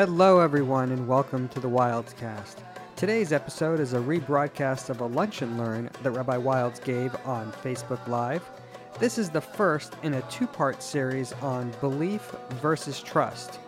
Hello, 0.00 0.40
everyone, 0.40 0.92
and 0.92 1.06
welcome 1.06 1.46
to 1.50 1.60
the 1.60 1.68
Wildes 1.68 2.16
Cast. 2.16 2.62
Today's 2.96 3.34
episode 3.34 3.80
is 3.80 3.92
a 3.92 3.98
rebroadcast 3.98 4.88
of 4.88 5.02
a 5.02 5.04
lunch 5.04 5.42
and 5.42 5.58
learn 5.58 5.90
that 6.02 6.12
Rabbi 6.12 6.38
Wildes 6.38 6.82
gave 6.82 7.14
on 7.26 7.52
Facebook 7.62 8.08
Live. 8.08 8.42
This 8.98 9.18
is 9.18 9.28
the 9.28 9.42
first 9.42 9.92
in 10.02 10.14
a 10.14 10.22
two 10.30 10.46
part 10.46 10.82
series 10.82 11.34
on 11.42 11.70
belief 11.82 12.34
versus 12.62 13.02
trust. 13.02 13.60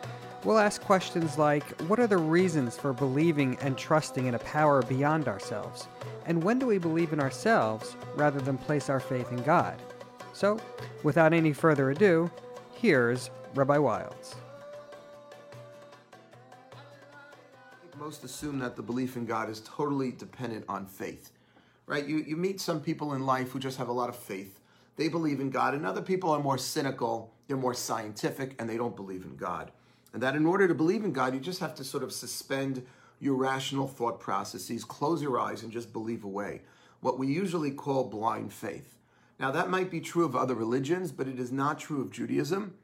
We'll 0.42 0.56
ask 0.56 0.80
questions 0.80 1.36
like 1.36 1.64
What 1.82 2.00
are 2.00 2.06
the 2.06 2.16
reasons 2.16 2.78
for 2.78 2.94
believing 2.94 3.58
and 3.60 3.76
trusting 3.76 4.24
in 4.24 4.34
a 4.34 4.38
power 4.38 4.80
beyond 4.80 5.28
ourselves? 5.28 5.86
And 6.24 6.42
when 6.42 6.58
do 6.58 6.66
we 6.66 6.78
believe 6.78 7.12
in 7.12 7.20
ourselves 7.20 7.94
rather 8.16 8.40
than 8.40 8.56
place 8.56 8.88
our 8.88 9.00
faith 9.00 9.30
in 9.32 9.42
God? 9.42 9.78
So, 10.32 10.58
without 11.02 11.34
any 11.34 11.52
further 11.52 11.90
ado, 11.90 12.30
here's 12.72 13.28
Rabbi 13.54 13.76
Wildes. 13.76 14.36
Most 18.02 18.24
assume 18.24 18.58
that 18.58 18.74
the 18.74 18.82
belief 18.82 19.14
in 19.14 19.24
God 19.24 19.48
is 19.48 19.60
totally 19.60 20.10
dependent 20.10 20.64
on 20.68 20.86
faith, 20.86 21.30
right? 21.86 22.04
You, 22.04 22.16
you 22.16 22.36
meet 22.36 22.60
some 22.60 22.80
people 22.80 23.14
in 23.14 23.24
life 23.24 23.52
who 23.52 23.60
just 23.60 23.78
have 23.78 23.86
a 23.86 23.92
lot 23.92 24.08
of 24.08 24.16
faith. 24.16 24.58
They 24.96 25.06
believe 25.06 25.38
in 25.38 25.50
God, 25.50 25.72
and 25.72 25.86
other 25.86 26.02
people 26.02 26.30
are 26.30 26.40
more 26.40 26.58
cynical, 26.58 27.32
they're 27.46 27.56
more 27.56 27.74
scientific, 27.74 28.56
and 28.58 28.68
they 28.68 28.76
don't 28.76 28.96
believe 28.96 29.22
in 29.22 29.36
God. 29.36 29.70
And 30.12 30.20
that 30.20 30.34
in 30.34 30.46
order 30.46 30.66
to 30.66 30.74
believe 30.74 31.04
in 31.04 31.12
God, 31.12 31.32
you 31.32 31.38
just 31.38 31.60
have 31.60 31.76
to 31.76 31.84
sort 31.84 32.02
of 32.02 32.12
suspend 32.12 32.84
your 33.20 33.36
rational 33.36 33.86
thought 33.86 34.18
processes, 34.18 34.84
close 34.84 35.22
your 35.22 35.38
eyes, 35.38 35.62
and 35.62 35.70
just 35.70 35.92
believe 35.92 36.24
away. 36.24 36.62
What 37.02 37.20
we 37.20 37.28
usually 37.28 37.70
call 37.70 38.10
blind 38.10 38.52
faith. 38.52 38.96
Now, 39.38 39.52
that 39.52 39.70
might 39.70 39.92
be 39.92 40.00
true 40.00 40.24
of 40.24 40.34
other 40.34 40.56
religions, 40.56 41.12
but 41.12 41.28
it 41.28 41.38
is 41.38 41.52
not 41.52 41.78
true 41.78 42.00
of 42.00 42.10
Judaism. 42.10 42.74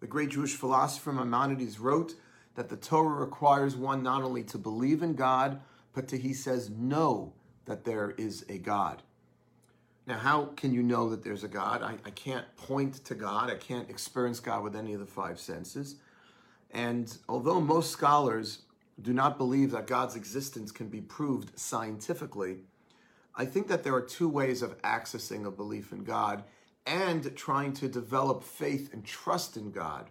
The 0.00 0.08
great 0.08 0.30
Jewish 0.30 0.54
philosopher 0.56 1.12
Maimonides 1.12 1.78
wrote 1.78 2.14
that 2.54 2.68
the 2.68 2.76
Torah 2.76 3.20
requires 3.20 3.76
one 3.76 4.02
not 4.02 4.22
only 4.22 4.44
to 4.44 4.58
believe 4.58 5.02
in 5.02 5.14
God, 5.14 5.60
but 5.92 6.08
to, 6.08 6.18
he 6.18 6.32
says, 6.32 6.70
know 6.70 7.32
that 7.66 7.84
there 7.84 8.14
is 8.16 8.44
a 8.48 8.58
God. 8.58 9.02
Now, 10.06 10.18
how 10.18 10.46
can 10.56 10.72
you 10.72 10.82
know 10.82 11.08
that 11.10 11.24
there's 11.24 11.44
a 11.44 11.48
God? 11.48 11.82
I, 11.82 11.94
I 12.04 12.10
can't 12.10 12.44
point 12.56 13.04
to 13.06 13.14
God. 13.14 13.50
I 13.50 13.54
can't 13.54 13.88
experience 13.88 14.38
God 14.38 14.62
with 14.62 14.76
any 14.76 14.92
of 14.92 15.00
the 15.00 15.06
five 15.06 15.40
senses. 15.40 15.96
And 16.70 17.16
although 17.28 17.60
most 17.60 17.90
scholars 17.90 18.62
do 19.00 19.12
not 19.12 19.38
believe 19.38 19.70
that 19.70 19.86
God's 19.86 20.14
existence 20.14 20.70
can 20.70 20.88
be 20.88 21.00
proved 21.00 21.58
scientifically, 21.58 22.58
I 23.34 23.46
think 23.46 23.66
that 23.68 23.82
there 23.82 23.94
are 23.94 24.02
two 24.02 24.28
ways 24.28 24.62
of 24.62 24.80
accessing 24.82 25.46
a 25.46 25.50
belief 25.50 25.90
in 25.90 26.04
God 26.04 26.44
and 26.86 27.34
trying 27.34 27.72
to 27.74 27.88
develop 27.88 28.44
faith 28.44 28.92
and 28.92 29.04
trust 29.04 29.56
in 29.56 29.70
God 29.70 30.10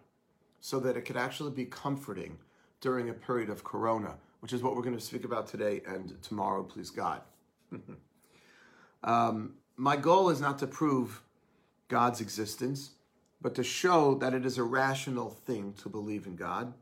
so 0.63 0.79
that 0.79 0.95
it 0.95 1.01
could 1.01 1.17
actually 1.17 1.51
be 1.51 1.65
comforting 1.65 2.37
during 2.79 3.09
a 3.09 3.13
period 3.13 3.49
of 3.49 3.65
corona, 3.65 4.15
which 4.39 4.53
is 4.53 4.63
what 4.63 4.77
we're 4.77 4.81
going 4.81 4.95
to 4.95 5.03
speak 5.03 5.25
about 5.25 5.45
today 5.45 5.81
and 5.85 6.15
tomorrow, 6.23 6.63
please 6.63 6.89
God. 6.89 7.19
um, 9.03 9.55
my 9.75 9.97
goal 9.97 10.29
is 10.29 10.39
not 10.39 10.57
to 10.59 10.65
prove 10.65 11.21
God's 11.89 12.21
existence, 12.21 12.91
but 13.41 13.55
to 13.55 13.63
show 13.63 14.15
that 14.15 14.33
it 14.33 14.45
is 14.45 14.57
a 14.57 14.63
rational 14.63 15.29
thing 15.31 15.73
to 15.81 15.89
believe 15.89 16.25
in 16.25 16.37
God. 16.37 16.73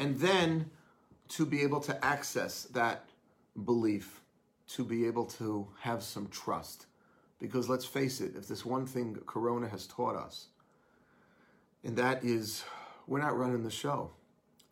And 0.00 0.18
then 0.18 0.72
to 1.28 1.46
be 1.46 1.62
able 1.62 1.80
to 1.82 2.04
access 2.04 2.64
that 2.64 3.10
belief, 3.64 4.22
to 4.70 4.84
be 4.84 5.06
able 5.06 5.26
to 5.26 5.68
have 5.82 6.02
some 6.02 6.26
trust. 6.30 6.86
Because 7.38 7.68
let's 7.68 7.84
face 7.84 8.20
it, 8.20 8.34
if 8.34 8.48
this 8.48 8.64
one 8.64 8.86
thing 8.86 9.16
Corona 9.24 9.68
has 9.68 9.86
taught 9.86 10.16
us, 10.16 10.48
and 11.84 11.96
that 11.96 12.24
is 12.24 12.64
we're 13.06 13.20
not 13.20 13.36
running 13.36 13.62
the 13.62 13.70
show. 13.70 14.10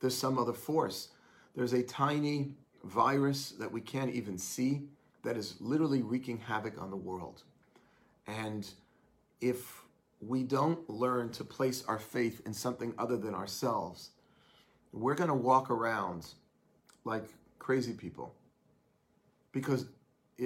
There's 0.00 0.17
some 0.17 0.39
other 0.39 0.55
force. 0.55 1.09
There's 1.55 1.75
a 1.75 1.83
tiny 1.83 2.55
virus 2.83 3.50
that 3.53 3.71
we 3.71 3.81
can't 3.81 4.12
even 4.12 4.39
see 4.39 4.89
that 5.23 5.37
is 5.37 5.55
literally 5.61 6.03
wreaking 6.03 6.39
havoc 6.39 6.81
on 6.81 6.91
the 6.91 6.97
world. 6.97 7.43
And 8.27 8.69
if 9.41 9.83
we 10.21 10.43
don't 10.43 10.89
learn 10.89 11.31
to 11.33 11.45
place 11.45 11.84
our 11.87 11.99
faith 11.99 12.41
in 12.47 12.55
something 12.55 12.95
other 12.99 13.17
than 13.17 13.34
ourselves, 13.34 14.11
we're 14.93 15.15
going 15.15 15.29
to 15.29 15.34
walk 15.34 15.71
around 15.71 16.27
like 17.05 17.25
crazy 17.59 17.93
people. 17.93 18.34
Because 19.53 19.87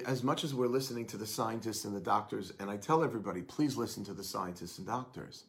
as 0.04 0.22
much 0.22 0.44
as 0.44 0.54
we're 0.54 0.66
listening 0.66 1.06
to 1.06 1.16
the 1.16 1.26
scientists 1.26 1.84
and 1.84 1.94
the 1.94 2.00
doctors, 2.00 2.52
and 2.58 2.68
I 2.68 2.76
tell 2.76 3.04
everybody, 3.04 3.42
please 3.42 3.76
listen 3.76 4.04
to 4.04 4.12
the 4.12 4.24
scientists 4.24 4.78
and 4.78 4.86
doctors 4.86 5.44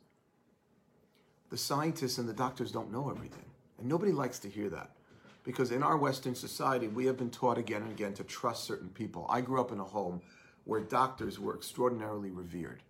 the 1.50 1.58
scientists 1.58 2.18
and 2.18 2.28
the 2.28 2.34
doctors 2.34 2.72
don't 2.72 2.91
know 2.91 3.09
everything. 3.09 3.46
And 3.78 3.88
nobody 3.88 4.12
likes 4.12 4.40
to 4.40 4.50
hear 4.50 4.69
that. 4.69 4.91
Because 5.44 5.72
in 5.72 5.81
our 5.81 5.97
Western 5.97 6.35
society, 6.35 6.88
we 6.88 7.06
have 7.06 7.18
been 7.18 7.30
taught 7.30 7.58
again 7.58 7.81
and 7.81 7.91
again 7.91 8.13
to 8.16 8.24
trust 8.24 8.66
certain 8.66 8.90
people. 8.90 9.25
I 9.30 9.40
grew 9.41 9.62
up 9.62 9.72
in 9.72 9.80
a 9.80 9.84
home 9.84 10.22
where 10.66 10.81
doctors 10.81 11.40
were 11.40 11.56
extraordinarily 11.56 12.30
revered, 12.30 12.84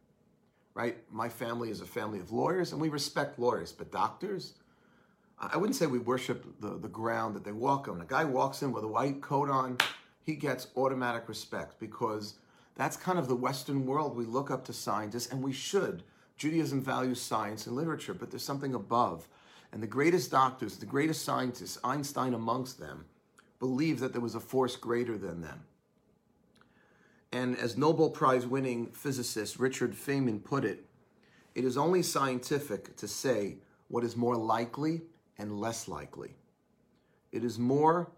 right? 0.74 0.98
My 1.12 1.30
family 1.30 1.70
is 1.70 1.82
a 1.82 1.86
family 1.86 2.20
of 2.20 2.32
lawyers, 2.32 2.72
and 2.72 2.82
we 2.82 2.90
respect 2.90 3.38
lawyers, 3.38 3.72
but 3.72 3.92
doctors, 3.92 4.56
I 5.40 5.56
wouldn't 5.56 5.76
say 5.76 5.86
we 5.86 6.00
worship 6.00 6.60
the, 6.60 6.80
the 6.80 6.88
ground 6.88 7.36
that 7.36 7.44
they 7.44 7.52
walk 7.52 7.88
on. 7.88 8.02
A 8.02 8.06
guy 8.06 8.24
walks 8.24 8.64
in 8.64 8.72
with 8.72 8.84
a 8.84 8.88
white 8.88 9.22
coat 9.22 9.50
on, 9.52 9.78
he 10.24 10.36
gets 10.36 10.68
automatic 10.76 11.30
respect 11.30 11.80
because 11.80 12.34
that's 12.74 12.98
kind 12.98 13.20
of 13.20 13.28
the 13.28 13.36
Western 13.36 13.86
world. 13.86 14.18
We 14.18 14.26
look 14.26 14.50
up 14.50 14.66
to 14.66 14.74
scientists, 14.74 15.32
and 15.32 15.44
we 15.44 15.54
should 15.54 16.02
Judaism 16.38 16.82
values 16.82 17.20
science 17.20 17.68
and 17.68 17.76
literature, 17.76 18.14
but 18.14 18.30
there's 18.30 18.44
something 18.44 18.74
above. 18.74 19.28
And 19.72 19.82
the 19.82 19.88
greatest 19.88 20.32
doctors, 20.32 20.78
the 20.78 20.86
greatest 20.86 21.26
scientists, 21.26 21.78
Einstein 21.84 22.34
amongst 22.34 22.80
them, 22.80 23.06
believed 23.60 24.00
that 24.00 24.14
there 24.14 24.22
was 24.22 24.36
a 24.36 24.40
force 24.40 24.76
greater 24.76 25.18
than 25.18 25.42
them. 25.42 25.62
And 27.32 27.58
as 27.58 27.78
Nobel 27.78 28.10
Prize 28.10 28.46
winning 28.48 28.88
physicist 28.92 29.60
Richard 29.60 29.94
Feynman 29.94 30.44
put 30.44 30.64
it, 30.64 30.86
it 31.56 31.66
is 31.66 31.76
only 31.76 32.04
scientific 32.04 32.96
to 32.98 33.08
say 33.08 33.58
what 33.90 34.04
is 34.04 34.16
more 34.16 34.36
likely 34.36 35.02
and 35.38 35.60
less 35.60 35.88
likely. 35.88 36.36
It 37.32 37.44
is 37.44 37.60
more 37.60 38.12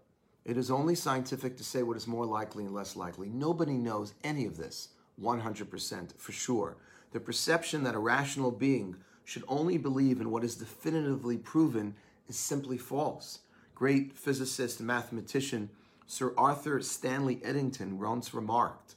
it 0.44 0.56
is 0.56 0.70
only 0.70 0.94
scientific 0.94 1.58
to 1.58 1.64
say 1.64 1.82
what 1.82 1.98
is 1.98 2.06
more 2.06 2.24
likely 2.24 2.64
and 2.64 2.74
less 2.74 2.96
likely. 2.96 3.28
Nobody 3.28 3.74
knows 3.74 4.14
any 4.24 4.46
of 4.46 4.56
this 4.56 4.88
100% 5.20 6.18
for 6.18 6.32
sure 6.32 6.78
the 7.12 7.20
perception 7.20 7.82
that 7.84 7.94
a 7.94 7.98
rational 7.98 8.50
being 8.50 8.96
should 9.24 9.44
only 9.48 9.78
believe 9.78 10.20
in 10.20 10.30
what 10.30 10.44
is 10.44 10.56
definitively 10.56 11.36
proven 11.36 11.94
is 12.28 12.36
simply 12.36 12.78
false. 12.78 13.40
Great 13.74 14.16
physicist 14.16 14.80
and 14.80 14.86
mathematician 14.86 15.70
Sir 16.06 16.34
Arthur 16.36 16.80
Stanley 16.80 17.40
Eddington 17.44 17.98
once 17.98 18.34
remarked 18.34 18.96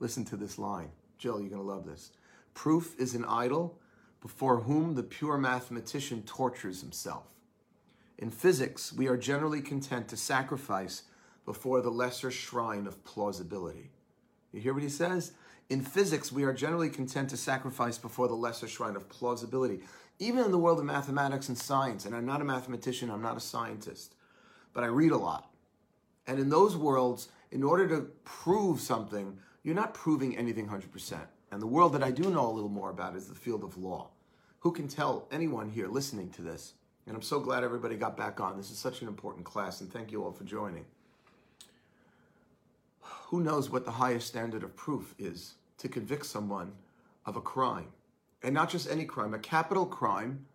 listen 0.00 0.24
to 0.26 0.36
this 0.36 0.58
line. 0.58 0.90
Jill, 1.18 1.40
you're 1.40 1.50
going 1.50 1.60
to 1.60 1.66
love 1.66 1.86
this. 1.86 2.12
Proof 2.54 2.98
is 2.98 3.14
an 3.14 3.24
idol 3.24 3.78
before 4.20 4.60
whom 4.60 4.94
the 4.94 5.02
pure 5.02 5.38
mathematician 5.38 6.22
tortures 6.22 6.80
himself. 6.80 7.24
In 8.18 8.30
physics, 8.30 8.92
we 8.92 9.08
are 9.08 9.16
generally 9.16 9.60
content 9.60 10.08
to 10.08 10.16
sacrifice 10.16 11.02
before 11.44 11.80
the 11.80 11.90
lesser 11.90 12.30
shrine 12.30 12.86
of 12.86 13.04
plausibility. 13.04 13.90
You 14.52 14.60
hear 14.60 14.74
what 14.74 14.82
he 14.82 14.88
says? 14.88 15.32
In 15.68 15.80
physics, 15.80 16.30
we 16.30 16.44
are 16.44 16.52
generally 16.52 16.88
content 16.88 17.30
to 17.30 17.36
sacrifice 17.36 17.98
before 17.98 18.28
the 18.28 18.34
lesser 18.34 18.68
shrine 18.68 18.94
of 18.94 19.08
plausibility. 19.08 19.80
Even 20.20 20.44
in 20.44 20.52
the 20.52 20.58
world 20.58 20.78
of 20.78 20.84
mathematics 20.84 21.48
and 21.48 21.58
science, 21.58 22.06
and 22.06 22.14
I'm 22.14 22.24
not 22.24 22.40
a 22.40 22.44
mathematician, 22.44 23.10
I'm 23.10 23.22
not 23.22 23.36
a 23.36 23.40
scientist, 23.40 24.14
but 24.72 24.84
I 24.84 24.86
read 24.86 25.10
a 25.10 25.16
lot. 25.16 25.50
And 26.28 26.38
in 26.38 26.48
those 26.50 26.76
worlds, 26.76 27.28
in 27.50 27.64
order 27.64 27.88
to 27.88 28.02
prove 28.24 28.80
something, 28.80 29.38
you're 29.64 29.74
not 29.74 29.92
proving 29.92 30.36
anything 30.36 30.68
100%. 30.68 31.18
And 31.50 31.60
the 31.60 31.66
world 31.66 31.92
that 31.94 32.02
I 32.02 32.12
do 32.12 32.30
know 32.30 32.48
a 32.48 32.52
little 32.52 32.68
more 32.68 32.90
about 32.90 33.16
is 33.16 33.26
the 33.26 33.34
field 33.34 33.64
of 33.64 33.76
law. 33.76 34.10
Who 34.60 34.70
can 34.70 34.86
tell 34.86 35.26
anyone 35.32 35.68
here 35.68 35.88
listening 35.88 36.30
to 36.30 36.42
this? 36.42 36.74
And 37.06 37.14
I'm 37.14 37.22
so 37.22 37.40
glad 37.40 37.64
everybody 37.64 37.96
got 37.96 38.16
back 38.16 38.40
on. 38.40 38.56
This 38.56 38.70
is 38.70 38.78
such 38.78 39.02
an 39.02 39.08
important 39.08 39.44
class, 39.44 39.80
and 39.80 39.92
thank 39.92 40.12
you 40.12 40.24
all 40.24 40.32
for 40.32 40.44
joining 40.44 40.84
who 43.26 43.40
knows 43.40 43.70
what 43.70 43.84
the 43.84 43.90
highest 43.90 44.28
standard 44.28 44.62
of 44.62 44.76
proof 44.76 45.14
is 45.18 45.54
to 45.86 45.92
convict 45.92 46.26
someone 46.26 46.72
of 47.24 47.36
a 47.36 47.40
crime? 47.40 47.88
And 48.42 48.54
not 48.54 48.70
just 48.70 48.90
any 48.90 49.04
crime, 49.04 49.34
a 49.34 49.38
capital 49.38 49.86
crime, 49.86 50.46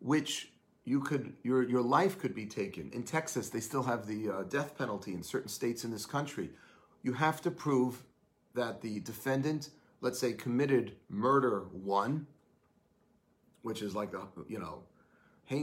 which 0.00 0.50
you 0.84 1.00
could 1.00 1.34
your 1.42 1.62
your 1.68 1.82
life 1.82 2.18
could 2.18 2.34
be 2.34 2.46
taken. 2.46 2.90
In 2.92 3.02
Texas, 3.02 3.50
they 3.50 3.60
still 3.60 3.82
have 3.82 4.06
the 4.06 4.30
uh, 4.30 4.42
death 4.44 4.78
penalty 4.78 5.12
in 5.12 5.22
certain 5.22 5.48
states 5.48 5.84
in 5.84 5.90
this 5.90 6.06
country. 6.06 6.50
You 7.02 7.12
have 7.12 7.40
to 7.42 7.50
prove 7.50 8.02
that 8.54 8.80
the 8.80 9.00
defendant, 9.00 9.70
let's 10.00 10.18
say, 10.18 10.32
committed 10.32 10.96
murder 11.10 11.66
one, 11.72 12.26
which 13.62 13.82
is 13.82 13.94
like 13.94 14.12
the 14.12 14.22
you 14.48 14.58
know, 14.58 14.82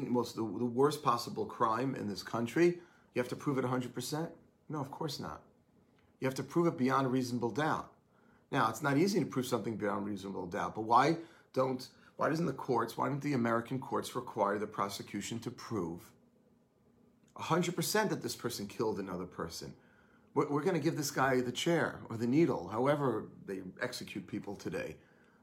most 0.10 0.36
the, 0.36 0.42
the 0.42 0.66
worst 0.66 1.04
possible 1.04 1.46
crime 1.46 1.96
in 1.96 2.08
this 2.08 2.22
country. 2.22 2.80
You 3.14 3.22
have 3.22 3.30
to 3.30 3.36
prove 3.36 3.58
it 3.60 3.66
100%? 3.66 4.30
No, 4.70 4.80
of 4.80 4.90
course 4.90 5.20
not. 5.20 5.42
You 6.20 6.28
have 6.28 6.36
to 6.36 6.44
prove 6.44 6.68
it 6.68 6.78
beyond 6.78 7.12
reasonable 7.12 7.52
doubt. 7.52 7.93
Now, 8.54 8.70
it's 8.70 8.84
not 8.84 9.00
easy 9.00 9.20
to 9.20 9.26
prove 9.26 9.48
something 9.48 9.76
beyond 9.76 10.06
reasonable 10.06 10.46
doubt, 10.46 10.76
but 10.76 10.82
why 10.82 11.18
don't 11.54 11.86
why 12.16 12.30
doesn't 12.30 12.46
the 12.46 12.54
courts, 12.54 12.96
why 12.96 13.10
don't 13.10 13.22
the 13.22 13.34
American 13.34 13.80
courts 13.80 14.16
require 14.16 14.60
the 14.60 14.68
prosecution 14.68 15.40
to 15.40 15.50
prove 15.50 16.00
100% 17.38 18.10
that 18.10 18.22
this 18.22 18.36
person 18.36 18.68
killed 18.68 19.00
another 19.00 19.26
person. 19.26 19.74
We're, 20.36 20.48
we're 20.48 20.62
going 20.62 20.76
to 20.76 20.80
give 20.80 20.96
this 20.96 21.10
guy 21.10 21.42
the 21.42 21.52
chair 21.52 22.02
or 22.12 22.18
the 22.18 22.28
needle, 22.28 22.68
however 22.68 23.26
they 23.48 23.62
execute 23.82 24.28
people 24.28 24.56
today, 24.56 24.96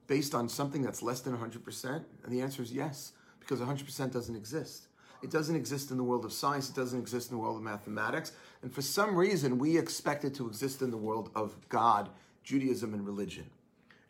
based 0.06 0.32
on 0.32 0.48
something 0.48 0.80
that's 0.80 1.02
less 1.02 1.20
than 1.20 1.36
100%? 1.36 2.04
And 2.24 2.32
the 2.32 2.40
answer 2.40 2.62
is 2.62 2.72
yes, 2.72 3.12
because 3.40 3.58
100% 3.58 4.12
doesn't 4.12 4.36
exist. 4.36 4.86
It 5.22 5.30
doesn't 5.30 5.56
exist 5.56 5.90
in 5.90 5.96
the 5.96 6.04
world 6.04 6.24
of 6.24 6.32
science, 6.32 6.70
it 6.70 6.76
doesn't 6.76 6.98
exist 6.98 7.30
in 7.30 7.36
the 7.36 7.42
world 7.42 7.56
of 7.56 7.62
mathematics. 7.62 8.30
And 8.62 8.72
for 8.72 8.80
some 8.80 9.16
reason, 9.16 9.58
we 9.58 9.76
expect 9.76 10.24
it 10.24 10.34
to 10.36 10.46
exist 10.46 10.80
in 10.80 10.92
the 10.92 10.96
world 10.96 11.30
of 11.34 11.56
God, 11.68 12.08
Judaism, 12.50 12.94
and 12.94 13.06
religion. 13.06 13.46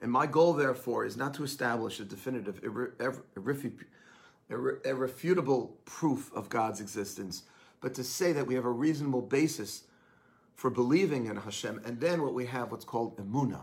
And 0.00 0.10
my 0.10 0.26
goal, 0.26 0.54
therefore, 0.54 1.04
is 1.04 1.14
not 1.14 1.34
to 1.34 1.44
establish 1.44 2.00
a 2.00 2.04
definitive, 2.04 2.62
irrefutable 4.86 5.76
proof 5.84 6.32
of 6.34 6.48
God's 6.48 6.80
existence, 6.80 7.42
but 7.82 7.92
to 7.94 8.02
say 8.02 8.32
that 8.32 8.46
we 8.46 8.54
have 8.54 8.64
a 8.64 8.70
reasonable 8.70 9.20
basis 9.20 9.82
for 10.54 10.70
believing 10.70 11.26
in 11.26 11.36
Hashem. 11.36 11.82
And 11.84 12.00
then 12.00 12.22
what 12.22 12.32
we 12.32 12.46
have, 12.46 12.70
what's 12.70 12.84
called 12.86 13.18
emuna. 13.18 13.62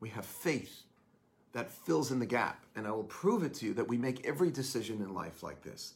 We 0.00 0.08
have 0.08 0.26
faith 0.26 0.82
that 1.52 1.70
fills 1.70 2.10
in 2.10 2.18
the 2.18 2.26
gap. 2.26 2.66
And 2.74 2.84
I 2.84 2.90
will 2.90 3.04
prove 3.04 3.44
it 3.44 3.54
to 3.54 3.66
you 3.66 3.74
that 3.74 3.86
we 3.86 3.98
make 3.98 4.26
every 4.26 4.50
decision 4.50 5.00
in 5.00 5.14
life 5.14 5.44
like 5.44 5.62
this. 5.62 5.94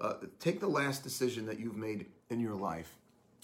Uh, 0.00 0.14
take 0.40 0.58
the 0.58 0.66
last 0.66 1.04
decision 1.04 1.46
that 1.46 1.60
you've 1.60 1.76
made 1.76 2.06
in 2.28 2.40
your 2.40 2.56
life, 2.56 2.96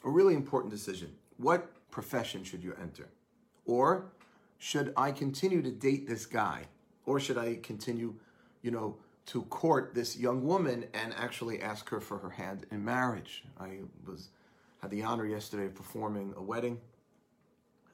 a 0.05 0.11
really 0.11 0.35
important 0.35 0.73
decision. 0.73 1.14
What 1.37 1.71
profession 1.93 2.43
should 2.43 2.64
you 2.64 2.75
enter? 2.81 3.06
Or 3.69 4.06
should 4.56 4.93
I 4.97 5.12
continue 5.12 5.62
to 5.62 5.70
date 5.70 6.09
this 6.09 6.26
guy? 6.26 6.65
Or 7.06 7.20
should 7.20 7.38
I 7.38 7.59
continue, 7.62 8.15
you 8.62 8.73
know, 8.73 8.97
to 9.26 9.43
court 9.43 9.94
this 9.94 10.17
young 10.17 10.43
woman 10.44 10.87
and 10.94 11.15
actually 11.15 11.61
ask 11.61 11.88
her 11.91 12.00
for 12.00 12.19
her 12.19 12.31
hand 12.31 12.67
in 12.73 12.85
marriage? 12.85 13.44
I 13.61 13.81
was 14.05 14.31
had 14.81 14.91
the 14.91 15.03
honor 15.03 15.26
yesterday 15.26 15.67
of 15.67 15.75
performing 15.75 16.35
a 16.37 16.43
wedding. 16.43 16.81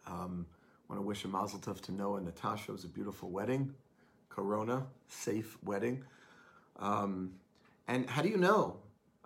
Um, 0.07 0.47
want 0.89 1.01
to 1.01 1.07
wish 1.07 1.25
a 1.25 1.29
mazel 1.29 1.59
tov 1.59 1.81
to 1.83 1.93
Noah 1.93 2.17
and 2.17 2.27
Natasha. 2.27 2.71
It 2.71 2.73
was 2.73 2.85
a 2.85 2.89
beautiful 2.89 3.31
wedding, 3.31 3.75
Corona 4.29 4.87
safe 5.09 5.59
wedding. 5.65 6.05
Um, 6.79 7.33
and 7.89 8.09
how 8.09 8.23
do 8.23 8.29
you 8.29 8.37
know? 8.37 8.77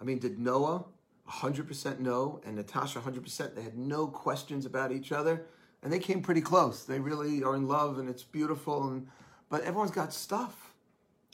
I 0.01 0.05
mean, 0.05 0.19
did 0.19 0.39
Noah 0.39 0.85
100% 1.29 1.99
know 1.99 2.41
and 2.47 2.57
Natasha 2.57 3.01
100%? 3.01 3.55
They 3.55 3.63
had 3.63 3.77
no 3.77 4.07
questions 4.07 4.65
about 4.65 4.93
each 4.93 5.13
other 5.13 5.47
and 5.83 5.93
they 5.93 5.99
came 5.99 6.23
pretty 6.23 6.41
close. 6.41 6.85
They 6.85 6.99
really 6.99 7.43
are 7.43 7.55
in 7.55 7.69
love, 7.69 7.99
and 7.99 8.09
it's 8.09 8.23
beautiful. 8.23 8.89
And 8.89 9.09
but 9.49 9.63
everyone's 9.63 9.91
got 9.91 10.13
stuff. 10.13 10.75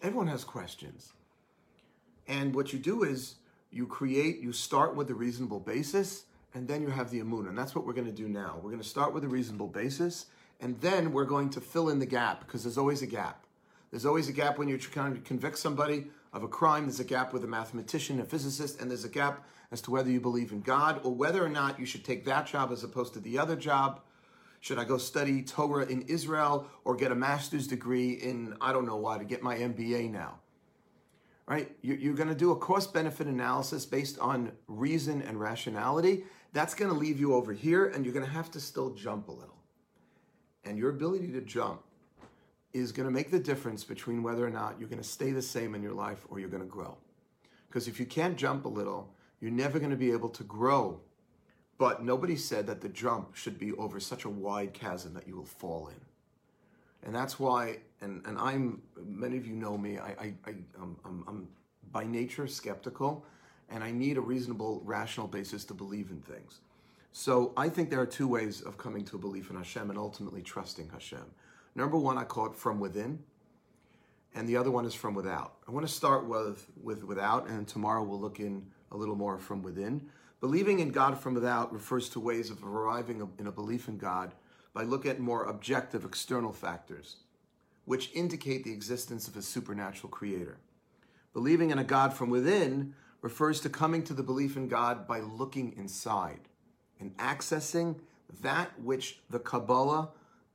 Everyone 0.02 0.28
has 0.28 0.44
questions. 0.44 1.12
And 2.26 2.54
what 2.54 2.72
you 2.72 2.78
do 2.78 3.02
is 3.02 3.36
you 3.70 3.86
create. 3.86 4.40
You 4.40 4.52
start 4.52 4.94
with 4.94 5.10
a 5.10 5.14
reasonable 5.14 5.60
basis, 5.60 6.24
and 6.54 6.68
then 6.68 6.82
you 6.82 6.88
have 6.88 7.10
the 7.10 7.20
amun, 7.20 7.48
and 7.48 7.58
that's 7.58 7.74
what 7.74 7.86
we're 7.86 7.92
going 7.92 8.06
to 8.06 8.12
do 8.12 8.28
now. 8.28 8.54
We're 8.56 8.70
going 8.70 8.82
to 8.82 8.88
start 8.88 9.12
with 9.12 9.24
a 9.24 9.28
reasonable 9.28 9.68
basis, 9.68 10.26
and 10.60 10.80
then 10.80 11.12
we're 11.12 11.24
going 11.24 11.50
to 11.50 11.60
fill 11.60 11.88
in 11.88 11.98
the 11.98 12.06
gap 12.06 12.46
because 12.46 12.62
there's 12.62 12.78
always 12.78 13.02
a 13.02 13.06
gap. 13.06 13.44
There's 13.90 14.06
always 14.06 14.28
a 14.28 14.32
gap 14.32 14.58
when 14.58 14.68
you're 14.68 14.78
trying 14.78 15.14
to 15.14 15.20
convict 15.20 15.58
somebody 15.58 16.06
of 16.32 16.42
a 16.42 16.48
crime. 16.48 16.84
There's 16.84 17.00
a 17.00 17.04
gap 17.04 17.32
with 17.32 17.44
a 17.44 17.46
mathematician, 17.46 18.20
a 18.20 18.24
physicist, 18.24 18.80
and 18.80 18.90
there's 18.90 19.04
a 19.04 19.08
gap 19.08 19.46
as 19.70 19.80
to 19.82 19.90
whether 19.90 20.10
you 20.10 20.20
believe 20.20 20.52
in 20.52 20.60
God 20.60 21.00
or 21.04 21.14
whether 21.14 21.44
or 21.44 21.48
not 21.48 21.78
you 21.78 21.86
should 21.86 22.04
take 22.04 22.24
that 22.24 22.46
job 22.46 22.72
as 22.72 22.82
opposed 22.84 23.14
to 23.14 23.20
the 23.20 23.38
other 23.38 23.56
job. 23.56 24.00
Should 24.64 24.78
I 24.78 24.84
go 24.84 24.96
study 24.96 25.42
Torah 25.42 25.84
in 25.84 26.00
Israel 26.08 26.66
or 26.84 26.96
get 26.96 27.12
a 27.12 27.14
master's 27.14 27.66
degree 27.66 28.12
in, 28.12 28.56
I 28.62 28.72
don't 28.72 28.86
know 28.86 28.96
why, 28.96 29.18
to 29.18 29.24
get 29.24 29.42
my 29.42 29.58
MBA 29.58 30.10
now? 30.10 30.38
Right? 31.46 31.76
You're 31.82 32.14
going 32.14 32.30
to 32.30 32.34
do 32.34 32.50
a 32.50 32.56
cost 32.56 32.94
benefit 32.94 33.26
analysis 33.26 33.84
based 33.84 34.18
on 34.20 34.52
reason 34.66 35.20
and 35.20 35.38
rationality. 35.38 36.24
That's 36.54 36.72
going 36.74 36.90
to 36.90 36.96
leave 36.96 37.20
you 37.20 37.34
over 37.34 37.52
here, 37.52 37.88
and 37.88 38.06
you're 38.06 38.14
going 38.14 38.24
to 38.24 38.32
have 38.32 38.50
to 38.52 38.58
still 38.58 38.94
jump 38.94 39.28
a 39.28 39.32
little. 39.32 39.58
And 40.64 40.78
your 40.78 40.88
ability 40.88 41.30
to 41.32 41.42
jump 41.42 41.82
is 42.72 42.90
going 42.90 43.06
to 43.06 43.12
make 43.12 43.30
the 43.30 43.38
difference 43.38 43.84
between 43.84 44.22
whether 44.22 44.46
or 44.46 44.50
not 44.50 44.76
you're 44.80 44.88
going 44.88 45.02
to 45.02 45.06
stay 45.06 45.30
the 45.30 45.42
same 45.42 45.74
in 45.74 45.82
your 45.82 45.92
life 45.92 46.24
or 46.30 46.40
you're 46.40 46.48
going 46.48 46.62
to 46.62 46.66
grow. 46.66 46.96
Because 47.68 47.86
if 47.86 48.00
you 48.00 48.06
can't 48.06 48.38
jump 48.38 48.64
a 48.64 48.68
little, 48.68 49.12
you're 49.42 49.50
never 49.50 49.78
going 49.78 49.90
to 49.90 49.96
be 49.98 50.10
able 50.10 50.30
to 50.30 50.42
grow 50.42 51.00
but 51.78 52.04
nobody 52.04 52.36
said 52.36 52.66
that 52.66 52.80
the 52.80 52.88
jump 52.88 53.34
should 53.34 53.58
be 53.58 53.72
over 53.72 53.98
such 53.98 54.24
a 54.24 54.28
wide 54.28 54.72
chasm 54.72 55.14
that 55.14 55.26
you 55.26 55.36
will 55.36 55.44
fall 55.44 55.88
in. 55.88 56.00
And 57.06 57.14
that's 57.14 57.38
why, 57.38 57.78
and, 58.00 58.22
and 58.26 58.38
I'm, 58.38 58.80
many 59.04 59.36
of 59.36 59.46
you 59.46 59.54
know 59.54 59.76
me, 59.76 59.98
I, 59.98 60.08
I, 60.08 60.34
I, 60.46 60.50
am 60.80 60.96
I'm, 61.04 61.24
I'm 61.26 61.48
by 61.92 62.04
nature 62.04 62.46
skeptical, 62.46 63.24
and 63.70 63.84
I 63.84 63.90
need 63.90 64.16
a 64.16 64.20
reasonable, 64.20 64.82
rational 64.84 65.26
basis 65.26 65.64
to 65.66 65.74
believe 65.74 66.10
in 66.10 66.20
things. 66.20 66.60
So 67.12 67.52
I 67.56 67.68
think 67.68 67.90
there 67.90 68.00
are 68.00 68.06
two 68.06 68.26
ways 68.26 68.60
of 68.60 68.76
coming 68.76 69.04
to 69.04 69.16
a 69.16 69.18
belief 69.18 69.50
in 69.50 69.56
Hashem 69.56 69.90
and 69.90 69.98
ultimately 69.98 70.42
trusting 70.42 70.88
Hashem. 70.88 71.24
Number 71.74 71.96
one, 71.96 72.18
I 72.18 72.24
call 72.24 72.46
it 72.46 72.54
from 72.54 72.80
within, 72.80 73.18
and 74.34 74.48
the 74.48 74.56
other 74.56 74.70
one 74.70 74.84
is 74.84 74.94
from 74.94 75.14
without. 75.14 75.54
I 75.68 75.70
want 75.70 75.86
to 75.86 75.92
start 75.92 76.26
with, 76.26 76.66
with 76.82 77.04
without, 77.04 77.48
and 77.48 77.68
tomorrow 77.68 78.02
we'll 78.02 78.20
look 78.20 78.40
in 78.40 78.66
a 78.90 78.96
little 78.96 79.14
more 79.14 79.38
from 79.38 79.62
within. 79.62 80.08
Believing 80.44 80.80
in 80.80 80.90
God 80.90 81.18
from 81.18 81.32
without 81.32 81.72
refers 81.72 82.10
to 82.10 82.20
ways 82.20 82.50
of 82.50 82.62
arriving 82.62 83.26
in 83.38 83.46
a 83.46 83.50
belief 83.50 83.88
in 83.88 83.96
God 83.96 84.34
by 84.74 84.82
looking 84.82 85.10
at 85.10 85.18
more 85.18 85.44
objective 85.44 86.04
external 86.04 86.52
factors, 86.52 87.16
which 87.86 88.10
indicate 88.12 88.62
the 88.62 88.70
existence 88.70 89.26
of 89.26 89.38
a 89.38 89.40
supernatural 89.40 90.10
creator. 90.10 90.58
Believing 91.32 91.70
in 91.70 91.78
a 91.78 91.82
God 91.82 92.12
from 92.12 92.28
within 92.28 92.92
refers 93.22 93.58
to 93.62 93.70
coming 93.70 94.04
to 94.04 94.12
the 94.12 94.22
belief 94.22 94.58
in 94.58 94.68
God 94.68 95.08
by 95.08 95.20
looking 95.20 95.72
inside 95.78 96.40
and 97.00 97.16
accessing 97.16 97.98
that 98.42 98.78
which 98.78 99.20
the 99.30 99.38
Kabbalah 99.38 100.10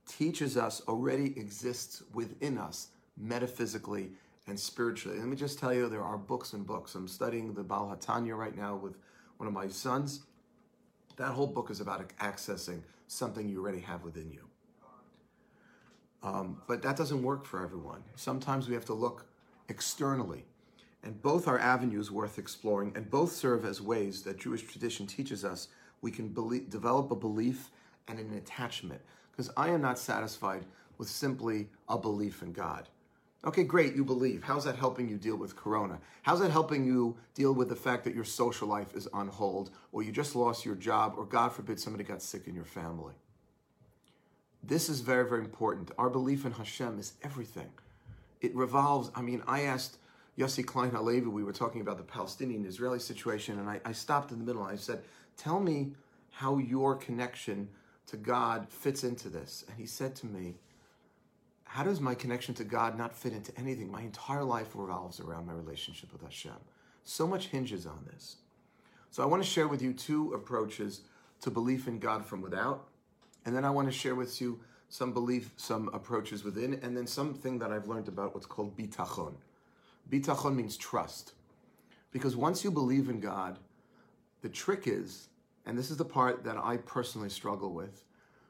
teaches 0.06 0.56
us 0.56 0.82
already 0.86 1.36
exists 1.36 2.04
within 2.14 2.58
us 2.58 2.90
metaphysically 3.16 4.12
and 4.46 4.56
spiritually. 4.56 5.18
Let 5.18 5.26
me 5.26 5.34
just 5.34 5.58
tell 5.58 5.74
you, 5.74 5.88
there 5.88 6.04
are 6.04 6.16
books 6.16 6.52
and 6.52 6.64
books. 6.64 6.94
I'm 6.94 7.08
studying 7.08 7.54
the 7.54 7.64
Baal 7.64 7.92
HaTanya 7.92 8.38
right 8.38 8.56
now 8.56 8.76
with 8.76 8.94
one 9.40 9.46
of 9.46 9.54
my 9.54 9.66
sons. 9.68 10.20
That 11.16 11.32
whole 11.32 11.46
book 11.46 11.70
is 11.70 11.80
about 11.80 12.06
accessing 12.18 12.82
something 13.08 13.48
you 13.48 13.62
already 13.62 13.80
have 13.80 14.04
within 14.04 14.30
you. 14.30 14.46
Um, 16.22 16.60
but 16.68 16.82
that 16.82 16.94
doesn't 16.94 17.22
work 17.22 17.46
for 17.46 17.64
everyone. 17.64 18.04
Sometimes 18.16 18.68
we 18.68 18.74
have 18.74 18.84
to 18.84 18.92
look 18.92 19.24
externally. 19.70 20.44
And 21.02 21.22
both 21.22 21.48
are 21.48 21.58
avenues 21.58 22.10
worth 22.10 22.38
exploring, 22.38 22.92
and 22.94 23.10
both 23.10 23.32
serve 23.32 23.64
as 23.64 23.80
ways 23.80 24.22
that 24.24 24.38
Jewish 24.38 24.62
tradition 24.64 25.06
teaches 25.06 25.42
us 25.42 25.68
we 26.02 26.10
can 26.10 26.28
believe, 26.28 26.68
develop 26.68 27.10
a 27.10 27.16
belief 27.16 27.70
and 28.08 28.18
an 28.18 28.34
attachment. 28.34 29.00
Because 29.32 29.50
I 29.56 29.70
am 29.70 29.80
not 29.80 29.98
satisfied 29.98 30.66
with 30.98 31.08
simply 31.08 31.70
a 31.88 31.96
belief 31.96 32.42
in 32.42 32.52
God. 32.52 32.90
Okay, 33.42 33.64
great, 33.64 33.94
you 33.94 34.04
believe. 34.04 34.42
How's 34.42 34.64
that 34.64 34.76
helping 34.76 35.08
you 35.08 35.16
deal 35.16 35.36
with 35.36 35.56
corona? 35.56 35.98
How's 36.22 36.40
that 36.40 36.50
helping 36.50 36.84
you 36.84 37.16
deal 37.34 37.54
with 37.54 37.70
the 37.70 37.76
fact 37.76 38.04
that 38.04 38.14
your 38.14 38.24
social 38.24 38.68
life 38.68 38.94
is 38.94 39.06
on 39.08 39.28
hold, 39.28 39.70
or 39.92 40.02
you 40.02 40.12
just 40.12 40.36
lost 40.36 40.66
your 40.66 40.74
job, 40.74 41.14
or 41.16 41.24
God 41.24 41.52
forbid 41.52 41.80
somebody 41.80 42.04
got 42.04 42.20
sick 42.20 42.46
in 42.46 42.54
your 42.54 42.66
family? 42.66 43.14
This 44.62 44.90
is 44.90 45.00
very, 45.00 45.26
very 45.26 45.40
important. 45.40 45.90
Our 45.96 46.10
belief 46.10 46.44
in 46.44 46.52
Hashem 46.52 46.98
is 46.98 47.14
everything. 47.22 47.70
It 48.42 48.54
revolves, 48.54 49.10
I 49.14 49.22
mean, 49.22 49.42
I 49.46 49.62
asked 49.62 49.96
Yossi 50.38 50.64
Klein 50.64 50.90
Halevi, 50.90 51.26
we 51.26 51.42
were 51.42 51.52
talking 51.52 51.80
about 51.80 51.96
the 51.96 52.04
Palestinian 52.04 52.66
Israeli 52.66 52.98
situation, 52.98 53.58
and 53.58 53.70
I, 53.70 53.80
I 53.86 53.92
stopped 53.92 54.32
in 54.32 54.38
the 54.38 54.44
middle 54.44 54.62
and 54.62 54.72
I 54.72 54.76
said, 54.76 55.02
Tell 55.38 55.60
me 55.60 55.92
how 56.30 56.58
your 56.58 56.94
connection 56.94 57.70
to 58.08 58.18
God 58.18 58.66
fits 58.68 59.02
into 59.02 59.30
this. 59.30 59.64
And 59.66 59.78
he 59.78 59.86
said 59.86 60.14
to 60.16 60.26
me, 60.26 60.56
how 61.70 61.84
does 61.84 62.00
my 62.00 62.16
connection 62.16 62.52
to 62.52 62.64
God 62.64 62.98
not 62.98 63.14
fit 63.14 63.32
into 63.32 63.56
anything? 63.56 63.92
My 63.92 64.00
entire 64.00 64.42
life 64.42 64.72
revolves 64.74 65.20
around 65.20 65.46
my 65.46 65.52
relationship 65.52 66.12
with 66.12 66.20
Hashem. 66.20 66.56
So 67.04 67.28
much 67.28 67.46
hinges 67.46 67.86
on 67.86 68.04
this. 68.10 68.38
So 69.12 69.22
I 69.22 69.26
want 69.26 69.40
to 69.40 69.48
share 69.48 69.68
with 69.68 69.80
you 69.80 69.92
two 69.92 70.32
approaches 70.32 71.02
to 71.42 71.50
belief 71.50 71.86
in 71.86 72.00
God 72.00 72.26
from 72.26 72.42
without, 72.42 72.88
and 73.46 73.54
then 73.54 73.64
I 73.64 73.70
want 73.70 73.86
to 73.86 73.96
share 73.96 74.16
with 74.16 74.40
you 74.40 74.58
some 74.88 75.12
belief, 75.12 75.52
some 75.56 75.88
approaches 75.94 76.42
within, 76.42 76.74
and 76.82 76.96
then 76.96 77.06
something 77.06 77.60
that 77.60 77.70
I've 77.70 77.86
learned 77.86 78.08
about 78.08 78.34
what's 78.34 78.46
called 78.46 78.76
bitachon. 78.76 79.34
Bitachon 80.10 80.56
means 80.56 80.76
trust. 80.76 81.34
Because 82.10 82.34
once 82.34 82.64
you 82.64 82.72
believe 82.72 83.08
in 83.08 83.20
God, 83.20 83.60
the 84.42 84.48
trick 84.48 84.88
is, 84.88 85.28
and 85.66 85.78
this 85.78 85.92
is 85.92 85.98
the 85.98 86.04
part 86.04 86.42
that 86.42 86.56
I 86.56 86.78
personally 86.78 87.28
struggle 87.28 87.72
with, 87.72 88.02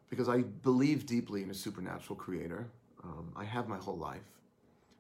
because 0.09 0.31
I 0.31 0.39
believe 0.39 1.05
deeply 1.05 1.43
in 1.43 1.51
a 1.51 1.55
supernatural 1.55 2.17
creator, 2.17 2.71
um, 3.03 3.33
I 3.37 3.45
have 3.45 3.69
my 3.69 3.77
whole 3.77 3.97
life. 3.97 4.23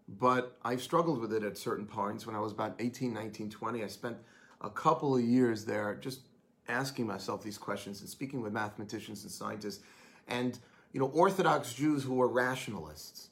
But 0.08 0.56
I've 0.64 0.82
struggled 0.82 1.20
with 1.20 1.32
it 1.32 1.44
at 1.44 1.56
certain 1.56 1.86
points. 1.86 2.26
When 2.26 2.34
I 2.34 2.40
was 2.40 2.52
about 2.52 2.74
18, 2.78 3.12
19, 3.12 3.50
20, 3.50 3.84
I 3.84 3.86
spent 3.86 4.16
a 4.60 4.70
couple 4.70 5.16
of 5.16 5.22
years 5.22 5.64
there 5.64 5.94
just 6.00 6.20
asking 6.68 7.06
myself 7.06 7.42
these 7.42 7.58
questions 7.58 8.00
and 8.00 8.08
speaking 8.08 8.40
with 8.40 8.52
mathematicians 8.52 9.22
and 9.22 9.32
scientists 9.32 9.82
and 10.28 10.58
you 10.92 11.00
know 11.00 11.06
orthodox 11.06 11.74
Jews 11.74 12.02
who 12.02 12.14
were 12.14 12.28
rationalists. 12.28 13.28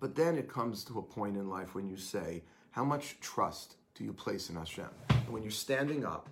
But 0.00 0.14
then 0.14 0.38
it 0.38 0.48
comes 0.48 0.82
to 0.84 0.98
a 0.98 1.02
point 1.02 1.36
in 1.36 1.48
life 1.48 1.74
when 1.74 1.88
you 1.88 1.96
say, 1.96 2.42
how 2.70 2.84
much 2.84 3.20
trust 3.20 3.76
do 3.94 4.04
you 4.04 4.12
place 4.12 4.48
in 4.48 4.56
Hashem? 4.56 4.88
And 5.10 5.28
when 5.28 5.42
you're 5.42 5.50
standing 5.50 6.06
up, 6.06 6.30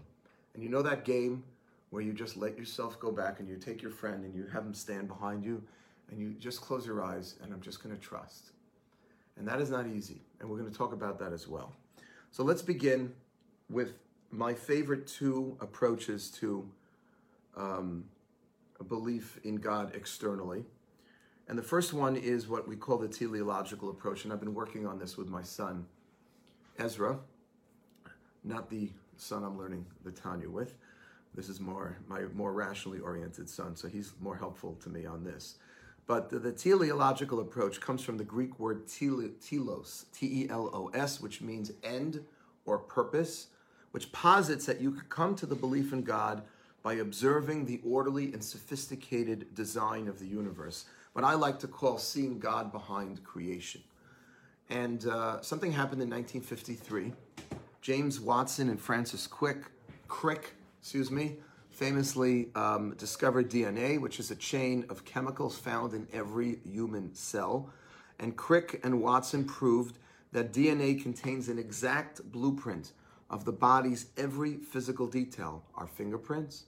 and 0.55 0.62
you 0.62 0.69
know 0.69 0.83
that 0.83 1.05
game 1.05 1.45
where 1.91 2.03
you 2.03 2.12
just 2.12 2.37
let 2.37 2.59
yourself 2.59 2.99
go 2.99 3.12
back 3.12 3.41
and 3.41 3.49
you 3.49 3.57
take 3.57 3.83
your 3.83 3.91
friend 3.91 4.25
and 4.25 4.35
you 4.35 4.47
have 4.53 4.65
him 4.65 4.75
stand 4.75 5.09
behind 5.09 5.45
you 5.45 5.62
and 6.11 6.19
you 6.19 6.35
just 6.35 6.61
close 6.61 6.87
your 6.87 7.03
eyes 7.03 7.37
and 7.43 7.53
I'm 7.53 7.61
just 7.61 7.83
going 7.83 7.95
to 7.95 8.00
trust. 8.00 8.53
And 9.37 9.47
that 9.47 9.61
is 9.61 9.71
not 9.71 9.87
easy. 9.87 10.23
And 10.41 10.49
we're 10.49 10.59
going 10.59 10.71
to 10.71 10.77
talk 10.77 10.93
about 10.93 11.19
that 11.21 11.33
as 11.33 11.47
well. 11.47 11.73
So 12.31 12.43
let's 12.43 12.62
begin 12.62 13.12
with 13.71 13.95
my 14.31 14.55
favorite 14.55 15.07
two 15.07 15.57
approaches 15.61 16.31
to 16.31 16.69
um, 17.57 18.05
belief 18.88 19.38
in 19.45 19.57
God 19.57 19.95
externally. 19.95 20.65
And 21.49 21.59
the 21.59 21.62
first 21.62 21.93
one 21.93 22.17
is 22.17 22.47
what 22.47 22.69
we 22.69 22.77
call 22.77 22.99
the 22.99 23.09
teleological 23.09 23.91
approach. 23.91 24.25
And 24.25 24.33
I've 24.33 24.41
been 24.41 24.55
working 24.55 24.87
on 24.87 24.99
this 24.99 25.17
with 25.17 25.29
my 25.29 25.43
son, 25.43 25.87
Ezra, 26.79 27.19
not 28.45 28.69
the 28.69 28.91
son 29.17 29.45
I'm 29.45 29.59
learning 29.59 29.87
the 30.05 30.11
Tanya 30.11 30.49
with. 30.49 30.75
This 31.35 31.49
is 31.49 31.61
more 31.61 31.97
my 32.09 32.23
more 32.35 32.53
rationally 32.53 32.99
oriented 32.99 33.49
son, 33.49 33.77
so 33.77 33.87
he's 33.87 34.12
more 34.21 34.37
helpful 34.37 34.77
to 34.83 34.88
me 34.88 35.07
on 35.07 35.23
this. 35.25 35.57
But 36.09 36.31
the, 36.31 36.38
the 36.38 36.53
teleological 36.53 37.38
approach 37.38 37.81
comes 37.81 38.03
from 38.03 38.17
the 38.17 38.25
Greek 38.25 38.59
word 38.59 38.88
telos, 38.88 40.07
T 40.12 40.43
E 40.45 40.49
L 40.50 40.71
O 40.73 40.91
S, 40.95 41.21
which 41.21 41.43
means 41.43 41.71
end 41.85 42.25
or 42.65 42.79
purpose, 42.79 43.49
which 43.91 44.11
posits 44.11 44.65
that 44.67 44.81
you 44.81 44.91
could 44.91 45.11
come 45.11 45.37
to 45.37 45.45
the 45.45 45.55
belief 45.55 45.93
in 45.93 46.03
God 46.03 46.43
by 46.83 46.95
observing 46.95 47.67
the 47.67 47.81
orderly 47.85 48.33
and 48.33 48.43
sophisticated 48.43 49.55
design 49.55 50.09
of 50.09 50.19
the 50.19 50.27
universe, 50.27 50.87
what 51.12 51.27
I 51.27 51.35
like 51.35 51.59
to 51.59 51.69
call 51.69 51.99
seeing 51.99 52.38
God 52.38 52.73
behind 52.73 53.23
creation. 53.23 53.83
And 54.71 55.07
uh, 55.07 55.43
something 55.43 55.73
happened 55.73 56.00
in 56.00 56.09
1953. 56.09 57.12
James 57.83 58.19
Watson 58.19 58.71
and 58.71 58.81
Francis 58.81 59.27
Quick, 59.27 59.59
Crick, 60.09 60.55
excuse 60.81 61.11
me, 61.11 61.37
famously 61.78 62.49
um, 62.56 62.92
discovered 62.99 63.49
DNA, 63.49 64.00
which 64.00 64.18
is 64.18 64.32
a 64.32 64.35
chain 64.35 64.85
of 64.88 65.04
chemicals 65.04 65.56
found 65.56 65.94
in 65.94 66.08
every 66.12 66.58
human 66.64 67.14
cell. 67.14 67.70
And 68.18 68.37
Crick 68.37 68.80
and 68.82 69.00
Watson 69.00 69.44
proved 69.44 69.97
that 70.32 70.52
DNA 70.52 71.00
contains 71.00 71.49
an 71.49 71.56
exact 71.56 72.20
blueprint 72.32 72.90
of 73.30 73.44
the 73.44 73.52
body's 73.52 74.06
every 74.16 74.56
physical 74.56 75.06
detail 75.06 75.62
our 75.76 75.87
fingerprints, 75.87 76.64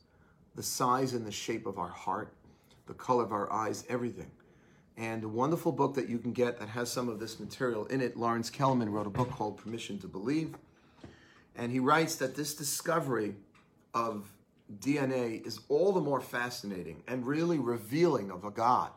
the 0.54 0.62
size 0.62 1.12
and 1.12 1.26
the 1.26 1.32
shape 1.32 1.66
of 1.66 1.76
our 1.76 1.88
heart, 1.88 2.32
the 2.86 2.94
color 2.94 3.24
of 3.24 3.32
our 3.32 3.52
eyes, 3.52 3.84
everything. 3.88 4.30
And 4.96 5.24
a 5.24 5.28
wonderful 5.28 5.72
book 5.72 5.94
that 5.94 6.08
you 6.08 6.18
can 6.18 6.32
get 6.32 6.60
that 6.60 6.68
has 6.68 6.88
some 6.88 7.08
of 7.08 7.18
this 7.18 7.40
material 7.40 7.84
in 7.86 8.00
it. 8.00 8.16
Lawrence 8.16 8.48
Kelemen 8.48 8.92
wrote 8.92 9.08
a 9.08 9.10
book 9.10 9.30
called 9.32 9.58
Permission 9.58 9.98
to 9.98 10.06
Believe. 10.06 10.54
And 11.56 11.72
he 11.72 11.80
writes 11.80 12.14
that 12.16 12.36
this 12.36 12.54
discovery 12.54 13.34
of 13.92 14.30
DNA 14.78 15.44
is 15.46 15.60
all 15.68 15.92
the 15.92 16.00
more 16.00 16.20
fascinating 16.20 17.02
and 17.08 17.26
really 17.26 17.58
revealing 17.58 18.30
of 18.30 18.44
a 18.44 18.50
God 18.50 18.92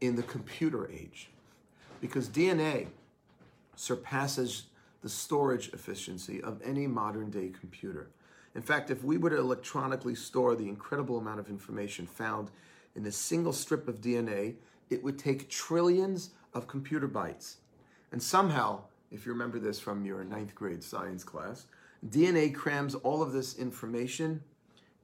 in 0.00 0.16
the 0.16 0.22
computer 0.22 0.88
age. 0.90 1.30
Because 2.00 2.28
DNA 2.28 2.88
surpasses 3.74 4.64
the 5.02 5.08
storage 5.08 5.68
efficiency 5.72 6.42
of 6.42 6.60
any 6.64 6.86
modern 6.86 7.30
day 7.30 7.50
computer. 7.58 8.08
In 8.54 8.62
fact, 8.62 8.90
if 8.90 9.04
we 9.04 9.18
were 9.18 9.30
to 9.30 9.38
electronically 9.38 10.14
store 10.14 10.54
the 10.54 10.68
incredible 10.68 11.18
amount 11.18 11.40
of 11.40 11.48
information 11.48 12.06
found 12.06 12.50
in 12.94 13.04
a 13.06 13.12
single 13.12 13.52
strip 13.52 13.86
of 13.88 14.00
DNA, 14.00 14.54
it 14.88 15.02
would 15.02 15.18
take 15.18 15.50
trillions 15.50 16.30
of 16.54 16.66
computer 16.66 17.08
bytes. 17.08 17.56
And 18.12 18.22
somehow, 18.22 18.80
if 19.10 19.26
you 19.26 19.32
remember 19.32 19.58
this 19.58 19.78
from 19.78 20.04
your 20.04 20.24
ninth 20.24 20.54
grade 20.54 20.82
science 20.82 21.22
class, 21.22 21.66
DNA 22.10 22.54
crams 22.54 22.94
all 22.94 23.22
of 23.22 23.32
this 23.32 23.56
information 23.56 24.42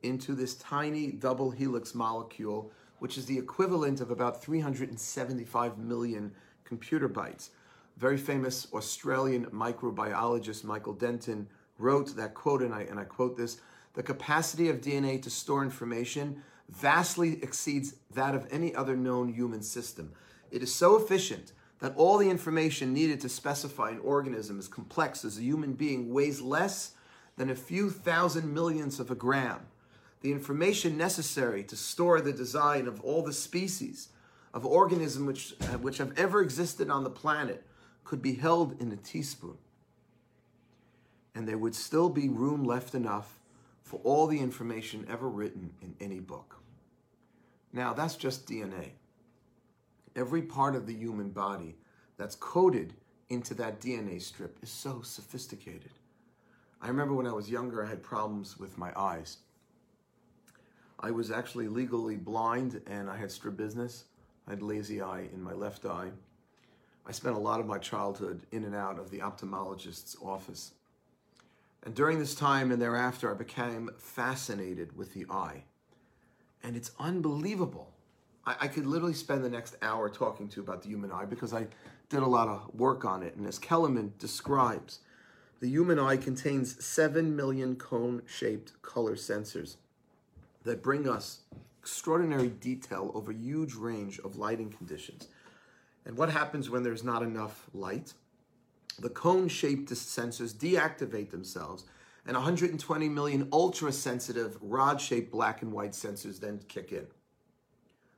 into 0.03 0.35
this 0.35 0.55
tiny 0.55 1.13
double 1.13 1.51
helix 1.51 1.95
molecule, 1.95 2.73
which 2.99 3.17
is 3.19 3.27
the 3.27 3.39
equivalent 3.39 4.01
of 4.01 4.11
about 4.11 4.43
375 4.43 5.79
million 5.79 6.33
computer 6.65 7.09
bytes. 7.09 7.51
Very 7.97 8.17
famous 8.17 8.67
Australian 8.73 9.47
microbiologist 9.47 10.65
Michael 10.65 10.95
Denton 10.95 11.49
wrote 11.79 12.17
that 12.17 12.35
quote, 12.35 12.63
and 12.63 12.75
I, 12.75 12.83
and 12.83 12.99
I 12.99 13.05
quote 13.05 13.37
this 13.37 13.61
the 13.95 14.03
capacity 14.03 14.71
of 14.71 14.81
DNA 14.81 15.21
to 15.23 15.29
store 15.29 15.63
information 15.63 16.43
vastly 16.71 17.43
exceeds 17.43 17.97
that 18.15 18.35
of 18.35 18.47
any 18.51 18.75
other 18.75 18.97
known 18.97 19.29
human 19.29 19.63
system. 19.63 20.13
It 20.51 20.63
is 20.63 20.75
so 20.75 20.97
efficient 20.97 21.53
that 21.83 21.97
all 21.97 22.17
the 22.17 22.31
information 22.31 22.95
needed 22.95 23.21
to 23.21 23.29
specify 23.29 23.91
an 23.91 23.99
organism 23.99 24.57
as 24.57 24.69
complex 24.69 25.25
as 25.25 25.37
a 25.37 25.43
human 25.43 25.73
being 25.73 26.15
weighs 26.15 26.41
less 26.41 26.93
than 27.37 27.51
a 27.51 27.57
few 27.57 27.91
thousand 27.91 28.55
millionths 28.55 29.01
of 29.01 29.11
a 29.11 29.17
gram. 29.17 29.67
The 30.21 30.31
information 30.31 30.97
necessary 30.97 31.65
to 31.65 31.75
store 31.75 32.21
the 32.21 32.33
design 32.33 32.87
of 32.87 33.01
all 33.01 33.25
the 33.25 33.33
species 33.33 34.11
of 34.55 34.65
organisms 34.65 35.27
which, 35.27 35.55
uh, 35.61 35.79
which 35.79 35.99
have 35.99 36.17
ever 36.17 36.41
existed 36.41 36.89
on 36.89 37.03
the 37.03 37.11
planet 37.11 37.67
could 38.05 38.23
be 38.23 38.35
held 38.35 38.81
in 38.81 38.93
a 38.93 38.97
teaspoon. 38.97 39.59
And 41.35 41.49
there 41.49 41.59
would 41.59 41.75
still 41.75 42.11
be 42.11 42.29
room 42.29 42.63
left 42.63 42.95
enough 42.95 43.41
for 43.83 43.99
all 44.05 44.29
the 44.29 44.39
information 44.39 45.05
ever 45.11 45.29
written 45.29 45.73
in 45.83 45.97
any 46.01 46.21
book. 46.21 46.61
Now, 47.73 47.93
that's 47.93 48.15
just 48.15 48.47
DNA. 48.47 48.91
Every 50.15 50.43
part 50.43 50.75
of 50.75 50.87
the 50.87 50.95
human 50.95 51.31
body 51.31 51.77
that's 52.17 52.35
coded 52.37 52.95
into 53.31 53.55
that 53.55 53.81
DNA 53.81 54.21
strip 54.21 54.59
is 54.63 54.71
so 54.71 55.01
sophisticated. 55.03 55.93
I 56.81 56.89
remember 56.89 57.15
when 57.15 57.27
I 57.27 57.33
was 57.33 57.51
younger, 57.51 57.85
I 57.85 57.89
had 57.89 58.03
problems 58.03 58.59
with 58.59 58.77
my 58.77 58.93
eyes. 58.95 59.39
I 61.01 61.11
was 61.11 61.31
actually 61.31 61.69
legally 61.69 62.17
blind 62.17 62.81
and 62.87 63.09
I 63.09 63.17
had 63.17 63.31
strabismus. 63.31 64.05
I 64.47 64.51
had 64.51 64.63
lazy 64.63 65.01
eye 65.01 65.29
in 65.33 65.43
my 65.43 65.53
left 65.53 65.87
eye. 65.87 66.11
I 67.07 67.13
spent 67.13 67.37
a 67.37 67.41
lot 67.41 67.61
of 67.61 67.67
my 67.67 67.79
childhood 67.79 68.43
in 68.53 68.65
and 68.65 68.75
out 68.75 68.99
of 68.99 69.11
the 69.11 69.19
ophthalmologist's 69.19 70.17
office. 70.23 70.73
And 71.85 71.95
during 71.95 72.19
this 72.19 72.35
time 72.35 72.71
and 72.71 72.81
thereafter, 72.81 73.31
I 73.31 73.35
became 73.35 73.91
fascinated 73.99 74.97
with 74.97 75.15
the 75.15 75.27
eye. 75.29 75.65
And 76.63 76.77
it's 76.77 76.93
unbelievable. 77.01 77.92
I, 78.47 78.57
I 78.63 78.69
could 78.69 78.87
literally 78.87 79.15
spend 79.15 79.45
the 79.45 79.51
next 79.51 79.77
hour 79.83 80.09
talking 80.09 80.49
to 80.49 80.57
you 80.57 80.63
about 80.63 80.83
the 80.83 80.89
human 80.89 81.13
eye 81.13 81.25
because 81.25 81.53
I 81.53 81.67
did 82.09 82.23
a 82.23 82.27
lot 82.27 82.49
of 82.49 82.75
work 82.75 83.05
on 83.05 83.23
it. 83.23 83.37
And 83.37 83.47
as 83.47 83.59
Kelemen 83.59 84.17
describes, 84.19 85.01
the 85.61 85.69
human 85.69 85.99
eye 85.99 86.17
contains 86.17 86.85
7 86.85 87.35
million 87.37 87.77
cone 87.77 88.23
shaped 88.27 88.81
color 88.83 89.15
sensors 89.15 89.77
that 90.65 90.83
bring 90.83 91.09
us 91.09 91.41
extraordinary 91.81 92.49
detail 92.49 93.11
over 93.15 93.33
a 93.33 93.35
huge 93.35 93.75
range 93.75 94.19
of 94.21 94.37
lighting 94.37 94.71
conditions. 94.71 95.29
And 96.05 96.17
what 96.17 96.31
happens 96.31 96.69
when 96.69 96.83
there's 96.83 97.05
not 97.05 97.23
enough 97.23 97.69
light? 97.73 98.15
The 98.99 99.09
cone 99.09 99.49
shaped 99.49 99.91
sensors 99.91 100.53
deactivate 100.53 101.31
themselves, 101.31 101.85
and 102.27 102.37
120 102.37 103.09
million 103.09 103.49
ultra 103.53 103.93
sensitive 103.93 104.59
rod 104.61 105.01
shaped 105.01 105.33
black 105.33 105.63
and 105.63 105.73
white 105.73 105.93
sensors 105.93 106.41
then 106.41 106.61
kick 106.69 106.93
in. 106.93 107.07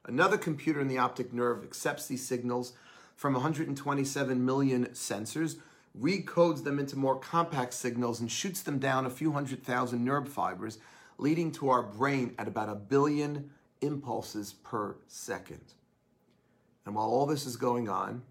Another 0.07 0.37
computer 0.37 0.81
in 0.81 0.89
the 0.89 0.99
optic 0.99 1.33
nerve 1.33 1.65
accepts 1.65 2.07
these 2.07 2.27
signals 2.27 2.75
from 3.17 3.33
127 3.35 4.45
million 4.45 4.87
sensors, 4.87 5.57
recodes 5.99 6.65
them 6.65 6.79
into 6.79 6.97
more 6.97 7.19
compact 7.19 7.73
signals, 7.73 8.21
and 8.21 8.31
shoots 8.31 8.63
them 8.63 8.79
down 8.79 9.07
a 9.07 9.11
few 9.11 9.33
hundred 9.33 9.63
thousand 9.63 10.05
nerve 10.05 10.29
fibers, 10.29 10.79
leading 11.17 11.53
to 11.53 11.71
our 11.71 11.83
brain 11.83 12.35
at 12.39 12.49
about 12.49 12.69
a 12.69 12.75
billion 12.75 13.51
impulses 13.81 14.53
per 14.53 14.97
second. 15.07 15.63
And 16.85 16.95
while 16.95 17.07
all 17.07 17.27
this 17.27 17.47
is 17.47 17.57
going 17.57 17.89
on, 17.89 18.23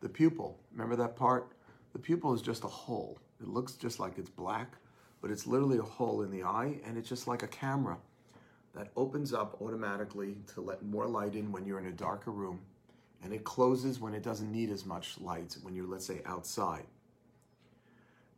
the 0.00 0.08
pupil, 0.08 0.58
remember 0.72 0.96
that 0.96 1.16
part? 1.16 1.52
The 1.92 1.98
pupil 1.98 2.34
is 2.34 2.42
just 2.42 2.64
a 2.64 2.68
hole. 2.68 3.18
It 3.40 3.48
looks 3.48 3.72
just 3.74 3.98
like 3.98 4.18
it's 4.18 4.28
black, 4.28 4.74
but 5.22 5.30
it's 5.30 5.46
literally 5.46 5.78
a 5.78 5.82
hole 5.82 6.22
in 6.22 6.30
the 6.30 6.42
eye, 6.42 6.80
and 6.84 6.98
it's 6.98 7.08
just 7.08 7.26
like 7.26 7.42
a 7.42 7.48
camera 7.48 7.96
that 8.74 8.90
opens 8.96 9.32
up 9.32 9.60
automatically 9.60 10.36
to 10.54 10.60
let 10.60 10.84
more 10.84 11.06
light 11.06 11.34
in 11.34 11.50
when 11.52 11.64
you're 11.64 11.78
in 11.78 11.86
a 11.86 11.92
darker 11.92 12.30
room, 12.30 12.60
and 13.22 13.32
it 13.32 13.44
closes 13.44 14.00
when 14.00 14.14
it 14.14 14.22
doesn't 14.22 14.52
need 14.52 14.70
as 14.70 14.86
much 14.86 15.18
light 15.20 15.56
when 15.62 15.74
you're, 15.74 15.86
let's 15.86 16.06
say, 16.06 16.20
outside. 16.24 16.84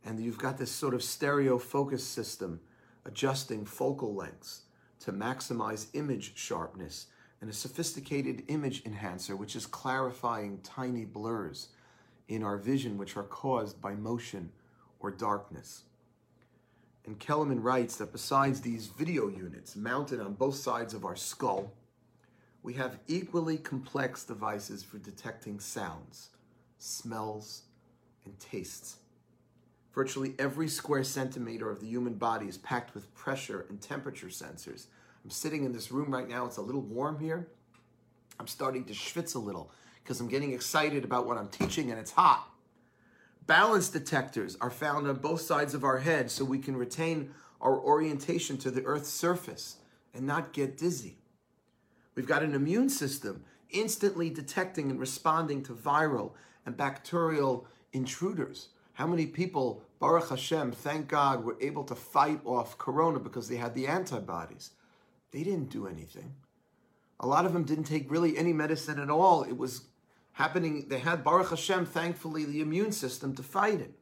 And 0.03 0.19
you've 0.19 0.39
got 0.39 0.57
this 0.57 0.71
sort 0.71 0.93
of 0.93 1.03
stereo 1.03 1.57
focus 1.59 2.03
system 2.05 2.59
adjusting 3.05 3.65
focal 3.65 4.15
lengths 4.15 4.61
to 5.01 5.11
maximize 5.11 5.87
image 5.93 6.33
sharpness 6.35 7.07
and 7.41 7.49
a 7.49 7.53
sophisticated 7.53 8.43
image 8.47 8.83
enhancer, 8.85 9.35
which 9.35 9.55
is 9.55 9.65
clarifying 9.65 10.59
tiny 10.63 11.05
blurs 11.05 11.69
in 12.27 12.43
our 12.43 12.57
vision, 12.57 12.97
which 12.97 13.17
are 13.17 13.23
caused 13.23 13.81
by 13.81 13.93
motion 13.93 14.51
or 14.99 15.11
darkness. 15.11 15.83
And 17.05 17.19
Kelemen 17.19 17.63
writes 17.63 17.95
that 17.97 18.11
besides 18.11 18.61
these 18.61 18.87
video 18.87 19.27
units 19.27 19.75
mounted 19.75 20.19
on 20.19 20.33
both 20.33 20.55
sides 20.55 20.93
of 20.93 21.03
our 21.03 21.15
skull, 21.15 21.73
we 22.63 22.73
have 22.73 22.99
equally 23.07 23.57
complex 23.57 24.23
devices 24.23 24.83
for 24.83 24.99
detecting 24.99 25.59
sounds, 25.59 26.29
smells, 26.77 27.63
and 28.25 28.39
tastes. 28.39 28.97
Virtually 29.93 30.35
every 30.37 30.67
square 30.67 31.03
centimeter 31.03 31.69
of 31.69 31.79
the 31.79 31.87
human 31.87 32.13
body 32.13 32.47
is 32.47 32.57
packed 32.59 32.93
with 32.93 33.13
pressure 33.15 33.65
and 33.69 33.81
temperature 33.81 34.27
sensors. 34.27 34.85
I'm 35.23 35.31
sitting 35.31 35.65
in 35.65 35.73
this 35.73 35.91
room 35.91 36.13
right 36.13 36.29
now, 36.29 36.45
it's 36.45 36.57
a 36.57 36.61
little 36.61 36.81
warm 36.81 37.19
here. 37.19 37.47
I'm 38.39 38.47
starting 38.47 38.85
to 38.85 38.93
schwitz 38.93 39.35
a 39.35 39.39
little 39.39 39.71
because 40.03 40.19
I'm 40.19 40.27
getting 40.27 40.53
excited 40.53 41.03
about 41.03 41.25
what 41.25 41.37
I'm 41.37 41.49
teaching 41.49 41.91
and 41.91 41.99
it's 41.99 42.11
hot. 42.11 42.50
Balance 43.51 43.89
detectors 43.89 44.55
are 44.61 44.69
found 44.69 45.09
on 45.09 45.17
both 45.17 45.41
sides 45.41 45.73
of 45.73 45.83
our 45.83 45.97
head 45.97 46.31
so 46.31 46.45
we 46.45 46.57
can 46.57 46.77
retain 46.77 47.31
our 47.59 47.77
orientation 47.77 48.57
to 48.59 48.71
the 48.71 48.81
Earth's 48.85 49.09
surface 49.09 49.75
and 50.13 50.25
not 50.25 50.53
get 50.53 50.77
dizzy. 50.77 51.17
We've 52.15 52.25
got 52.25 52.43
an 52.43 52.53
immune 52.53 52.87
system 52.87 53.43
instantly 53.69 54.29
detecting 54.29 54.89
and 54.89 54.97
responding 54.97 55.63
to 55.63 55.73
viral 55.73 56.31
and 56.65 56.77
bacterial 56.77 57.67
intruders. 57.91 58.69
How 58.93 59.05
many 59.05 59.25
people, 59.25 59.83
Baruch 59.99 60.29
Hashem, 60.29 60.71
thank 60.71 61.09
God, 61.09 61.43
were 61.43 61.57
able 61.59 61.83
to 61.83 61.93
fight 61.93 62.39
off 62.45 62.77
corona 62.77 63.19
because 63.19 63.49
they 63.49 63.57
had 63.57 63.73
the 63.73 63.85
antibodies? 63.85 64.71
They 65.31 65.43
didn't 65.43 65.71
do 65.71 65.87
anything. 65.87 66.35
A 67.19 67.27
lot 67.27 67.45
of 67.45 67.51
them 67.51 67.65
didn't 67.65 67.83
take 67.83 68.09
really 68.09 68.37
any 68.37 68.53
medicine 68.53 68.97
at 68.97 69.09
all. 69.09 69.43
It 69.43 69.57
was 69.57 69.89
happening, 70.33 70.87
they 70.87 70.99
had 70.99 71.23
Baruch 71.23 71.49
Hashem, 71.49 71.85
thankfully, 71.85 72.45
the 72.45 72.61
immune 72.61 72.91
system 72.91 73.35
to 73.35 73.43
fight 73.43 73.81
it. 73.81 73.93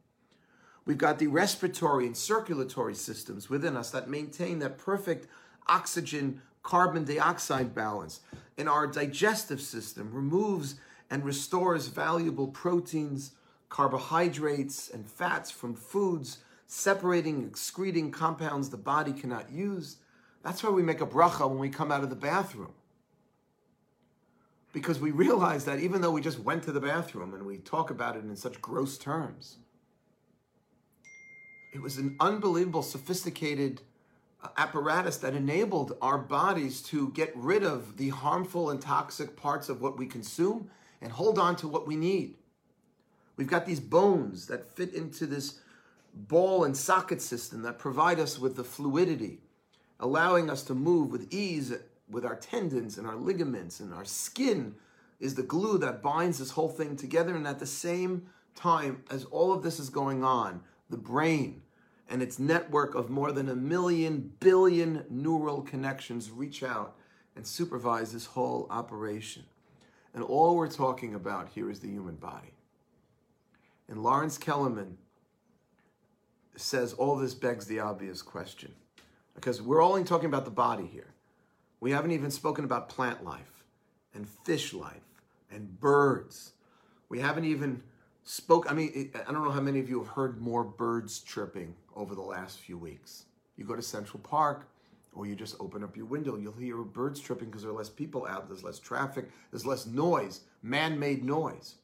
We've 0.85 0.97
got 0.97 1.19
the 1.19 1.27
respiratory 1.27 2.05
and 2.05 2.17
circulatory 2.17 2.95
systems 2.95 3.49
within 3.49 3.77
us 3.77 3.91
that 3.91 4.09
maintain 4.09 4.59
that 4.59 4.77
perfect 4.77 5.27
oxygen 5.67 6.41
carbon 6.63 7.03
dioxide 7.03 7.73
balance. 7.73 8.21
And 8.57 8.67
our 8.67 8.87
digestive 8.87 9.61
system 9.61 10.11
removes 10.11 10.75
and 11.09 11.23
restores 11.23 11.87
valuable 11.87 12.47
proteins, 12.47 13.31
carbohydrates, 13.69 14.89
and 14.89 15.07
fats 15.07 15.51
from 15.51 15.75
foods, 15.75 16.39
separating, 16.67 17.45
excreting 17.45 18.11
compounds 18.11 18.69
the 18.69 18.77
body 18.77 19.13
cannot 19.13 19.51
use. 19.51 19.97
That's 20.43 20.63
why 20.63 20.69
we 20.69 20.83
make 20.83 21.01
a 21.01 21.07
bracha 21.07 21.47
when 21.49 21.59
we 21.59 21.69
come 21.69 21.91
out 21.91 22.03
of 22.03 22.09
the 22.09 22.15
bathroom. 22.15 22.73
Because 24.71 24.99
we 24.99 25.11
realize 25.11 25.65
that 25.65 25.79
even 25.79 26.01
though 26.01 26.11
we 26.11 26.21
just 26.21 26.39
went 26.39 26.63
to 26.63 26.71
the 26.71 26.79
bathroom 26.79 27.33
and 27.33 27.45
we 27.45 27.57
talk 27.57 27.89
about 27.89 28.15
it 28.15 28.23
in 28.23 28.35
such 28.35 28.61
gross 28.61 28.97
terms, 28.97 29.57
it 31.73 31.81
was 31.81 31.97
an 31.97 32.15
unbelievable, 32.19 32.83
sophisticated 32.83 33.81
uh, 34.43 34.49
apparatus 34.57 35.17
that 35.17 35.33
enabled 35.33 35.97
our 36.01 36.17
bodies 36.17 36.81
to 36.81 37.09
get 37.09 37.31
rid 37.35 37.63
of 37.63 37.97
the 37.97 38.09
harmful 38.09 38.69
and 38.69 38.81
toxic 38.81 39.35
parts 39.35 39.69
of 39.69 39.81
what 39.81 39.97
we 39.97 40.05
consume 40.05 40.69
and 41.01 41.11
hold 41.11 41.37
on 41.37 41.55
to 41.57 41.67
what 41.67 41.87
we 41.87 41.95
need. 41.95 42.35
We've 43.37 43.47
got 43.47 43.65
these 43.65 43.79
bones 43.79 44.47
that 44.47 44.75
fit 44.75 44.93
into 44.93 45.25
this 45.25 45.59
ball 46.13 46.63
and 46.63 46.75
socket 46.75 47.21
system 47.21 47.61
that 47.61 47.79
provide 47.79 48.19
us 48.19 48.39
with 48.39 48.55
the 48.55 48.63
fluidity, 48.63 49.39
allowing 49.99 50.49
us 50.49 50.63
to 50.63 50.73
move 50.73 51.11
with 51.11 51.31
ease 51.33 51.73
with 52.09 52.25
our 52.25 52.35
tendons 52.35 52.97
and 52.97 53.05
our 53.05 53.15
ligaments, 53.15 53.79
and 53.79 53.93
our 53.93 54.05
skin 54.05 54.75
is 55.19 55.35
the 55.35 55.43
glue 55.43 55.77
that 55.77 56.01
binds 56.01 56.39
this 56.39 56.51
whole 56.51 56.69
thing 56.69 56.95
together. 56.95 57.35
And 57.35 57.47
at 57.47 57.59
the 57.59 57.65
same 57.65 58.27
time, 58.55 59.03
as 59.11 59.25
all 59.25 59.51
of 59.51 59.63
this 59.63 59.79
is 59.79 59.89
going 59.89 60.23
on, 60.23 60.61
the 60.89 60.97
brain 60.97 61.61
and 62.09 62.21
its 62.21 62.39
network 62.39 62.95
of 62.95 63.09
more 63.09 63.31
than 63.31 63.49
a 63.49 63.55
million 63.55 64.33
billion 64.39 65.05
neural 65.09 65.61
connections 65.61 66.31
reach 66.31 66.63
out 66.63 66.95
and 67.35 67.45
supervise 67.45 68.11
this 68.11 68.25
whole 68.25 68.65
operation. 68.69 69.43
And 70.13 70.23
all 70.23 70.55
we're 70.55 70.71
talking 70.71 71.13
about 71.13 71.49
here 71.49 71.69
is 71.69 71.79
the 71.79 71.87
human 71.87 72.15
body. 72.15 72.53
And 73.87 74.01
Lawrence 74.01 74.37
Kelemen 74.37 74.95
says 76.55 76.93
all 76.93 77.15
this 77.15 77.35
begs 77.35 77.67
the 77.67 77.79
obvious 77.79 78.21
question. 78.21 78.73
Because 79.35 79.61
we're 79.61 79.83
only 79.83 80.03
talking 80.03 80.25
about 80.25 80.45
the 80.45 80.51
body 80.51 80.85
here. 80.85 81.13
We 81.79 81.91
haven't 81.91 82.11
even 82.11 82.31
spoken 82.31 82.65
about 82.65 82.89
plant 82.89 83.23
life 83.23 83.63
and 84.13 84.27
fish 84.27 84.73
life 84.73 85.01
and 85.51 85.79
birds. 85.79 86.53
We 87.07 87.19
haven't 87.19 87.45
even 87.45 87.83
spoke. 88.23 88.69
I 88.69 88.73
mean, 88.73 89.11
I 89.27 89.31
don't 89.31 89.43
know 89.43 89.51
how 89.51 89.61
many 89.61 89.79
of 89.79 89.89
you 89.89 89.99
have 89.99 90.09
heard 90.09 90.41
more 90.41 90.63
birds 90.63 91.19
chirping 91.19 91.75
over 91.95 92.15
the 92.15 92.21
last 92.21 92.59
few 92.59 92.77
weeks. 92.77 93.25
You 93.55 93.65
go 93.65 93.75
to 93.75 93.81
Central 93.81 94.19
Park, 94.19 94.67
or 95.13 95.25
you 95.25 95.35
just 95.35 95.55
open 95.59 95.83
up 95.83 95.97
your 95.97 96.05
window, 96.05 96.37
you'll 96.37 96.53
hear 96.53 96.77
birds 96.77 97.19
chirping 97.19 97.47
because 97.47 97.63
there 97.63 97.71
are 97.71 97.75
less 97.75 97.89
people 97.89 98.25
out, 98.27 98.47
there's 98.47 98.63
less 98.63 98.79
traffic, 98.79 99.29
there's 99.51 99.65
less 99.65 99.85
noise, 99.85 100.41
man 100.61 100.99
made 100.99 101.23
noise. 101.23 101.75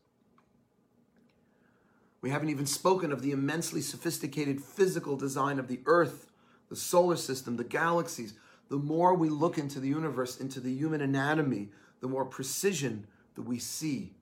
We 2.21 2.29
haven't 2.29 2.49
even 2.49 2.65
spoken 2.65 3.12
of 3.12 3.21
the 3.21 3.31
immensely 3.31 3.81
sophisticated 3.81 4.62
physical 4.62 5.15
design 5.15 5.60
of 5.60 5.67
the 5.67 5.79
Earth, 5.86 6.31
the 6.69 6.75
solar 6.75 7.17
system, 7.17 7.58
the 7.58 7.63
galaxies. 7.63 8.34
The 8.69 8.78
more 8.78 9.13
we 9.13 9.30
look 9.30 9.58
into 9.58 9.80
the 9.80 9.88
universe, 9.88 10.39
into 10.39 10.60
the 10.60 10.73
human 10.73 11.01
anatomy, 11.01 11.69
the 12.01 12.08
more 12.08 12.25
precision 12.25 13.08
that 13.36 13.43
we 13.43 13.60
see. 13.60 14.13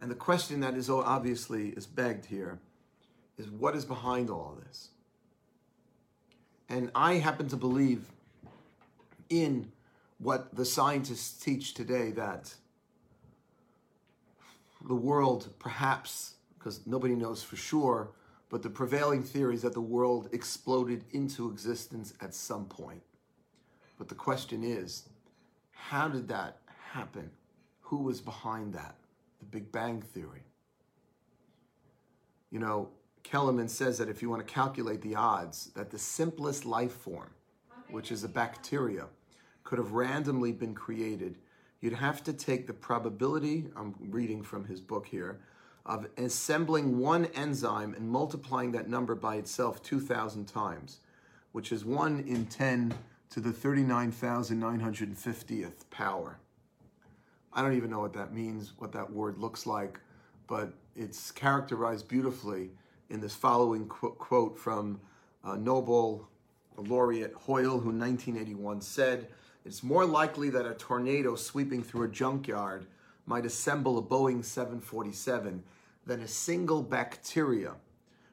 And 0.00 0.10
the 0.10 0.16
question 0.16 0.60
that 0.60 0.74
is 0.74 0.90
obviously 0.90 1.68
is 1.70 1.86
begged 1.86 2.26
here 2.26 2.58
is 3.38 3.48
what 3.48 3.74
is 3.76 3.84
behind 3.84 4.30
all 4.30 4.58
this? 4.66 4.90
And 6.68 6.90
I 6.94 7.14
happen 7.14 7.48
to 7.48 7.56
believe 7.56 8.06
in 9.28 9.70
what 10.18 10.54
the 10.54 10.64
scientists 10.64 11.42
teach 11.42 11.74
today 11.74 12.10
that 12.12 12.54
the 14.86 14.94
world 14.94 15.48
perhaps, 15.58 16.34
because 16.58 16.80
nobody 16.86 17.14
knows 17.14 17.42
for 17.42 17.56
sure, 17.56 18.10
but 18.50 18.62
the 18.62 18.70
prevailing 18.70 19.22
theory 19.22 19.54
is 19.54 19.62
that 19.62 19.72
the 19.72 19.80
world 19.80 20.28
exploded 20.32 21.04
into 21.12 21.50
existence 21.50 22.14
at 22.20 22.34
some 22.34 22.66
point. 22.66 23.02
But 23.98 24.08
the 24.08 24.14
question 24.14 24.64
is, 24.64 25.08
how 25.72 26.08
did 26.08 26.28
that 26.28 26.58
happen? 26.90 27.30
Who 27.80 27.98
was 27.98 28.20
behind 28.20 28.72
that? 28.74 28.96
The 29.38 29.46
Big 29.46 29.70
Bang 29.70 30.00
Theory. 30.00 30.42
You 32.50 32.60
know, 32.60 32.90
Kelemen 33.24 33.68
says 33.68 33.98
that 33.98 34.08
if 34.08 34.22
you 34.22 34.30
want 34.30 34.46
to 34.46 34.52
calculate 34.52 35.02
the 35.02 35.14
odds 35.14 35.70
that 35.74 35.90
the 35.90 35.98
simplest 35.98 36.64
life 36.64 36.92
form, 36.92 37.30
which 37.90 38.12
is 38.12 38.24
a 38.24 38.28
bacteria, 38.28 39.06
could 39.64 39.78
have 39.78 39.92
randomly 39.92 40.52
been 40.52 40.74
created, 40.74 41.38
you'd 41.80 41.94
have 41.94 42.22
to 42.24 42.32
take 42.32 42.66
the 42.66 42.72
probability, 42.72 43.66
I'm 43.76 43.94
reading 43.98 44.42
from 44.42 44.66
his 44.66 44.80
book 44.80 45.06
here, 45.06 45.40
of 45.86 46.06
assembling 46.16 46.98
one 46.98 47.26
enzyme 47.34 47.94
and 47.94 48.08
multiplying 48.08 48.72
that 48.72 48.88
number 48.88 49.14
by 49.14 49.36
itself 49.36 49.82
2,000 49.82 50.46
times, 50.46 51.00
which 51.52 51.72
is 51.72 51.84
1 51.84 52.20
in 52.26 52.46
10 52.46 52.94
to 53.30 53.40
the 53.40 53.50
39,950th 53.50 55.90
power. 55.90 56.38
I 57.52 57.62
don't 57.62 57.76
even 57.76 57.90
know 57.90 58.00
what 58.00 58.14
that 58.14 58.32
means, 58.32 58.72
what 58.78 58.92
that 58.92 59.12
word 59.12 59.38
looks 59.38 59.66
like, 59.66 60.00
but 60.46 60.72
it's 60.96 61.30
characterized 61.30 62.08
beautifully 62.08 62.70
in 63.10 63.20
this 63.20 63.34
following 63.34 63.86
qu- 63.88 64.12
quote 64.12 64.58
from 64.58 65.00
uh, 65.44 65.56
Nobel 65.56 66.28
laureate 66.76 67.34
Hoyle, 67.34 67.78
who 67.78 67.90
in 67.90 67.98
1981 67.98 68.80
said, 68.80 69.28
It's 69.64 69.82
more 69.82 70.04
likely 70.04 70.50
that 70.50 70.66
a 70.66 70.74
tornado 70.74 71.36
sweeping 71.36 71.82
through 71.82 72.04
a 72.04 72.08
junkyard 72.08 72.86
might 73.26 73.46
assemble 73.46 73.98
a 73.98 74.02
Boeing 74.02 74.44
747 74.44 75.62
than 76.06 76.20
a 76.20 76.28
single 76.28 76.82
bacteria 76.82 77.74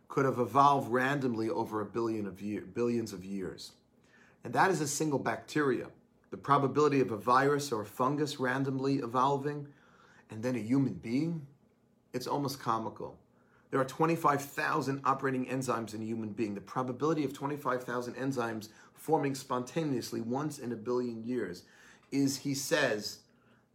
could 0.08 0.26
have 0.26 0.40
evolved 0.40 0.92
randomly 0.92 1.50
over 1.50 1.82
a 1.82 1.86
billion 1.86 2.28
of 2.28 2.42
year, 2.42 2.62
billions 2.62 3.14
of 3.14 3.24
years. 3.24 3.72
And 4.44 4.54
that 4.54 4.72
is 4.72 4.82
a 4.82 4.88
single 4.88 5.20
bacteria. 5.20 5.88
The 6.32 6.38
probability 6.38 7.02
of 7.02 7.12
a 7.12 7.18
virus 7.18 7.72
or 7.72 7.82
a 7.82 7.86
fungus 7.86 8.40
randomly 8.40 8.96
evolving, 8.98 9.68
and 10.30 10.42
then 10.42 10.56
a 10.56 10.60
human 10.60 10.94
being, 10.94 11.46
it's 12.14 12.28
almost 12.28 12.60
comical. 12.60 13.18
There 13.70 13.80
are 13.80 13.86
25,000 13.86 15.02
operating 15.06 15.46
enzymes 15.46 15.94
in 15.94 16.02
a 16.02 16.06
human 16.06 16.30
being. 16.30 16.56
The 16.56 16.62
probability 16.62 17.24
of 17.24 17.34
25,000 17.34 18.16
enzymes 18.16 18.70
forming 18.94 19.34
spontaneously 19.34 20.22
once 20.22 20.60
in 20.60 20.72
a 20.72 20.76
billion 20.76 21.24
years 21.24 21.64
is, 22.12 22.38
he 22.38 22.54
says, 22.54 23.20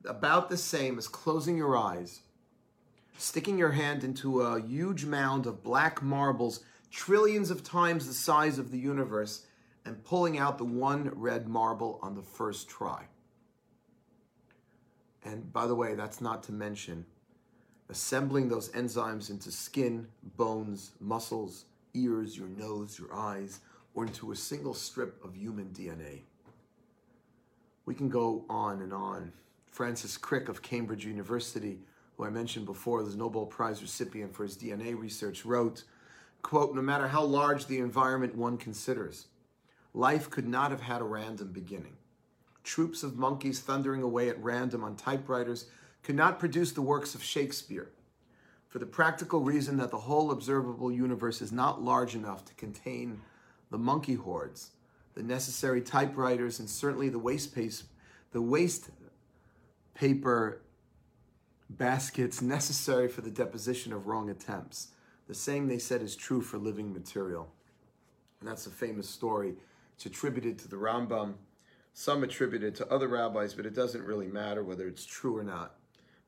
about 0.05 0.51
the 0.51 0.57
same 0.57 0.99
as 0.99 1.09
closing 1.09 1.57
your 1.57 1.77
eyes, 1.77 2.21
sticking 3.17 3.59
your 3.59 3.73
hand 3.73 4.05
into 4.05 4.43
a 4.43 4.61
huge 4.61 5.07
mound 5.07 5.47
of 5.47 5.63
black 5.63 6.03
marbles, 6.03 6.61
trillions 6.91 7.51
of 7.51 7.65
times 7.65 8.07
the 8.07 8.13
size 8.13 8.59
of 8.59 8.71
the 8.71 8.79
universe, 8.79 9.46
and 9.87 10.03
pulling 10.05 10.37
out 10.37 10.59
the 10.59 10.65
one 10.65 11.11
red 11.15 11.49
marble 11.49 11.99
on 12.03 12.15
the 12.15 12.23
first 12.23 12.69
try. 12.69 13.05
And 15.25 15.53
by 15.53 15.67
the 15.67 15.75
way, 15.75 15.95
that's 15.95 16.21
not 16.21 16.43
to 16.45 16.53
mention 16.53 17.07
assembling 17.89 18.49
those 18.49 18.69
enzymes 18.71 19.31
into 19.31 19.51
skin, 19.53 20.09
bones, 20.37 20.91
muscles, 21.01 21.67
ears, 21.95 22.37
your 22.37 22.49
nose, 22.49 22.99
your 22.99 23.15
eyes, 23.15 23.61
or 23.95 24.05
into 24.05 24.33
a 24.33 24.37
single 24.37 24.75
strip 24.75 25.25
of 25.25 25.37
human 25.37 25.67
DNA. 25.67 26.23
We 27.85 27.95
can 27.95 28.09
go 28.09 28.45
on 28.51 28.83
and 28.83 28.93
on. 28.93 29.33
Francis 29.71 30.17
Crick 30.17 30.49
of 30.49 30.63
Cambridge 30.63 31.07
University, 31.07 31.79
who 32.17 32.25
I 32.25 32.31
mentioned 32.31 32.67
before, 32.67 33.05
the 33.05 33.17
Nobel 33.17 33.47
Prize 33.47 33.81
recipient 33.81 34.35
for 34.35 34.43
his 34.43 34.57
DNA 34.57 34.99
research, 34.99 35.45
wrote, 35.45 35.85
quote, 36.43 36.75
no 36.75 36.83
matter 36.83 37.07
how 37.07 37.23
large 37.23 37.67
the 37.67 37.79
environment 37.79 38.35
one 38.35 38.57
considers, 38.57 39.29
life 39.97 40.29
could 40.29 40.47
not 40.47 40.71
have 40.71 40.83
had 40.83 41.01
a 41.01 41.05
random 41.05 41.51
beginning. 41.53 41.97
Troops 42.63 43.03
of 43.03 43.17
monkeys 43.17 43.61
thundering 43.61 44.03
away 44.03 44.29
at 44.29 44.43
random 44.43 44.85
on 44.85 44.95
typewriters 44.95 45.67
could 46.03 46.15
not 46.15 46.39
produce 46.39 46.73
the 46.73 46.83
works 46.83 47.15
of 47.15 47.23
Shakespeare 47.23 47.91
for 48.69 48.79
the 48.79 48.87
practical 48.87 49.41
reason 49.41 49.79
that 49.79 49.91
the 49.91 49.97
whole 49.97 50.31
observable 50.31 50.93
universe 50.93 51.41
is 51.41 51.51
not 51.51 51.83
large 51.83 52.15
enough 52.15 52.45
to 52.45 52.55
contain 52.55 53.23
the 53.71 53.79
monkey 53.79 54.15
hordes, 54.15 54.73
the 55.15 55.23
necessary 55.23 55.81
typewriters, 55.81 56.59
and 56.61 56.69
certainly 56.69 57.09
the 57.09 57.19
waste, 57.19 57.57
the 58.33 58.43
waste 58.43 58.91
paper 59.95 60.61
baskets 61.71 62.43
necessary 62.43 63.09
for 63.09 63.23
the 63.23 63.31
deposition 63.31 63.95
of 63.95 64.07
wrong 64.07 64.29
attempts. 64.29 64.89
The 65.27 65.35
same, 65.35 65.69
they 65.69 65.79
said, 65.79 66.03
is 66.03 66.15
true 66.15 66.43
for 66.43 66.59
living 66.59 66.93
material. 66.93 67.49
And 68.41 68.49
that's 68.49 68.67
a 68.67 68.71
famous 68.71 69.09
story. 69.09 69.55
It's 69.97 70.07
attributed 70.07 70.59
to 70.61 70.69
the 70.69 70.77
Rambam, 70.77 71.35
some 71.95 72.23
attribute 72.23 72.63
it 72.63 72.75
to 72.77 72.93
other 72.93 73.09
rabbis, 73.09 73.55
but 73.55 73.65
it 73.65 73.75
doesn't 73.75 74.05
really 74.05 74.27
matter 74.27 74.63
whether 74.63 74.87
it's 74.87 75.07
true 75.07 75.37
or 75.37 75.43
not. 75.43 75.77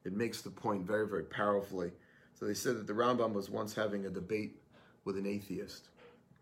It 0.04 0.14
makes 0.14 0.40
the 0.40 0.50
point 0.50 0.86
very, 0.86 1.06
very 1.06 1.24
powerfully. 1.24 1.92
So 2.34 2.46
they 2.46 2.54
said 2.54 2.76
that 2.78 2.86
the 2.86 2.94
Rambam 2.94 3.34
was 3.34 3.50
once 3.50 3.74
having 3.74 4.06
a 4.06 4.10
debate 4.10 4.56
with 5.04 5.18
an 5.18 5.26
atheist. 5.26 5.88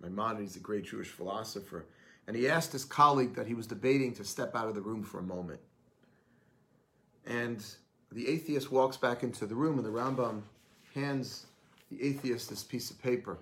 Maimonides, 0.01 0.57
a 0.57 0.61
great 0.61 0.85
Jewish 0.85 1.09
philosopher, 1.09 1.87
and 2.27 2.37
he 2.37 2.49
asked 2.49 2.73
his 2.73 2.85
colleague 2.85 3.35
that 3.35 3.47
he 3.47 3.55
was 3.55 3.67
debating 3.67 4.13
to 4.15 4.25
step 4.25 4.55
out 4.55 4.69
of 4.69 4.75
the 4.75 4.81
room 4.81 5.03
for 5.03 5.19
a 5.19 5.23
moment. 5.23 5.61
And 7.27 7.65
the 8.13 8.29
atheist 8.29 8.71
walks 8.71 8.97
back 8.97 9.23
into 9.23 9.47
the 9.47 9.55
room, 9.55 9.79
and 9.79 9.87
the 9.87 9.91
Rambam 9.91 10.43
hands 10.95 11.47
the 11.91 12.03
atheist 12.03 12.51
this 12.51 12.63
piece 12.63 12.91
of 12.91 13.01
paper. 13.01 13.39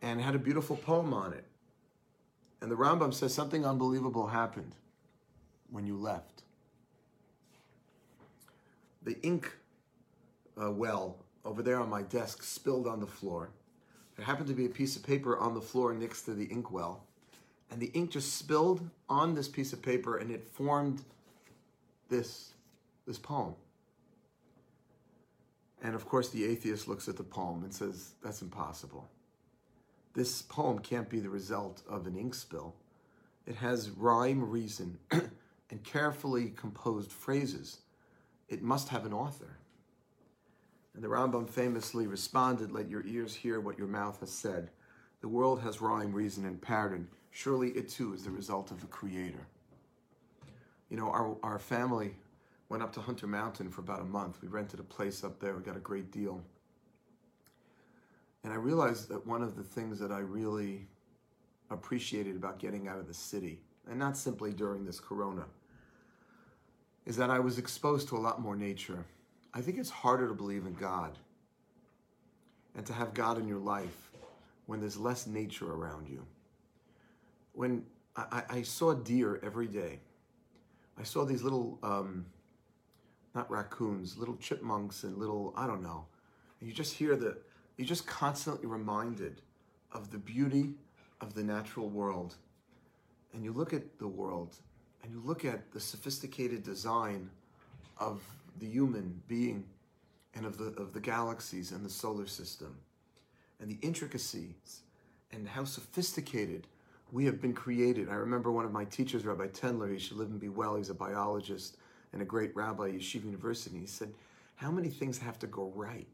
And 0.00 0.20
had 0.20 0.34
a 0.34 0.38
beautiful 0.38 0.76
poem 0.76 1.12
on 1.12 1.32
it. 1.32 1.44
And 2.62 2.70
the 2.70 2.76
Rambam 2.76 3.12
says 3.12 3.34
something 3.34 3.66
unbelievable 3.66 4.28
happened 4.28 4.76
when 5.68 5.84
you 5.84 5.96
left. 5.96 6.44
The 9.02 9.20
ink 9.22 9.52
uh, 10.56 10.70
well 10.70 11.16
over 11.44 11.60
there 11.60 11.80
on 11.80 11.90
my 11.90 12.02
desk 12.02 12.44
spilled 12.44 12.86
on 12.86 13.00
the 13.00 13.06
floor. 13.06 13.50
There 14.14 14.24
happened 14.24 14.46
to 14.46 14.54
be 14.54 14.64
a 14.64 14.68
piece 14.68 14.94
of 14.94 15.02
paper 15.02 15.36
on 15.36 15.54
the 15.54 15.60
floor 15.60 15.92
next 15.92 16.22
to 16.22 16.34
the 16.34 16.44
ink 16.44 16.70
well, 16.70 17.02
and 17.68 17.80
the 17.80 17.90
ink 17.94 18.12
just 18.12 18.36
spilled 18.36 18.88
on 19.08 19.34
this 19.34 19.48
piece 19.48 19.72
of 19.72 19.82
paper 19.82 20.18
and 20.18 20.30
it 20.30 20.48
formed 20.48 21.02
this, 22.08 22.52
this 23.08 23.18
poem. 23.18 23.56
And 25.82 25.96
of 25.96 26.06
course, 26.06 26.28
the 26.28 26.44
atheist 26.44 26.86
looks 26.86 27.08
at 27.08 27.16
the 27.16 27.24
poem 27.24 27.64
and 27.64 27.74
says, 27.74 28.12
That's 28.22 28.40
impossible. 28.40 29.08
This 30.14 30.42
poem 30.42 30.78
can't 30.78 31.08
be 31.08 31.20
the 31.20 31.30
result 31.30 31.82
of 31.88 32.06
an 32.06 32.16
ink 32.16 32.34
spill. 32.34 32.74
It 33.46 33.56
has 33.56 33.90
rhyme, 33.90 34.48
reason, 34.48 34.98
and 35.10 35.82
carefully 35.84 36.52
composed 36.54 37.10
phrases. 37.10 37.78
It 38.48 38.62
must 38.62 38.88
have 38.88 39.06
an 39.06 39.12
author. 39.12 39.56
And 40.94 41.02
the 41.02 41.08
Rambam 41.08 41.48
famously 41.48 42.06
responded, 42.06 42.70
Let 42.70 42.90
your 42.90 43.04
ears 43.06 43.34
hear 43.34 43.60
what 43.60 43.78
your 43.78 43.88
mouth 43.88 44.20
has 44.20 44.30
said. 44.30 44.70
The 45.22 45.28
world 45.28 45.62
has 45.62 45.80
rhyme, 45.80 46.12
reason, 46.12 46.44
and 46.44 46.60
pattern. 46.60 47.08
Surely 47.30 47.70
it 47.70 47.88
too 47.88 48.12
is 48.12 48.24
the 48.24 48.30
result 48.30 48.70
of 48.70 48.80
the 48.80 48.86
Creator. 48.88 49.46
You 50.90 50.98
know, 50.98 51.08
our, 51.08 51.36
our 51.42 51.58
family 51.58 52.14
went 52.68 52.82
up 52.82 52.92
to 52.92 53.00
Hunter 53.00 53.26
Mountain 53.26 53.70
for 53.70 53.80
about 53.80 54.00
a 54.00 54.04
month. 54.04 54.42
We 54.42 54.48
rented 54.48 54.80
a 54.80 54.84
place 54.84 55.24
up 55.24 55.40
there, 55.40 55.54
we 55.54 55.62
got 55.62 55.76
a 55.76 55.80
great 55.80 56.10
deal. 56.10 56.42
And 58.44 58.52
I 58.52 58.56
realized 58.56 59.08
that 59.08 59.26
one 59.26 59.42
of 59.42 59.56
the 59.56 59.62
things 59.62 59.98
that 60.00 60.10
I 60.10 60.18
really 60.18 60.86
appreciated 61.70 62.36
about 62.36 62.58
getting 62.58 62.88
out 62.88 62.98
of 62.98 63.06
the 63.06 63.14
city, 63.14 63.60
and 63.88 63.98
not 63.98 64.16
simply 64.16 64.52
during 64.52 64.84
this 64.84 65.00
corona, 65.00 65.44
is 67.06 67.16
that 67.16 67.30
I 67.30 67.38
was 67.38 67.58
exposed 67.58 68.08
to 68.08 68.16
a 68.16 68.18
lot 68.18 68.40
more 68.40 68.56
nature. 68.56 69.04
I 69.54 69.60
think 69.60 69.78
it's 69.78 69.90
harder 69.90 70.28
to 70.28 70.34
believe 70.34 70.66
in 70.66 70.74
God 70.74 71.18
and 72.76 72.86
to 72.86 72.92
have 72.92 73.12
God 73.14 73.38
in 73.38 73.46
your 73.46 73.58
life 73.58 74.10
when 74.66 74.80
there's 74.80 74.96
less 74.96 75.26
nature 75.26 75.72
around 75.72 76.08
you. 76.08 76.24
When 77.52 77.84
I, 78.16 78.42
I 78.48 78.62
saw 78.62 78.94
deer 78.94 79.40
every 79.42 79.66
day, 79.66 80.00
I 80.98 81.02
saw 81.02 81.24
these 81.24 81.42
little, 81.42 81.78
um, 81.82 82.26
not 83.34 83.50
raccoons, 83.50 84.16
little 84.16 84.36
chipmunks 84.36 85.04
and 85.04 85.16
little, 85.16 85.52
I 85.56 85.66
don't 85.66 85.82
know. 85.82 86.06
And 86.60 86.68
you 86.68 86.74
just 86.74 86.94
hear 86.94 87.16
the, 87.16 87.36
you're 87.76 87.86
just 87.86 88.06
constantly 88.06 88.66
reminded 88.66 89.40
of 89.92 90.10
the 90.10 90.18
beauty 90.18 90.74
of 91.20 91.34
the 91.34 91.42
natural 91.42 91.88
world. 91.88 92.36
And 93.32 93.44
you 93.44 93.52
look 93.52 93.72
at 93.72 93.98
the 93.98 94.08
world 94.08 94.56
and 95.02 95.12
you 95.12 95.22
look 95.24 95.44
at 95.44 95.72
the 95.72 95.80
sophisticated 95.80 96.62
design 96.62 97.30
of 97.98 98.22
the 98.58 98.66
human 98.66 99.20
being 99.28 99.64
and 100.34 100.46
of 100.46 100.58
the, 100.58 100.66
of 100.80 100.92
the 100.92 101.00
galaxies 101.00 101.72
and 101.72 101.84
the 101.84 101.90
solar 101.90 102.26
system 102.26 102.76
and 103.60 103.70
the 103.70 103.78
intricacies 103.80 104.82
and 105.32 105.48
how 105.48 105.64
sophisticated 105.64 106.66
we 107.10 107.24
have 107.24 107.40
been 107.40 107.52
created. 107.52 108.08
I 108.08 108.14
remember 108.14 108.50
one 108.50 108.64
of 108.64 108.72
my 108.72 108.84
teachers, 108.84 109.24
Rabbi 109.24 109.48
Tendler, 109.48 109.92
he 109.92 109.98
should 109.98 110.16
live 110.16 110.30
and 110.30 110.40
be 110.40 110.48
well. 110.48 110.76
He's 110.76 110.90
a 110.90 110.94
biologist 110.94 111.76
and 112.12 112.22
a 112.22 112.24
great 112.24 112.54
rabbi 112.54 112.88
at 112.88 112.94
Yeshiva 112.94 113.24
University. 113.24 113.78
He 113.78 113.86
said, 113.86 114.12
How 114.56 114.70
many 114.70 114.88
things 114.88 115.18
have 115.18 115.38
to 115.40 115.46
go 115.46 115.72
right 115.74 116.06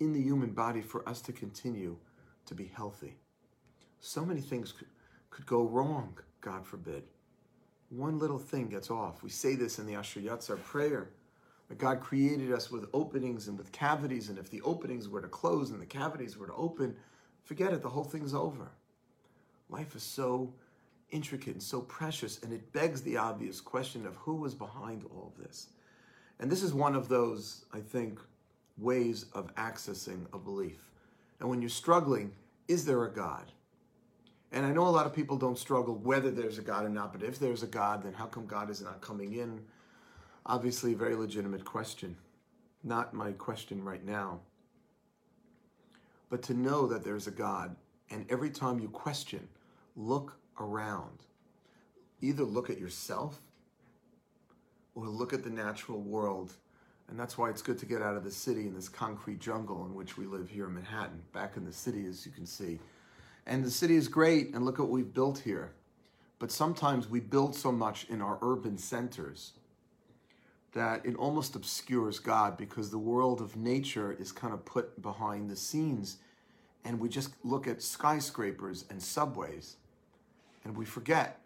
in 0.00 0.12
the 0.12 0.20
human 0.20 0.50
body 0.50 0.80
for 0.80 1.08
us 1.08 1.20
to 1.22 1.32
continue 1.32 1.96
to 2.46 2.54
be 2.54 2.70
healthy? 2.74 3.14
So 4.00 4.24
many 4.24 4.40
things 4.40 4.72
could, 4.72 4.88
could 5.30 5.46
go 5.46 5.62
wrong, 5.62 6.18
God 6.40 6.66
forbid. 6.66 7.04
One 7.90 8.18
little 8.18 8.38
thing 8.38 8.68
gets 8.68 8.90
off. 8.90 9.22
We 9.22 9.30
say 9.30 9.54
this 9.54 9.78
in 9.78 9.86
the 9.86 9.94
Asher 9.94 10.20
Yatzar 10.20 10.62
prayer 10.62 11.10
that 11.68 11.78
God 11.78 12.00
created 12.00 12.52
us 12.52 12.70
with 12.70 12.88
openings 12.92 13.46
and 13.46 13.56
with 13.56 13.70
cavities, 13.72 14.28
and 14.28 14.38
if 14.38 14.50
the 14.50 14.60
openings 14.62 15.08
were 15.08 15.20
to 15.20 15.28
close 15.28 15.70
and 15.70 15.80
the 15.80 15.86
cavities 15.86 16.36
were 16.36 16.48
to 16.48 16.54
open, 16.54 16.96
forget 17.44 17.72
it, 17.72 17.82
the 17.82 17.88
whole 17.88 18.04
thing's 18.04 18.34
over. 18.34 18.72
Life 19.68 19.94
is 19.94 20.02
so 20.02 20.52
intricate 21.10 21.54
and 21.54 21.62
so 21.62 21.80
precious, 21.82 22.42
and 22.42 22.52
it 22.52 22.72
begs 22.72 23.02
the 23.02 23.16
obvious 23.16 23.60
question 23.60 24.06
of 24.06 24.16
who 24.16 24.34
was 24.34 24.54
behind 24.54 25.04
all 25.04 25.32
of 25.34 25.42
this. 25.42 25.68
And 26.40 26.50
this 26.50 26.62
is 26.62 26.72
one 26.72 26.94
of 26.94 27.08
those, 27.08 27.66
I 27.72 27.80
think, 27.80 28.18
ways 28.80 29.26
of 29.32 29.54
accessing 29.56 30.26
a 30.32 30.38
belief. 30.38 30.90
And 31.38 31.48
when 31.48 31.60
you're 31.60 31.70
struggling, 31.70 32.32
is 32.68 32.84
there 32.84 33.04
a 33.04 33.12
God? 33.12 33.52
And 34.52 34.66
I 34.66 34.72
know 34.72 34.86
a 34.86 34.90
lot 34.90 35.06
of 35.06 35.14
people 35.14 35.36
don't 35.36 35.58
struggle 35.58 35.94
whether 35.94 36.30
there's 36.30 36.58
a 36.58 36.62
God 36.62 36.84
or 36.84 36.88
not, 36.88 37.12
but 37.12 37.22
if 37.22 37.38
there's 37.38 37.62
a 37.62 37.68
God, 37.68 38.02
then 38.02 38.12
how 38.12 38.26
come 38.26 38.46
God 38.46 38.68
is 38.70 38.80
not 38.80 39.00
coming 39.00 39.34
in? 39.34 39.60
Obviously, 40.44 40.92
a 40.92 40.96
very 40.96 41.14
legitimate 41.14 41.64
question. 41.64 42.16
Not 42.82 43.14
my 43.14 43.32
question 43.32 43.84
right 43.84 44.04
now. 44.04 44.40
But 46.30 46.42
to 46.44 46.54
know 46.54 46.86
that 46.86 47.04
there's 47.04 47.26
a 47.26 47.32
God, 47.32 47.76
and 48.10 48.24
every 48.30 48.50
time 48.50 48.80
you 48.80 48.88
question, 48.88 49.46
look 49.96 50.36
around. 50.58 51.24
Either 52.20 52.44
look 52.44 52.70
at 52.70 52.78
yourself 52.78 53.40
or 54.94 55.06
look 55.06 55.32
at 55.32 55.44
the 55.44 55.50
natural 55.50 56.00
world. 56.00 56.54
And 57.10 57.18
that's 57.18 57.36
why 57.36 57.50
it's 57.50 57.60
good 57.60 57.78
to 57.80 57.86
get 57.86 58.02
out 58.02 58.16
of 58.16 58.22
the 58.22 58.30
city 58.30 58.62
in 58.62 58.74
this 58.74 58.88
concrete 58.88 59.40
jungle 59.40 59.84
in 59.84 59.94
which 59.94 60.16
we 60.16 60.26
live 60.26 60.48
here 60.48 60.66
in 60.66 60.74
Manhattan. 60.74 61.22
Back 61.32 61.56
in 61.56 61.64
the 61.64 61.72
city, 61.72 62.06
as 62.06 62.24
you 62.24 62.30
can 62.30 62.46
see. 62.46 62.78
And 63.46 63.64
the 63.64 63.70
city 63.70 63.96
is 63.96 64.06
great, 64.06 64.54
and 64.54 64.64
look 64.64 64.78
at 64.78 64.82
what 64.82 64.90
we've 64.90 65.12
built 65.12 65.40
here. 65.40 65.72
But 66.38 66.52
sometimes 66.52 67.08
we 67.08 67.18
build 67.18 67.56
so 67.56 67.72
much 67.72 68.06
in 68.08 68.22
our 68.22 68.38
urban 68.40 68.78
centers 68.78 69.52
that 70.72 71.04
it 71.04 71.16
almost 71.16 71.56
obscures 71.56 72.20
God 72.20 72.56
because 72.56 72.90
the 72.90 72.98
world 72.98 73.40
of 73.40 73.56
nature 73.56 74.12
is 74.12 74.30
kind 74.30 74.54
of 74.54 74.64
put 74.64 75.02
behind 75.02 75.50
the 75.50 75.56
scenes. 75.56 76.18
And 76.84 77.00
we 77.00 77.08
just 77.08 77.32
look 77.42 77.66
at 77.66 77.82
skyscrapers 77.82 78.84
and 78.88 79.02
subways 79.02 79.76
and 80.64 80.76
we 80.76 80.84
forget 80.84 81.40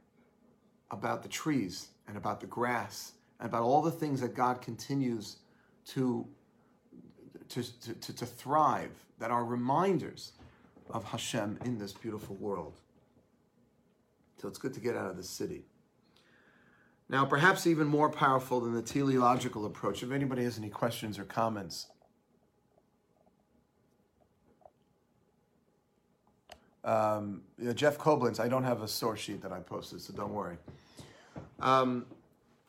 about 0.90 1.22
the 1.22 1.29
trees 1.29 1.88
and 2.07 2.16
about 2.16 2.40
the 2.40 2.46
grass 2.46 3.12
and 3.40 3.48
about 3.48 3.62
all 3.62 3.83
the 3.83 3.90
things 3.90 4.20
that 4.20 4.35
God 4.35 4.61
continues 4.61 5.37
to, 5.88 6.27
to, 7.49 7.62
to, 7.81 8.12
to, 8.14 8.27
thrive 8.27 8.90
that 9.18 9.31
are 9.31 9.44
reminders 9.44 10.33
of 10.90 11.05
Hashem 11.05 11.59
in 11.64 11.79
this 11.79 11.92
beautiful 11.92 12.37
world. 12.37 12.75
So 14.40 14.49
it's 14.49 14.59
good 14.59 14.75
to 14.75 14.81
get 14.81 14.97
out 14.97 15.11
of 15.11 15.16
the 15.16 15.23
city. 15.23 15.64
Now, 17.09 17.25
perhaps 17.25 17.66
even 17.66 17.87
more 17.87 18.11
powerful 18.11 18.61
than 18.61 18.73
the 18.73 18.83
teleological 18.83 19.66
approach, 19.66 20.03
if 20.03 20.11
anybody 20.11 20.44
has 20.44 20.59
any 20.59 20.70
questions 20.70 21.18
or 21.18 21.25
comments. 21.25 21.87
Um, 26.83 27.42
Jeff 27.75 27.99
Koblenz, 27.99 28.40
I 28.40 28.49
don't 28.49 28.64
have 28.64 28.83
a 28.83 28.88
source 28.88 29.20
sheet 29.20 29.42
that 29.42 29.53
I 29.53 29.61
posted, 29.61 30.01
so 30.01 30.12
don't 30.12 30.33
worry. 30.33 30.57
Um, 31.61 32.07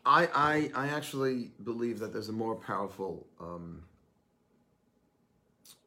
I, 0.05 0.27
I, 0.35 0.71
I 0.75 0.87
actually 0.89 1.51
believe 1.63 1.99
that 1.99 2.13
there's 2.13 2.29
a 2.29 2.33
more 2.33 2.55
powerful 2.55 3.25
um, 3.39 3.83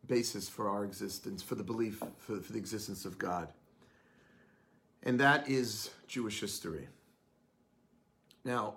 basis 0.08 0.48
for 0.48 0.68
our 0.68 0.84
existence, 0.84 1.42
for 1.42 1.54
the 1.54 1.62
belief, 1.62 2.02
for, 2.18 2.40
for 2.40 2.52
the 2.52 2.58
existence 2.58 3.04
of 3.04 3.18
God. 3.18 3.48
And 5.04 5.20
that 5.20 5.48
is 5.48 5.90
Jewish 6.08 6.40
history. 6.40 6.88
Now, 8.44 8.74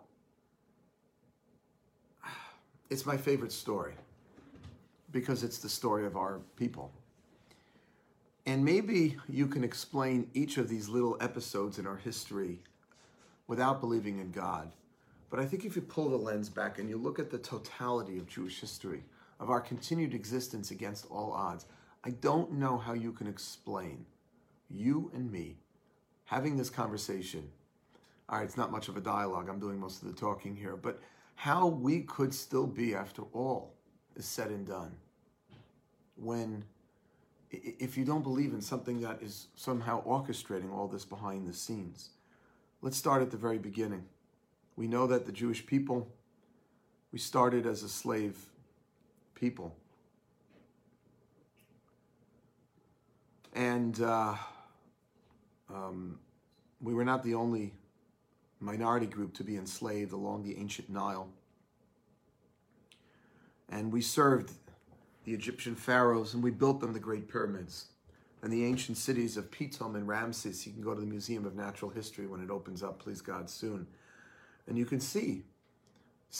it's 2.90 3.06
my 3.06 3.18
favorite 3.18 3.52
story 3.52 3.94
because 5.12 5.44
it's 5.44 5.58
the 5.58 5.70
story 5.70 6.06
of 6.06 6.16
our 6.16 6.40
people. 6.56 6.92
And 8.46 8.64
maybe 8.64 9.18
you 9.30 9.48
can 9.48 9.64
explain 9.64 10.30
each 10.34 10.58
of 10.58 10.68
these 10.70 10.90
little 10.90 11.18
episodes 11.22 11.80
in 11.80 11.88
our 11.88 11.98
history 11.98 12.60
without 13.48 13.80
believing 13.80 14.20
in 14.20 14.32
God. 14.32 14.72
But 15.32 15.39
I 15.39 15.46
think 15.46 15.65
if 15.65 15.78
you 15.78 15.82
pull 15.82 16.10
the 16.10 16.17
lens 16.17 16.50
back 16.50 16.78
and 16.78 16.89
you 16.89 16.98
look 16.98 17.17
at 17.17 17.32
the 17.32 17.38
totality 17.39 18.20
of 18.20 18.28
Jewish 18.28 18.60
history, 18.60 19.04
of 19.39 19.50
our 19.50 19.62
continued 19.62 20.13
existence 20.13 20.70
against 20.70 21.08
all 21.10 21.32
odds, 21.32 21.65
I 22.04 22.12
don't 22.12 22.52
know 22.52 22.78
how 22.78 22.94
you 22.94 23.13
can 23.13 23.28
explain 23.28 24.06
you 24.70 25.10
and 25.15 25.32
me 25.32 25.56
having 26.26 26.58
this 26.58 26.70
conversation. 26.70 27.50
All 28.28 28.38
right, 28.38 28.44
it's 28.44 28.58
not 28.58 28.72
much 28.72 28.89
of 28.89 28.98
a 28.98 29.02
dialogue. 29.02 29.48
I'm 29.50 29.60
doing 29.60 29.80
most 29.80 30.02
of 30.02 30.10
the 30.10 30.20
talking 30.20 30.56
here, 30.56 30.76
but 30.76 31.00
how 31.36 31.65
we 31.65 32.02
could 32.02 32.34
still 32.34 32.67
be, 32.67 32.94
after 32.94 33.24
all 33.34 33.74
is 34.15 34.26
said 34.26 34.50
and 34.50 34.67
done, 34.67 34.91
when 36.15 36.65
if 37.50 37.98
you 37.98 38.06
don't 38.06 38.24
believe 38.24 38.54
in 38.54 38.62
something 38.62 39.02
that 39.02 39.22
is 39.22 39.48
somehow 39.56 40.04
orchestrating 40.06 40.72
all 40.74 40.88
this 40.88 41.06
behind 41.06 41.48
the 41.48 41.54
scenes. 41.54 42.10
Let's 42.82 42.98
start 42.98 43.22
at 43.22 43.32
the 43.32 43.38
very 43.38 43.58
beginning. 43.58 44.06
We 44.76 44.88
know 44.88 45.08
that 45.08 45.26
the 45.26 45.32
Jewish 45.32 45.66
people, 45.66 46.08
we 47.12 47.20
started 47.20 47.66
as 47.66 47.84
a 47.84 47.90
slave 47.90 48.38
people. 49.36 49.76
And 53.54 54.02
uh, 54.02 54.36
um, 55.70 56.20
we 56.82 56.94
were 56.94 57.06
not 57.06 57.24
the 57.24 57.34
only 57.34 57.74
minority 58.60 59.08
group 59.08 59.34
to 59.36 59.44
be 59.44 59.58
enslaved 59.58 60.14
along 60.14 60.44
the 60.44 60.58
ancient 60.58 60.90
Nile. 60.90 61.30
And 63.70 63.92
we 63.92 64.02
served 64.02 64.52
the 65.26 65.34
Egyptian 65.34 65.76
pharaohs 65.76 66.34
and 66.34 66.44
we 66.44 66.52
built 66.52 66.80
them 66.80 66.94
the 66.94 67.00
Great 67.00 67.30
Pyramids 67.30 67.88
and 68.42 68.52
the 68.52 68.66
ancient 68.66 68.98
cities 68.98 69.38
of 69.38 69.52
Pitom 69.52 69.96
and 69.96 70.08
Ramses. 70.08 70.66
You 70.66 70.74
can 70.74 70.82
go 70.82 70.94
to 70.94 71.00
the 71.00 71.06
Museum 71.06 71.46
of 71.46 71.56
Natural 71.56 71.92
History 71.92 72.28
when 72.28 72.42
it 72.42 72.50
opens 72.50 72.82
up, 72.82 73.00
please 73.00 73.22
God, 73.22 73.50
soon. 73.50 73.88
And 74.67 74.78
you 74.78 74.86
can 74.86 75.00
see 75.00 75.43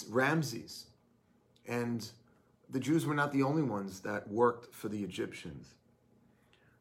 Ramses. 0.10 0.88
And 1.67 2.10
the 2.69 2.79
Jews 2.79 3.05
were 3.05 3.13
not 3.13 3.31
the 3.31 3.43
only 3.43 3.63
ones 3.63 3.99
that 4.01 4.29
worked 4.29 4.73
for 4.73 4.88
the 4.88 5.03
Egyptians. 5.03 5.75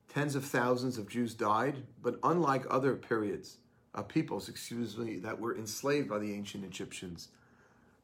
Tens 0.08 0.34
of 0.34 0.44
thousands 0.44 0.98
of 0.98 1.08
Jews 1.08 1.34
died, 1.34 1.84
but 2.02 2.18
unlike 2.22 2.64
other 2.68 2.96
periods, 2.96 3.58
uh, 3.94 4.02
peoples, 4.02 4.48
excuse 4.48 4.96
me, 4.96 5.16
that 5.16 5.40
were 5.40 5.56
enslaved 5.56 6.08
by 6.08 6.18
the 6.18 6.32
ancient 6.32 6.64
Egyptians, 6.64 7.28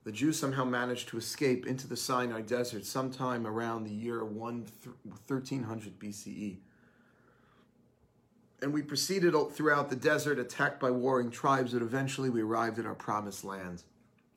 the 0.05 0.13
Jews 0.13 0.39
somehow 0.39 0.65
managed 0.65 1.09
to 1.09 1.19
escape 1.19 1.67
into 1.67 1.89
the 1.89 1.97
Sinai 1.97 2.41
desert 2.41 2.85
sometime 2.85 3.45
around 3.45 3.85
the 3.85 3.93
year 3.93 4.25
1300 4.25 5.99
BCE. 5.99 6.59
And 8.63 8.73
we 8.73 8.83
proceeded 8.83 9.35
throughout 9.53 9.91
the 9.91 9.97
desert, 9.97 10.39
attacked 10.39 10.81
by 10.81 10.91
warring 10.91 11.31
tribes, 11.31 11.73
but 11.73 11.83
eventually 11.83 12.31
we 12.31 12.43
arrived 12.43 12.79
at 12.79 12.87
our 12.87 12.95
promised 12.95 13.45
land. 13.45 13.83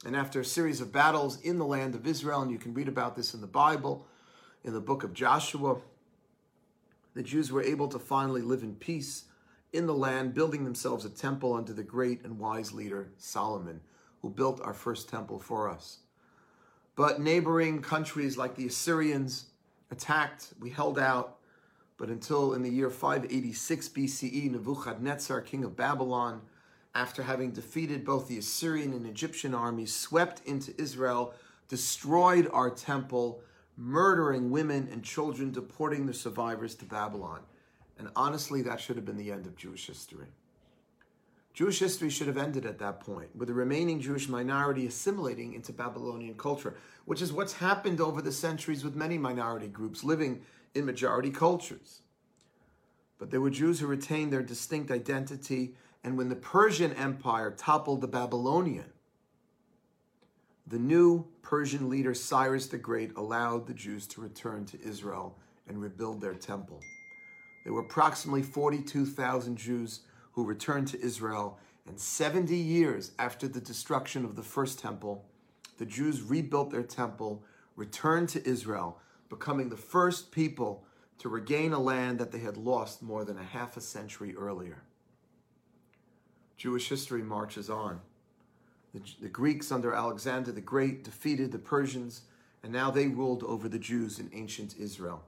And 0.05 0.15
after 0.15 0.41
a 0.41 0.45
series 0.45 0.81
of 0.81 0.91
battles 0.91 1.39
in 1.41 1.57
the 1.57 1.65
land 1.65 1.95
of 1.95 2.05
Israel, 2.05 2.41
and 2.41 2.51
you 2.51 2.57
can 2.57 2.73
read 2.73 2.87
about 2.87 3.15
this 3.15 3.33
in 3.33 3.41
the 3.41 3.47
Bible, 3.47 4.05
in 4.63 4.73
the 4.73 4.81
book 4.81 5.03
of 5.03 5.13
Joshua, 5.13 5.77
the 7.13 7.23
Jews 7.23 7.51
were 7.51 7.63
able 7.63 7.87
to 7.87 7.99
finally 7.99 8.41
live 8.41 8.63
in 8.63 8.75
peace 8.75 9.25
in 9.71 9.85
the 9.85 9.93
land, 9.93 10.33
building 10.33 10.63
themselves 10.63 11.05
a 11.05 11.09
temple 11.09 11.53
under 11.53 11.73
the 11.73 11.83
great 11.83 12.23
and 12.23 12.39
wise 12.39 12.71
leader 12.71 13.09
Solomon, 13.17 13.81
who 14.21 14.29
built 14.29 14.61
our 14.61 14.73
first 14.73 15.09
temple 15.09 15.39
for 15.39 15.69
us. 15.69 15.99
But 16.95 17.21
neighboring 17.21 17.81
countries 17.81 18.37
like 18.37 18.55
the 18.55 18.67
Assyrians 18.67 19.45
attacked, 19.91 20.53
we 20.59 20.69
held 20.69 20.99
out, 20.99 21.38
but 21.99 22.09
until 22.09 22.53
in 22.53 22.63
the 22.63 22.69
year 22.69 22.89
586 22.89 23.89
BCE, 23.89 24.51
Nebuchadnezzar, 24.51 25.41
king 25.41 25.65
of 25.65 25.75
Babylon, 25.75 26.41
after 26.95 27.21
having 27.21 27.51
defeated 27.51 28.05
both 28.05 28.27
the 28.27 28.37
Assyrian 28.37 28.93
and 28.93 29.05
Egyptian 29.05 29.53
armies, 29.53 29.93
swept 29.93 30.41
into 30.47 30.73
Israel, 30.81 31.33
destroyed 31.67 32.49
our 32.53 32.69
temple, 32.69 33.41
murdering 33.75 34.49
women 34.49 34.87
and 34.91 35.03
children, 35.03 35.51
deporting 35.51 36.05
the 36.05 36.13
survivors 36.13 36.73
to 36.75 36.85
Babylon. 36.85 37.41
And 37.99 38.09
honestly, 38.15 38.61
that 38.61 38.79
should 38.79 38.95
have 38.95 39.05
been 39.05 39.17
the 39.17 39.31
end 39.31 39.45
of 39.45 39.57
Jewish 39.57 39.85
history. 39.85 40.27
Jewish 41.53 41.79
history 41.79 42.09
should 42.09 42.27
have 42.27 42.37
ended 42.37 42.65
at 42.65 42.79
that 42.79 43.01
point, 43.01 43.35
with 43.35 43.49
the 43.49 43.53
remaining 43.53 43.99
Jewish 43.99 44.29
minority 44.29 44.87
assimilating 44.87 45.53
into 45.53 45.73
Babylonian 45.73 46.35
culture, 46.35 46.75
which 47.03 47.21
is 47.21 47.33
what's 47.33 47.53
happened 47.53 47.99
over 47.99 48.21
the 48.21 48.31
centuries 48.31 48.85
with 48.85 48.95
many 48.95 49.17
minority 49.17 49.67
groups 49.67 50.01
living 50.01 50.41
in 50.75 50.85
majority 50.85 51.31
cultures. 51.31 52.01
But 53.17 53.31
there 53.31 53.41
were 53.41 53.49
Jews 53.49 53.79
who 53.79 53.87
retained 53.87 54.31
their 54.31 54.41
distinct 54.41 54.91
identity, 54.91 55.75
and 56.03 56.17
when 56.17 56.29
the 56.29 56.35
Persian 56.35 56.93
Empire 56.93 57.51
toppled 57.51 58.01
the 58.01 58.07
Babylonian, 58.07 58.91
the 60.65 60.79
new 60.79 61.25
Persian 61.41 61.89
leader 61.89 62.13
Cyrus 62.13 62.67
the 62.67 62.77
Great 62.77 63.17
allowed 63.17 63.65
the 63.65 63.73
Jews 63.73 64.05
to 64.07 64.21
return 64.21 64.65
to 64.67 64.81
Israel 64.81 65.37
and 65.67 65.81
rebuild 65.81 66.21
their 66.21 66.35
temple. 66.35 66.79
There 67.63 67.73
were 67.73 67.81
approximately 67.81 68.43
42,000 68.43 69.57
Jews 69.57 70.01
who 70.31 70.45
returned 70.45 70.87
to 70.89 71.01
Israel, 71.01 71.57
and 71.87 71.99
70 71.99 72.55
years 72.55 73.11
after 73.17 73.47
the 73.47 73.59
destruction 73.59 74.23
of 74.23 74.35
the 74.35 74.43
first 74.43 74.79
temple, 74.79 75.25
the 75.77 75.85
Jews 75.85 76.21
rebuilt 76.21 76.71
their 76.71 76.83
temple, 76.83 77.43
returned 77.75 78.29
to 78.29 78.47
Israel, 78.47 78.99
becoming 79.29 79.69
the 79.69 79.77
first 79.77 80.31
people 80.31 80.83
to 81.19 81.29
regain 81.29 81.73
a 81.73 81.79
land 81.79 82.19
that 82.19 82.31
they 82.31 82.39
had 82.39 82.57
lost 82.57 83.01
more 83.01 83.23
than 83.23 83.37
a 83.37 83.43
half 83.43 83.77
a 83.77 83.81
century 83.81 84.35
earlier. 84.35 84.83
Jewish 86.57 86.89
history 86.89 87.21
marches 87.21 87.69
on. 87.69 88.01
The, 88.93 89.01
the, 89.21 89.29
Greeks 89.29 89.71
under 89.71 89.93
Alexander 89.93 90.51
the 90.51 90.61
Great 90.61 91.03
defeated 91.03 91.51
the 91.51 91.59
Persians, 91.59 92.23
and 92.63 92.73
now 92.73 92.89
they 92.89 93.07
ruled 93.07 93.43
over 93.43 93.69
the 93.69 93.79
Jews 93.79 94.19
in 94.19 94.29
ancient 94.33 94.75
Israel. 94.77 95.23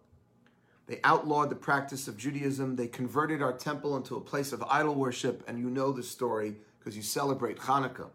They 0.87 0.99
outlawed 1.03 1.49
the 1.49 1.55
practice 1.55 2.07
of 2.07 2.17
Judaism. 2.17 2.75
They 2.75 2.87
converted 2.87 3.41
our 3.41 3.53
temple 3.53 3.95
into 3.95 4.17
a 4.17 4.21
place 4.21 4.51
of 4.51 4.63
idol 4.63 4.95
worship, 4.95 5.43
and 5.47 5.59
you 5.59 5.69
know 5.69 5.91
the 5.91 6.03
story 6.03 6.55
because 6.79 6.97
you 6.97 7.03
celebrate 7.03 7.59
Hanukkah. 7.59 8.09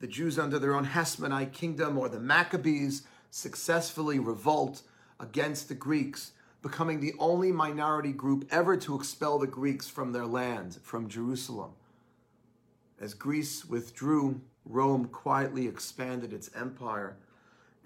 The 0.00 0.06
Jews 0.06 0.38
under 0.38 0.58
their 0.58 0.74
own 0.74 0.86
Hasmonite 0.86 1.52
kingdom 1.52 1.96
or 1.96 2.08
the 2.08 2.20
Maccabees 2.20 3.04
successfully 3.30 4.18
revolt 4.18 4.82
against 5.20 5.68
the 5.68 5.74
Greeks, 5.74 6.32
becoming 6.62 7.00
the 7.00 7.14
only 7.18 7.52
minority 7.52 8.12
group 8.12 8.46
ever 8.50 8.76
to 8.76 8.96
expel 8.96 9.38
the 9.38 9.46
Greeks 9.46 9.88
from 9.88 10.12
their 10.12 10.26
land, 10.26 10.78
from 10.82 11.08
Jerusalem. 11.08 11.72
As 13.00 13.14
Greece 13.14 13.64
withdrew, 13.64 14.40
Rome 14.64 15.06
quietly 15.06 15.66
expanded 15.66 16.32
its 16.32 16.50
empire, 16.54 17.16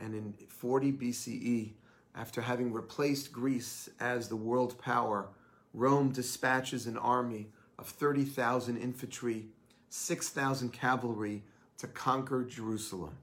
and 0.01 0.15
in 0.15 0.33
40 0.49 0.93
BCE, 0.93 1.73
after 2.15 2.41
having 2.43 2.73
replaced 2.73 3.33
Greece 3.33 3.89
as 4.01 4.29
the 4.29 4.37
world 4.37 4.79
power, 4.79 5.29
Rome 5.75 6.11
dispatches 6.11 6.87
an 6.87 6.99
army 6.99 7.49
of 7.79 7.89
30,000 7.89 8.77
infantry, 8.77 9.47
6,000 9.89 10.71
cavalry 10.73 11.43
to 11.79 11.87
conquer 11.87 12.45
Jerusalem 12.45 13.17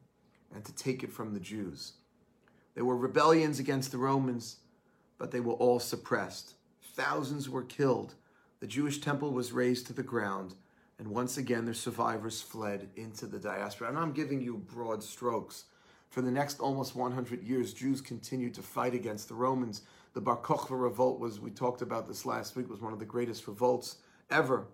and 0.54 0.66
to 0.66 0.74
take 0.74 1.04
it 1.04 1.12
from 1.12 1.34
the 1.34 1.40
Jews. 1.40 1.94
There 2.80 2.86
were 2.86 2.96
rebellions 2.96 3.60
against 3.60 3.92
the 3.92 3.98
Romans, 3.98 4.56
but 5.18 5.32
they 5.32 5.42
were 5.42 5.52
all 5.52 5.82
suppressed. 5.82 6.54
Thousands 6.94 7.50
were 7.50 7.64
killed. 7.64 8.16
The 8.62 8.68
Jewish 8.68 9.02
temple 9.02 9.34
was 9.34 9.52
razed 9.52 9.88
to 9.88 9.94
the 9.94 10.02
ground, 10.02 10.56
and 10.98 11.10
once 11.10 11.38
again 11.38 11.66
the 11.66 11.74
survivors 11.74 12.42
fled 12.42 12.88
into 12.96 13.28
the 13.28 13.38
diaspora. 13.38 13.90
And 13.90 13.98
I'm 13.98 14.14
giving 14.14 14.40
you 14.40 14.56
broad 14.56 15.04
strokes. 15.04 15.66
For 16.10 16.22
the 16.22 16.32
next 16.32 16.62
almost 16.62 16.96
100 16.96 17.44
years, 17.44 17.74
Jews 17.74 18.00
continued 18.00 18.54
to 18.54 18.62
fight 18.62 18.94
against 18.94 19.28
the 19.28 19.36
Romans. 19.36 19.82
The 20.14 20.22
Bar 20.22 20.38
Kokhba 20.38 20.82
revolt 20.82 21.20
was, 21.20 21.42
we 21.42 21.52
talked 21.52 21.82
about 21.82 22.08
this 22.08 22.26
last 22.26 22.56
week, 22.56 22.70
was 22.70 22.80
one 22.80 22.94
of 22.94 23.00
the 23.00 23.04
greatest 23.04 23.46
revolts 23.46 23.98
ever. 24.32 24.68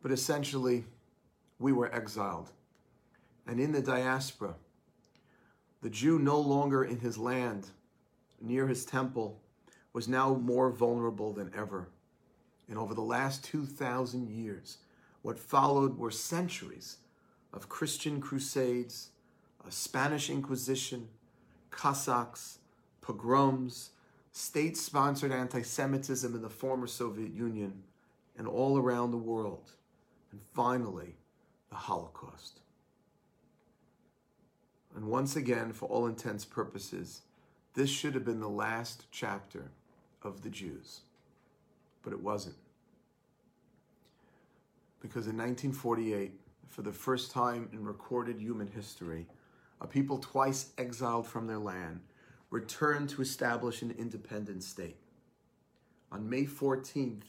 But 0.00 0.12
essentially, 0.12 0.84
we 1.58 1.72
were 1.72 1.92
exiled. 1.92 2.52
And 3.48 3.58
in 3.58 3.72
the 3.72 3.82
diaspora, 3.82 4.54
the 5.84 5.90
Jew 5.90 6.18
no 6.18 6.40
longer 6.40 6.82
in 6.82 7.00
his 7.00 7.18
land, 7.18 7.68
near 8.40 8.66
his 8.66 8.86
temple, 8.86 9.42
was 9.92 10.08
now 10.08 10.32
more 10.32 10.70
vulnerable 10.70 11.34
than 11.34 11.52
ever. 11.54 11.90
And 12.70 12.78
over 12.78 12.94
the 12.94 13.02
last 13.02 13.44
2,000 13.44 14.30
years, 14.30 14.78
what 15.20 15.38
followed 15.38 15.98
were 15.98 16.10
centuries 16.10 16.96
of 17.52 17.68
Christian 17.68 18.18
crusades, 18.22 19.10
a 19.68 19.70
Spanish 19.70 20.30
Inquisition, 20.30 21.08
Cossacks, 21.70 22.60
pogroms, 23.02 23.90
state 24.32 24.78
sponsored 24.78 25.32
anti 25.32 25.60
Semitism 25.60 26.34
in 26.34 26.40
the 26.40 26.48
former 26.48 26.86
Soviet 26.86 27.34
Union 27.34 27.82
and 28.38 28.48
all 28.48 28.78
around 28.78 29.10
the 29.10 29.18
world. 29.18 29.72
And 30.32 30.40
finally, 30.54 31.16
the 31.68 31.76
Holocaust. 31.76 32.60
And 34.94 35.06
once 35.06 35.36
again, 35.36 35.72
for 35.72 35.86
all 35.86 36.06
intents 36.06 36.44
purposes, 36.44 37.22
this 37.74 37.90
should 37.90 38.14
have 38.14 38.24
been 38.24 38.40
the 38.40 38.48
last 38.48 39.06
chapter 39.10 39.70
of 40.22 40.42
the 40.42 40.50
Jews. 40.50 41.00
But 42.02 42.12
it 42.12 42.20
wasn't. 42.20 42.56
Because 45.00 45.26
in 45.26 45.36
1948, 45.36 46.32
for 46.68 46.82
the 46.82 46.92
first 46.92 47.30
time 47.30 47.68
in 47.72 47.84
recorded 47.84 48.40
human 48.40 48.68
history, 48.68 49.26
a 49.80 49.86
people 49.86 50.18
twice 50.18 50.72
exiled 50.78 51.26
from 51.26 51.46
their 51.46 51.58
land 51.58 52.00
returned 52.50 53.08
to 53.10 53.20
establish 53.20 53.82
an 53.82 53.94
independent 53.98 54.62
state. 54.62 54.96
On 56.12 56.28
May 56.30 56.44
14th, 56.44 57.24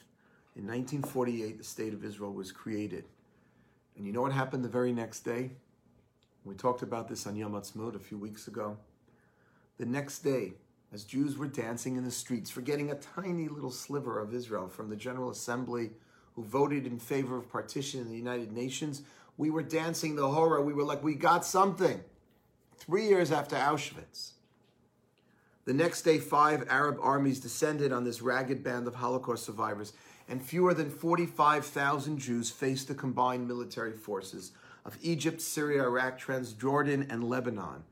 in 0.55 0.67
1948, 0.67 1.57
the 1.57 1.63
State 1.63 1.93
of 1.93 2.05
Israel 2.05 2.31
was 2.31 2.51
created. 2.51 3.05
And 3.97 4.05
you 4.05 4.13
know 4.13 4.21
what 4.21 4.31
happened 4.31 4.63
the 4.63 4.69
very 4.69 4.93
next 4.93 5.21
day? 5.21 5.51
We 6.45 6.53
talked 6.53 6.83
about 6.83 7.07
this 7.07 7.25
on 7.25 7.35
Yom 7.35 7.53
Ha'atzmaut 7.53 7.95
a 7.95 7.99
few 7.99 8.19
weeks 8.19 8.47
ago. 8.47 8.77
The 9.79 9.85
next 9.85 10.19
day, 10.19 10.53
as 10.93 11.03
Jews 11.03 11.37
were 11.37 11.47
dancing 11.47 11.97
in 11.97 12.05
the 12.05 12.11
streets, 12.11 12.51
forgetting 12.51 12.91
a 12.91 12.95
tiny 12.95 13.47
little 13.47 13.71
sliver 13.71 14.19
of 14.19 14.33
Israel 14.33 14.69
from 14.69 14.89
the 14.89 14.95
General 14.95 15.31
Assembly 15.31 15.89
who 16.35 16.43
voted 16.43 16.85
in 16.85 16.99
favor 16.99 17.35
of 17.35 17.49
partition 17.51 17.99
in 17.99 18.09
the 18.09 18.15
United 18.15 18.51
Nations, 18.51 19.01
we 19.37 19.49
were 19.49 19.63
dancing 19.63 20.15
the 20.15 20.29
hora. 20.29 20.61
We 20.61 20.73
were 20.73 20.83
like, 20.83 21.03
we 21.03 21.15
got 21.15 21.45
something. 21.45 22.01
Three 22.77 23.07
years 23.07 23.31
after 23.31 23.55
Auschwitz. 23.55 24.33
The 25.65 25.73
next 25.73 26.03
day, 26.03 26.19
five 26.19 26.67
Arab 26.69 26.99
armies 27.01 27.39
descended 27.39 27.91
on 27.91 28.03
this 28.03 28.21
ragged 28.21 28.63
band 28.63 28.87
of 28.87 28.95
Holocaust 28.95 29.45
survivors, 29.45 29.93
and 30.29 30.43
fewer 30.43 30.75
than 30.75 30.91
45,000 30.91 32.19
Jews 32.19 32.51
faced 32.51 32.87
the 32.87 32.93
combined 32.93 33.47
military 33.47 33.93
forces 33.93 34.51
of 34.85 34.97
Egypt, 35.01 35.41
Syria, 35.41 35.83
Iraq, 35.83 36.19
Transjordan, 36.19 37.11
and 37.11 37.23
Lebanon. 37.23 37.83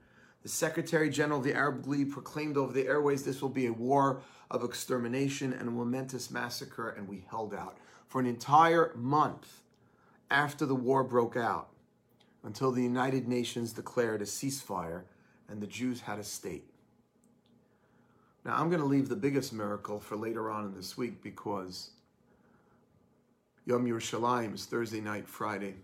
The 0.43 0.49
Secretary 0.49 1.09
General 1.09 1.39
of 1.39 1.45
the 1.45 1.53
Arab 1.53 1.87
League 1.87 2.11
proclaimed 2.11 2.57
over 2.57 2.71
the 2.71 2.87
airways 2.87 3.23
this 3.23 3.41
will 3.41 3.49
be 3.49 3.65
a 3.65 3.73
war 3.73 4.21
of 4.51 4.63
extermination 4.63 5.53
and 5.53 5.67
a 5.67 5.71
momentous 5.71 6.29
massacre, 6.29 6.89
and 6.89 7.07
we 7.07 7.25
held 7.29 7.53
out 7.53 7.77
for 8.07 8.19
an 8.19 8.27
entire 8.27 8.91
month 8.95 9.61
after 10.29 10.65
the 10.65 10.75
war 10.75 11.03
broke 11.03 11.35
out 11.35 11.69
until 12.43 12.71
the 12.71 12.83
United 12.83 13.27
Nations 13.27 13.73
declared 13.73 14.21
a 14.21 14.25
ceasefire 14.25 15.03
and 15.47 15.61
the 15.61 15.67
Jews 15.67 16.01
had 16.01 16.19
a 16.19 16.23
state. 16.23 16.65
Now, 18.45 18.55
I'm 18.55 18.69
going 18.69 18.81
to 18.81 18.87
leave 18.87 19.07
the 19.07 19.15
biggest 19.15 19.53
miracle 19.53 19.99
for 19.99 20.17
later 20.17 20.49
on 20.51 20.65
in 20.65 20.75
this 20.75 20.97
week 20.97 21.23
because 21.23 21.91
Yom 23.65 23.85
Yerushalayim 23.85 24.53
is 24.53 24.65
Thursday 24.65 24.99
night, 24.99 25.27
Friday, 25.27 25.75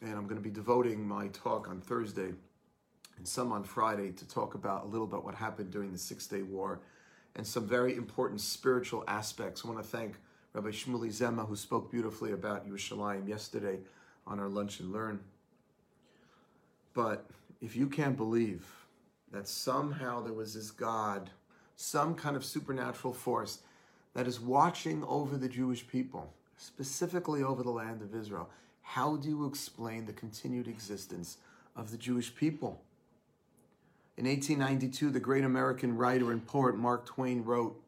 and 0.00 0.12
I'm 0.12 0.24
going 0.24 0.36
to 0.36 0.42
be 0.42 0.50
devoting 0.50 1.06
my 1.06 1.28
talk 1.28 1.68
on 1.68 1.80
Thursday 1.80 2.32
and 3.16 3.26
some 3.26 3.52
on 3.52 3.64
Friday 3.64 4.12
to 4.12 4.28
talk 4.28 4.54
about 4.54 4.84
a 4.84 4.86
little 4.86 5.06
bit 5.06 5.24
what 5.24 5.34
happened 5.34 5.70
during 5.70 5.92
the 5.92 5.98
Six 5.98 6.26
Day 6.26 6.42
War 6.42 6.80
and 7.36 7.46
some 7.46 7.66
very 7.66 7.94
important 7.94 8.40
spiritual 8.40 9.04
aspects. 9.08 9.62
I 9.64 9.68
want 9.68 9.82
to 9.82 9.88
thank 9.88 10.16
Rabbi 10.52 10.68
Shmuley 10.68 11.08
Zema, 11.08 11.46
who 11.46 11.56
spoke 11.56 11.90
beautifully 11.90 12.32
about 12.32 12.68
Yerushalayim 12.68 13.28
yesterday 13.28 13.78
on 14.26 14.40
our 14.40 14.48
Lunch 14.48 14.80
and 14.80 14.92
Learn. 14.92 15.20
But 16.94 17.26
if 17.60 17.76
you 17.76 17.88
can't 17.88 18.16
believe 18.16 18.66
that 19.32 19.46
somehow 19.46 20.20
there 20.22 20.32
was 20.32 20.54
this 20.54 20.70
God, 20.70 21.30
some 21.76 22.14
kind 22.14 22.36
of 22.36 22.44
supernatural 22.44 23.12
force 23.12 23.58
that 24.14 24.26
is 24.26 24.40
watching 24.40 25.04
over 25.04 25.36
the 25.36 25.48
Jewish 25.48 25.86
people, 25.86 26.32
specifically 26.56 27.42
over 27.42 27.62
the 27.62 27.70
land 27.70 28.02
of 28.02 28.14
Israel, 28.14 28.48
how 28.88 29.16
do 29.16 29.28
you 29.28 29.46
explain 29.46 30.06
the 30.06 30.14
continued 30.14 30.66
existence 30.66 31.36
of 31.76 31.90
the 31.90 31.98
Jewish 31.98 32.34
people? 32.34 32.80
In 34.16 34.24
1892, 34.24 35.10
the 35.10 35.20
great 35.20 35.44
American 35.44 35.94
writer 35.94 36.32
and 36.32 36.44
poet 36.44 36.74
Mark 36.74 37.04
Twain 37.04 37.44
wrote, 37.44 37.78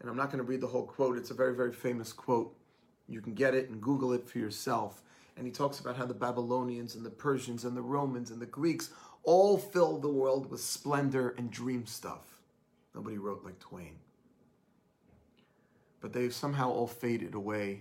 and 0.00 0.08
I'm 0.08 0.16
not 0.16 0.30
going 0.30 0.38
to 0.38 0.48
read 0.48 0.60
the 0.60 0.68
whole 0.68 0.86
quote, 0.86 1.18
it's 1.18 1.32
a 1.32 1.34
very, 1.34 1.56
very 1.56 1.72
famous 1.72 2.12
quote. 2.12 2.54
You 3.08 3.20
can 3.20 3.34
get 3.34 3.52
it 3.52 3.68
and 3.68 3.80
Google 3.80 4.12
it 4.12 4.28
for 4.28 4.38
yourself. 4.38 5.02
And 5.36 5.44
he 5.44 5.50
talks 5.50 5.80
about 5.80 5.96
how 5.96 6.06
the 6.06 6.14
Babylonians 6.14 6.94
and 6.94 7.04
the 7.04 7.10
Persians 7.10 7.64
and 7.64 7.76
the 7.76 7.82
Romans 7.82 8.30
and 8.30 8.40
the 8.40 8.46
Greeks 8.46 8.90
all 9.24 9.58
filled 9.58 10.02
the 10.02 10.08
world 10.08 10.52
with 10.52 10.60
splendor 10.60 11.34
and 11.36 11.50
dream 11.50 11.84
stuff. 11.84 12.40
Nobody 12.94 13.18
wrote 13.18 13.44
like 13.44 13.58
Twain. 13.58 13.96
But 16.00 16.12
they've 16.12 16.32
somehow 16.32 16.70
all 16.70 16.86
faded 16.86 17.34
away 17.34 17.80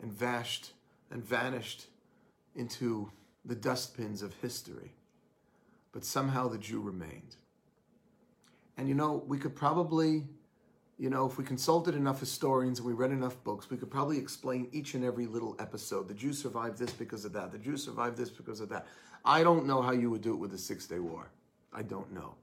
and 0.00 0.10
vashed 0.10 0.70
and 1.10 1.22
vanished 1.22 1.86
into 2.60 3.10
the 3.44 3.56
dustbins 3.56 4.22
of 4.22 4.34
history. 4.34 4.92
But 5.92 6.04
somehow 6.04 6.46
the 6.46 6.58
Jew 6.58 6.80
remained. 6.80 7.36
And 8.76 8.88
you 8.88 8.94
know, 8.94 9.24
we 9.26 9.38
could 9.38 9.56
probably, 9.56 10.24
you 10.98 11.10
know, 11.10 11.26
if 11.26 11.36
we 11.38 11.44
consulted 11.44 11.94
enough 11.96 12.20
historians 12.20 12.78
and 12.78 12.86
we 12.86 12.92
read 12.92 13.10
enough 13.10 13.42
books, 13.42 13.70
we 13.70 13.76
could 13.76 13.90
probably 13.90 14.18
explain 14.18 14.68
each 14.72 14.94
and 14.94 15.04
every 15.04 15.26
little 15.26 15.56
episode. 15.58 16.06
The 16.06 16.14
Jews 16.14 16.40
survived 16.40 16.78
this 16.78 16.92
because 16.92 17.24
of 17.24 17.32
that. 17.32 17.50
The 17.50 17.58
Jews 17.58 17.82
survived 17.82 18.16
this 18.16 18.30
because 18.30 18.60
of 18.60 18.68
that. 18.68 18.86
I 19.24 19.42
don't 19.42 19.66
know 19.66 19.82
how 19.82 19.92
you 19.92 20.10
would 20.10 20.22
do 20.22 20.32
it 20.32 20.38
with 20.38 20.52
the 20.52 20.58
Six 20.58 20.86
Day 20.86 21.00
War. 21.00 21.30
I 21.72 21.82
don't 21.82 22.12
know. 22.12 22.34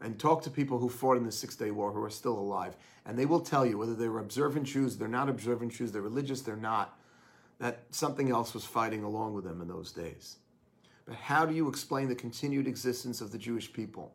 And 0.00 0.18
talk 0.18 0.42
to 0.42 0.50
people 0.50 0.78
who 0.78 0.88
fought 0.88 1.16
in 1.16 1.24
the 1.24 1.32
Six 1.32 1.56
Day 1.56 1.72
War 1.72 1.90
who 1.90 2.02
are 2.04 2.10
still 2.10 2.38
alive. 2.38 2.76
And 3.04 3.18
they 3.18 3.26
will 3.26 3.40
tell 3.40 3.66
you 3.66 3.78
whether 3.78 3.94
they 3.94 4.08
were 4.08 4.20
observant 4.20 4.66
Jews, 4.66 4.96
they're 4.96 5.08
not 5.08 5.28
observant 5.28 5.72
Jews, 5.72 5.90
they're 5.90 6.02
religious, 6.02 6.42
they're 6.42 6.56
not 6.56 6.97
that 7.58 7.84
something 7.90 8.30
else 8.30 8.54
was 8.54 8.64
fighting 8.64 9.02
along 9.02 9.34
with 9.34 9.44
them 9.44 9.60
in 9.60 9.68
those 9.68 9.92
days. 9.92 10.36
But 11.04 11.16
how 11.16 11.46
do 11.46 11.54
you 11.54 11.68
explain 11.68 12.08
the 12.08 12.14
continued 12.14 12.66
existence 12.66 13.20
of 13.20 13.32
the 13.32 13.38
Jewish 13.38 13.72
people 13.72 14.14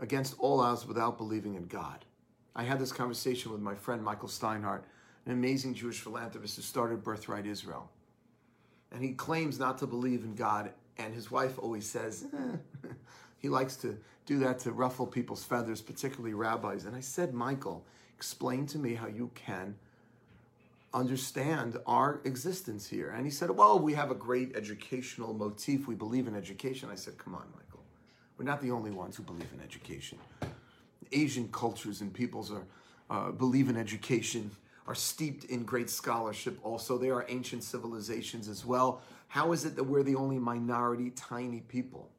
against 0.00 0.34
all 0.38 0.60
odds 0.60 0.86
without 0.86 1.18
believing 1.18 1.54
in 1.54 1.66
God? 1.66 2.04
I 2.56 2.64
had 2.64 2.80
this 2.80 2.92
conversation 2.92 3.52
with 3.52 3.60
my 3.60 3.74
friend 3.74 4.02
Michael 4.02 4.28
Steinhardt, 4.28 4.82
an 5.26 5.32
amazing 5.32 5.74
Jewish 5.74 6.00
philanthropist 6.00 6.56
who 6.56 6.62
started 6.62 7.04
Birthright 7.04 7.46
Israel. 7.46 7.90
And 8.90 9.02
he 9.02 9.12
claims 9.12 9.58
not 9.58 9.78
to 9.78 9.86
believe 9.86 10.24
in 10.24 10.34
God, 10.34 10.72
and 10.96 11.14
his 11.14 11.30
wife 11.30 11.58
always 11.58 11.88
says, 11.88 12.26
eh. 12.34 12.88
he 13.38 13.48
likes 13.48 13.76
to 13.76 13.98
do 14.26 14.38
that 14.40 14.58
to 14.60 14.72
ruffle 14.72 15.06
people's 15.06 15.44
feathers, 15.44 15.80
particularly 15.80 16.34
rabbis. 16.34 16.84
And 16.84 16.96
I 16.96 17.00
said, 17.00 17.34
Michael, 17.34 17.84
explain 18.16 18.66
to 18.66 18.78
me 18.78 18.94
how 18.94 19.06
you 19.06 19.30
can 19.34 19.76
understand 20.94 21.76
our 21.86 22.20
existence 22.24 22.88
here. 22.88 23.10
And 23.10 23.24
he 23.24 23.30
said, 23.30 23.50
Well, 23.50 23.78
we 23.78 23.94
have 23.94 24.10
a 24.10 24.14
great 24.14 24.56
educational 24.56 25.34
motif. 25.34 25.86
We 25.86 25.94
believe 25.94 26.26
in 26.26 26.34
education. 26.34 26.88
I 26.90 26.94
said, 26.94 27.18
Come 27.18 27.34
on, 27.34 27.44
Michael. 27.54 27.84
We're 28.36 28.44
not 28.44 28.62
the 28.62 28.70
only 28.70 28.90
ones 28.90 29.16
who 29.16 29.22
believe 29.22 29.48
in 29.54 29.62
education. 29.62 30.18
Asian 31.12 31.48
cultures 31.48 32.00
and 32.00 32.12
peoples 32.12 32.50
are 32.50 32.64
uh, 33.10 33.30
believe 33.30 33.68
in 33.68 33.76
education, 33.76 34.50
are 34.86 34.94
steeped 34.94 35.44
in 35.44 35.64
great 35.64 35.90
scholarship 35.90 36.58
also. 36.62 36.98
They 36.98 37.10
are 37.10 37.24
ancient 37.28 37.64
civilizations 37.64 38.48
as 38.48 38.64
well. 38.64 39.00
How 39.28 39.52
is 39.52 39.64
it 39.64 39.76
that 39.76 39.84
we're 39.84 40.02
the 40.02 40.14
only 40.14 40.38
minority, 40.38 41.10
tiny 41.10 41.60
people 41.60 42.10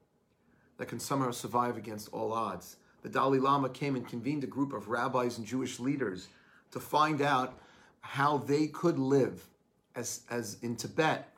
that 0.78 0.88
can 0.88 1.00
somehow 1.00 1.32
survive 1.32 1.78
against 1.78 2.10
all 2.12 2.34
odds? 2.34 2.78
The 3.02 3.10
Dalai 3.10 3.40
Lama 3.40 3.70
came 3.70 3.96
and 3.96 4.08
convened 4.08 4.44
a 4.44 4.48
group 4.48 4.74
of 4.74 4.88
rabbis 4.88 5.38
and 5.38 5.48
Jewish 5.48 5.80
leaders 5.80 6.28
to 6.72 6.80
find 6.80 7.22
out 7.22 7.60
how 8.02 8.38
they 8.38 8.68
could 8.68 8.98
live 8.98 9.48
as, 9.96 10.22
as 10.30 10.58
in 10.62 10.76
Tibet 10.76 11.30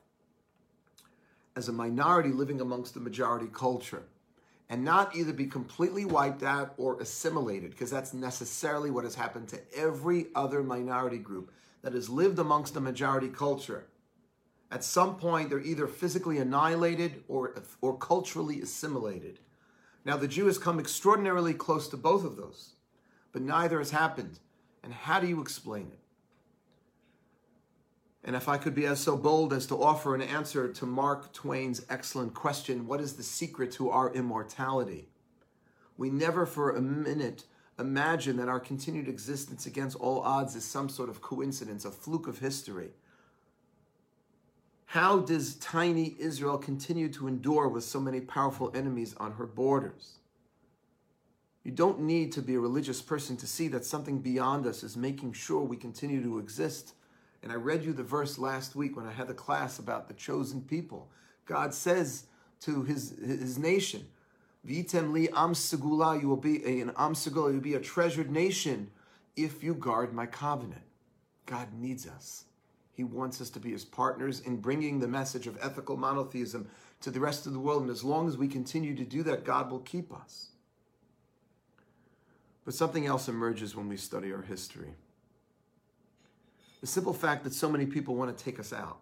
as 1.55 1.67
a 1.67 1.73
minority 1.73 2.29
living 2.29 2.61
amongst 2.61 2.93
the 2.93 2.99
majority 2.99 3.47
culture 3.51 4.03
and 4.69 4.85
not 4.85 5.13
either 5.15 5.33
be 5.33 5.47
completely 5.47 6.05
wiped 6.05 6.43
out 6.43 6.73
or 6.77 6.99
assimilated, 7.01 7.71
because 7.71 7.91
that's 7.91 8.13
necessarily 8.13 8.89
what 8.89 9.03
has 9.03 9.15
happened 9.15 9.49
to 9.49 9.59
every 9.75 10.27
other 10.33 10.63
minority 10.63 11.17
group 11.17 11.51
that 11.81 11.93
has 11.93 12.09
lived 12.09 12.39
amongst 12.39 12.73
the 12.73 12.79
majority 12.79 13.27
culture. 13.27 13.83
At 14.71 14.85
some 14.85 15.17
point, 15.17 15.49
they're 15.49 15.59
either 15.59 15.87
physically 15.87 16.37
annihilated 16.37 17.23
or, 17.27 17.53
or 17.81 17.97
culturally 17.97 18.61
assimilated. 18.61 19.39
Now, 20.05 20.15
the 20.15 20.27
Jew 20.27 20.45
has 20.45 20.57
come 20.57 20.79
extraordinarily 20.79 21.53
close 21.53 21.89
to 21.89 21.97
both 21.97 22.23
of 22.23 22.37
those, 22.37 22.75
but 23.33 23.41
neither 23.41 23.79
has 23.79 23.91
happened. 23.91 24.39
And 24.83 24.93
how 24.93 25.19
do 25.19 25.27
you 25.27 25.41
explain 25.41 25.91
it? 25.91 25.99
And 28.23 28.35
if 28.35 28.47
I 28.47 28.57
could 28.57 28.75
be 28.75 28.85
as 28.85 28.99
so 28.99 29.17
bold 29.17 29.51
as 29.51 29.65
to 29.67 29.81
offer 29.81 30.13
an 30.13 30.21
answer 30.21 30.71
to 30.71 30.85
Mark 30.85 31.33
Twain's 31.33 31.85
excellent 31.89 32.33
question, 32.33 32.85
what 32.85 33.01
is 33.01 33.13
the 33.13 33.23
secret 33.23 33.71
to 33.73 33.89
our 33.89 34.13
immortality? 34.13 35.07
We 35.97 36.09
never 36.09 36.45
for 36.45 36.71
a 36.71 36.81
minute 36.81 37.45
imagine 37.79 38.37
that 38.37 38.49
our 38.49 38.59
continued 38.59 39.07
existence 39.07 39.65
against 39.65 39.97
all 39.97 40.21
odds 40.21 40.55
is 40.55 40.63
some 40.63 40.87
sort 40.87 41.09
of 41.09 41.21
coincidence, 41.21 41.83
a 41.83 41.91
fluke 41.91 42.27
of 42.27 42.39
history. 42.39 42.91
How 44.85 45.19
does 45.19 45.55
tiny 45.55 46.15
Israel 46.19 46.57
continue 46.57 47.09
to 47.13 47.27
endure 47.27 47.67
with 47.67 47.83
so 47.83 47.99
many 47.99 48.19
powerful 48.19 48.71
enemies 48.75 49.15
on 49.17 49.33
her 49.33 49.47
borders? 49.47 50.19
You 51.63 51.71
don't 51.71 52.01
need 52.01 52.31
to 52.33 52.41
be 52.41 52.55
a 52.55 52.59
religious 52.59 53.01
person 53.01 53.37
to 53.37 53.47
see 53.47 53.67
that 53.69 53.85
something 53.85 54.19
beyond 54.19 54.65
us 54.65 54.83
is 54.83 54.97
making 54.97 55.33
sure 55.33 55.61
we 55.61 55.77
continue 55.77 56.21
to 56.23 56.39
exist. 56.39 56.93
And 57.43 57.51
I 57.51 57.55
read 57.55 57.83
you 57.83 57.93
the 57.93 58.03
verse 58.03 58.37
last 58.37 58.75
week 58.75 58.95
when 58.95 59.07
I 59.07 59.11
had 59.11 59.27
the 59.27 59.33
class 59.33 59.79
about 59.79 60.07
the 60.07 60.13
chosen 60.13 60.61
people. 60.61 61.09
God 61.45 61.73
says 61.73 62.25
to 62.61 62.83
his, 62.83 63.15
his 63.19 63.57
nation, 63.57 64.05
Vitem 64.65 65.11
li 65.11 65.27
am 65.29 65.53
segula, 65.53 66.21
you 66.21 66.27
will 66.27 66.37
be 66.37 66.63
an 66.81 66.91
am 66.97 67.13
segula, 67.13 67.47
you 67.47 67.55
will 67.55 67.61
be 67.61 67.73
a 67.73 67.79
treasured 67.79 68.29
nation 68.29 68.91
if 69.35 69.63
you 69.63 69.73
guard 69.73 70.13
my 70.13 70.27
covenant. 70.27 70.83
God 71.47 71.67
needs 71.73 72.07
us. 72.07 72.45
He 72.93 73.03
wants 73.03 73.41
us 73.41 73.49
to 73.51 73.59
be 73.59 73.71
his 73.71 73.85
partners 73.85 74.41
in 74.41 74.57
bringing 74.57 74.99
the 74.99 75.07
message 75.07 75.47
of 75.47 75.57
ethical 75.61 75.97
monotheism 75.97 76.69
to 77.01 77.09
the 77.09 77.19
rest 77.19 77.47
of 77.47 77.53
the 77.53 77.59
world. 77.59 77.81
And 77.81 77.89
as 77.89 78.03
long 78.03 78.27
as 78.27 78.37
we 78.37 78.47
continue 78.47 78.95
to 78.95 79.03
do 79.03 79.23
that, 79.23 79.43
God 79.43 79.71
will 79.71 79.79
keep 79.79 80.13
us. 80.13 80.49
But 82.63 82.75
something 82.75 83.07
else 83.07 83.27
emerges 83.27 83.75
when 83.75 83.87
we 83.87 83.97
study 83.97 84.31
our 84.31 84.43
history. 84.43 84.93
The 86.81 86.87
simple 86.87 87.13
fact 87.13 87.43
that 87.43 87.53
so 87.53 87.69
many 87.69 87.85
people 87.85 88.15
want 88.15 88.35
to 88.35 88.43
take 88.43 88.59
us 88.59 88.73
out. 88.73 88.97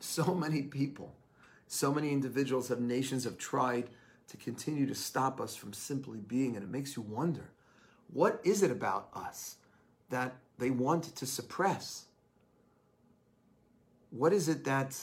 So 0.00 0.34
many 0.46 0.62
people, 0.62 1.14
so 1.66 1.92
many 1.92 2.12
individuals 2.12 2.70
of 2.70 2.80
nations 2.80 3.24
have 3.24 3.38
tried 3.38 3.88
to 4.28 4.36
continue 4.36 4.86
to 4.86 4.94
stop 4.94 5.40
us 5.40 5.54
from 5.54 5.72
simply 5.72 6.18
being. 6.18 6.56
And 6.56 6.64
it 6.64 6.70
makes 6.70 6.96
you 6.96 7.02
wonder 7.02 7.50
what 8.12 8.40
is 8.44 8.62
it 8.62 8.70
about 8.70 9.08
us 9.14 9.56
that 10.10 10.36
they 10.58 10.70
want 10.70 11.04
to 11.16 11.26
suppress? 11.26 12.04
What 14.10 14.32
is 14.32 14.48
it 14.48 14.64
that 14.64 14.96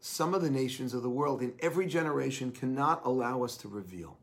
some 0.00 0.34
of 0.34 0.42
the 0.42 0.50
nations 0.50 0.94
of 0.94 1.02
the 1.02 1.08
world 1.08 1.42
in 1.42 1.54
every 1.60 1.86
generation 1.86 2.52
cannot 2.52 3.04
allow 3.04 3.42
us 3.42 3.56
to 3.58 3.68
reveal? 3.68 4.18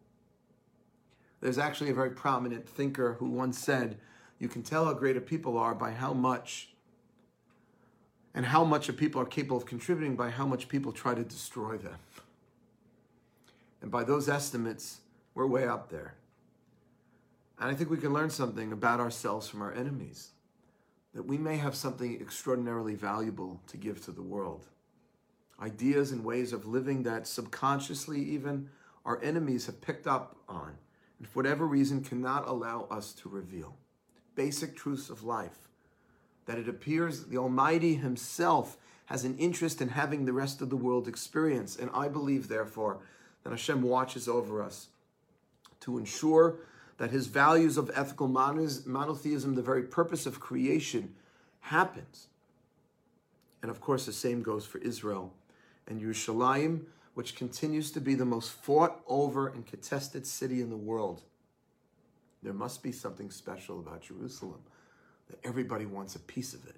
There's 1.41 1.57
actually 1.57 1.89
a 1.89 1.95
very 1.95 2.11
prominent 2.11 2.67
thinker 2.67 3.13
who 3.19 3.29
once 3.29 3.57
said, 3.59 3.97
You 4.39 4.47
can 4.47 4.63
tell 4.63 4.85
how 4.85 4.93
great 4.93 5.17
a 5.17 5.21
people 5.21 5.57
are 5.57 5.75
by 5.75 5.91
how 5.91 6.13
much, 6.13 6.74
and 8.35 8.45
how 8.45 8.65
much 8.65 8.89
of 8.89 8.97
people 8.97 9.21
are 9.21 9.25
capable 9.25 9.55
of 9.55 9.65
contributing 9.65 10.17
by 10.17 10.29
how 10.29 10.45
much 10.45 10.67
people 10.67 10.91
try 10.91 11.15
to 11.15 11.23
destroy 11.23 11.77
them. 11.77 11.97
And 13.81 13.89
by 13.89 14.03
those 14.03 14.27
estimates, 14.27 14.99
we're 15.33 15.47
way 15.47 15.65
up 15.65 15.89
there. 15.89 16.15
And 17.57 17.71
I 17.71 17.73
think 17.73 17.89
we 17.89 17.97
can 17.97 18.13
learn 18.13 18.29
something 18.29 18.73
about 18.73 18.99
ourselves 18.99 19.47
from 19.47 19.61
our 19.61 19.73
enemies. 19.73 20.31
That 21.13 21.25
we 21.25 21.37
may 21.37 21.55
have 21.55 21.75
something 21.75 22.19
extraordinarily 22.19 22.95
valuable 22.95 23.61
to 23.67 23.77
give 23.77 24.03
to 24.03 24.11
the 24.11 24.21
world. 24.21 24.65
Ideas 25.61 26.11
and 26.11 26.25
ways 26.25 26.51
of 26.51 26.65
living 26.65 27.03
that 27.03 27.27
subconsciously, 27.27 28.21
even 28.21 28.69
our 29.05 29.23
enemies 29.23 29.67
have 29.67 29.79
picked 29.79 30.07
up 30.07 30.35
on, 30.49 30.73
and 31.19 31.27
for 31.27 31.39
whatever 31.39 31.65
reason 31.65 32.03
cannot 32.03 32.49
allow 32.49 32.85
us 32.91 33.13
to 33.13 33.29
reveal. 33.29 33.77
Basic 34.35 34.75
truths 34.75 35.09
of 35.09 35.23
life. 35.23 35.69
That 36.45 36.57
it 36.57 36.69
appears 36.69 37.25
the 37.25 37.37
Almighty 37.37 37.95
Himself 37.95 38.77
has 39.05 39.23
an 39.23 39.37
interest 39.37 39.81
in 39.81 39.89
having 39.89 40.25
the 40.25 40.33
rest 40.33 40.61
of 40.61 40.69
the 40.69 40.75
world 40.75 41.07
experience. 41.07 41.75
And 41.75 41.89
I 41.93 42.07
believe, 42.07 42.47
therefore, 42.47 42.99
that 43.43 43.51
Hashem 43.51 43.81
watches 43.81 44.27
over 44.27 44.61
us 44.61 44.87
to 45.81 45.97
ensure 45.97 46.55
that 46.97 47.11
his 47.11 47.27
values 47.27 47.77
of 47.77 47.91
ethical 47.93 48.27
monotheism, 48.27 49.55
the 49.55 49.61
very 49.61 49.83
purpose 49.83 50.25
of 50.25 50.39
creation, 50.39 51.13
happens. 51.59 52.27
And 53.61 53.69
of 53.69 53.81
course, 53.81 54.05
the 54.05 54.13
same 54.13 54.41
goes 54.41 54.65
for 54.65 54.77
Israel 54.79 55.33
and 55.87 56.01
Yerushalayim, 56.01 56.85
which 57.13 57.35
continues 57.35 57.91
to 57.91 58.01
be 58.01 58.15
the 58.15 58.25
most 58.25 58.51
fought 58.51 59.01
over 59.07 59.47
and 59.47 59.65
contested 59.65 60.25
city 60.25 60.61
in 60.61 60.69
the 60.69 60.77
world. 60.77 61.21
There 62.41 62.53
must 62.53 62.81
be 62.81 62.91
something 62.91 63.29
special 63.29 63.79
about 63.79 64.01
Jerusalem, 64.01 64.61
that 65.29 65.39
everybody 65.43 65.85
wants 65.85 66.15
a 66.15 66.19
piece 66.19 66.53
of 66.53 66.65
it. 66.67 66.75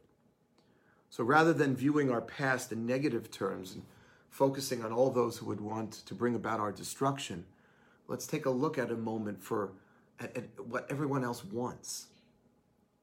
So 1.10 1.24
rather 1.24 1.54
than 1.54 1.76
viewing 1.76 2.12
our 2.12 2.22
past 2.22 2.72
in 2.72 2.86
negative 2.86 3.32
terms 3.32 3.74
and 3.74 3.84
focusing 4.30 4.84
on 4.84 4.92
all 4.92 5.10
those 5.10 5.38
who 5.38 5.46
would 5.48 5.62
want 5.62 5.94
to 6.06 6.14
bring 6.14 6.36
about 6.36 6.60
our 6.60 6.72
destruction, 6.72 7.46
let's 8.08 8.28
take 8.28 8.46
a 8.46 8.50
look 8.50 8.78
at 8.78 8.92
a 8.92 8.96
moment 8.96 9.42
for 9.42 9.72
at, 10.20 10.36
at 10.38 10.60
what 10.68 10.86
everyone 10.90 11.24
else 11.24 11.44
wants. 11.44 12.08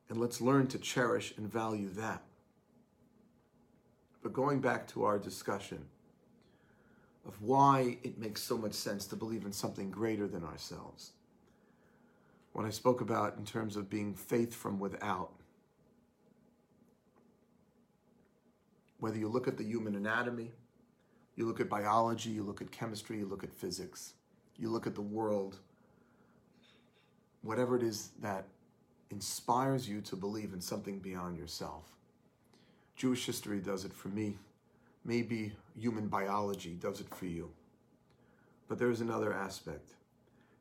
And 0.09 0.18
let's 0.18 0.40
learn 0.40 0.66
to 0.68 0.78
cherish 0.78 1.34
and 1.36 1.51
value 1.51 1.88
that. 1.95 2.22
But 4.22 4.32
going 4.32 4.61
back 4.61 4.86
to 4.88 5.05
our 5.05 5.18
discussion 5.18 5.84
of 7.26 7.40
why 7.40 7.99
it 8.03 8.18
makes 8.18 8.42
so 8.42 8.57
much 8.59 8.74
sense 8.74 9.07
to 9.07 9.16
believe 9.16 9.45
in 9.45 9.53
something 9.53 9.90
greater 9.90 10.26
than 10.26 10.45
ourselves. 10.45 11.12
What 12.55 12.64
I 12.64 12.70
spoke 12.70 13.00
about 13.00 13.36
in 13.36 13.44
terms 13.44 13.74
of 13.74 13.90
being 13.90 14.14
faith 14.14 14.55
from 14.55 14.78
without. 14.78 15.32
Whether 19.00 19.18
you 19.18 19.26
look 19.26 19.48
at 19.48 19.59
the 19.59 19.64
human 19.64 19.96
anatomy, 19.96 20.52
you 21.34 21.46
look 21.46 21.59
at 21.59 21.68
biology, 21.68 22.30
you 22.30 22.44
look 22.44 22.62
at 22.62 22.70
chemistry, 22.70 23.18
you 23.18 23.26
look 23.26 23.42
at 23.42 23.52
physics, 23.52 24.14
you 24.57 24.70
look 24.70 24.86
at 24.86 24.94
the 24.94 25.02
world, 25.02 25.59
whatever 27.42 27.74
it 27.74 27.82
is 27.82 28.11
that 28.22 28.46
inspires 29.11 29.88
you 29.88 30.00
to 30.02 30.14
believe 30.14 30.52
in 30.52 30.61
something 30.61 31.00
beyond 31.00 31.36
yourself. 31.36 31.84
Jewish 32.94 33.26
history 33.26 33.59
does 33.59 33.84
it 33.84 33.92
for 33.92 34.11
me. 34.11 34.38
Maybe 35.05 35.55
human 35.76 36.07
biology 36.07 36.78
does 36.80 37.00
it 37.00 37.12
for 37.12 37.26
you. 37.26 37.50
But 38.68 38.78
there's 38.78 39.00
another 39.00 39.32
aspect, 39.32 39.90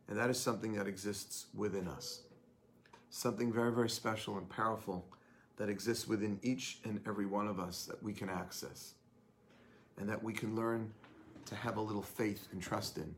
and 0.08 0.18
that 0.18 0.30
is 0.30 0.40
something 0.40 0.74
that 0.74 0.88
exists 0.88 1.48
within 1.54 1.88
us. 1.88 2.22
Something 3.10 3.52
very, 3.54 3.72
very 3.72 3.90
special 3.90 4.38
and 4.38 4.50
powerful 4.50 5.06
that 5.58 5.70
exists 5.70 6.08
within 6.08 6.40
each 6.42 6.80
and 6.84 7.00
every 7.08 7.26
one 7.26 7.48
of 7.48 7.60
us 7.60 7.86
that 7.86 8.02
we 8.02 8.14
can 8.14 8.30
access 8.30 8.94
and 9.98 10.10
that 10.10 10.24
we 10.24 10.34
can 10.34 10.56
learn 10.56 10.92
to 11.46 11.56
have 11.56 11.78
a 11.78 11.82
little 11.82 12.02
faith 12.02 12.48
and 12.52 12.62
trust 12.62 12.98
in. 12.98 13.14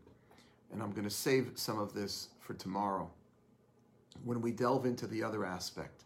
And 0.73 0.81
I'm 0.81 0.91
going 0.91 1.05
to 1.05 1.09
save 1.09 1.51
some 1.55 1.79
of 1.79 1.93
this 1.93 2.29
for 2.39 2.53
tomorrow 2.53 3.09
when 4.23 4.41
we 4.41 4.51
delve 4.51 4.85
into 4.85 5.07
the 5.07 5.23
other 5.23 5.45
aspect. 5.45 6.03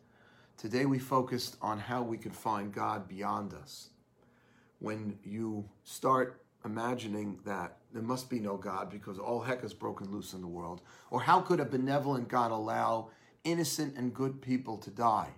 Today 0.58 0.86
we 0.86 1.00
focused 1.00 1.58
on 1.62 1.80
how 1.80 2.02
we 2.02 2.18
could 2.18 2.36
find 2.36 2.74
God 2.74 3.08
beyond 3.08 3.54
us. 3.54 3.90
When 4.80 5.18
you 5.24 5.66
start 5.84 6.42
imagining 6.66 7.39
that 7.45 7.78
there 7.93 8.01
must 8.01 8.30
be 8.30 8.39
no 8.39 8.57
God 8.57 8.89
because 8.89 9.18
all 9.18 9.41
heck 9.41 9.64
is 9.64 9.74
broken 9.74 10.12
loose 10.12 10.34
in 10.34 10.41
the 10.41 10.47
world, 10.47 10.82
or 11.10 11.22
how 11.22 11.41
could 11.41 11.60
a 11.60 11.66
benevolent 11.66 12.28
God 12.28 12.51
allow 12.51 13.10
innocent 13.43 13.95
and 13.95 14.14
good 14.14 14.41
people 14.41 14.78
to 14.78 14.89
die? 14.89 15.30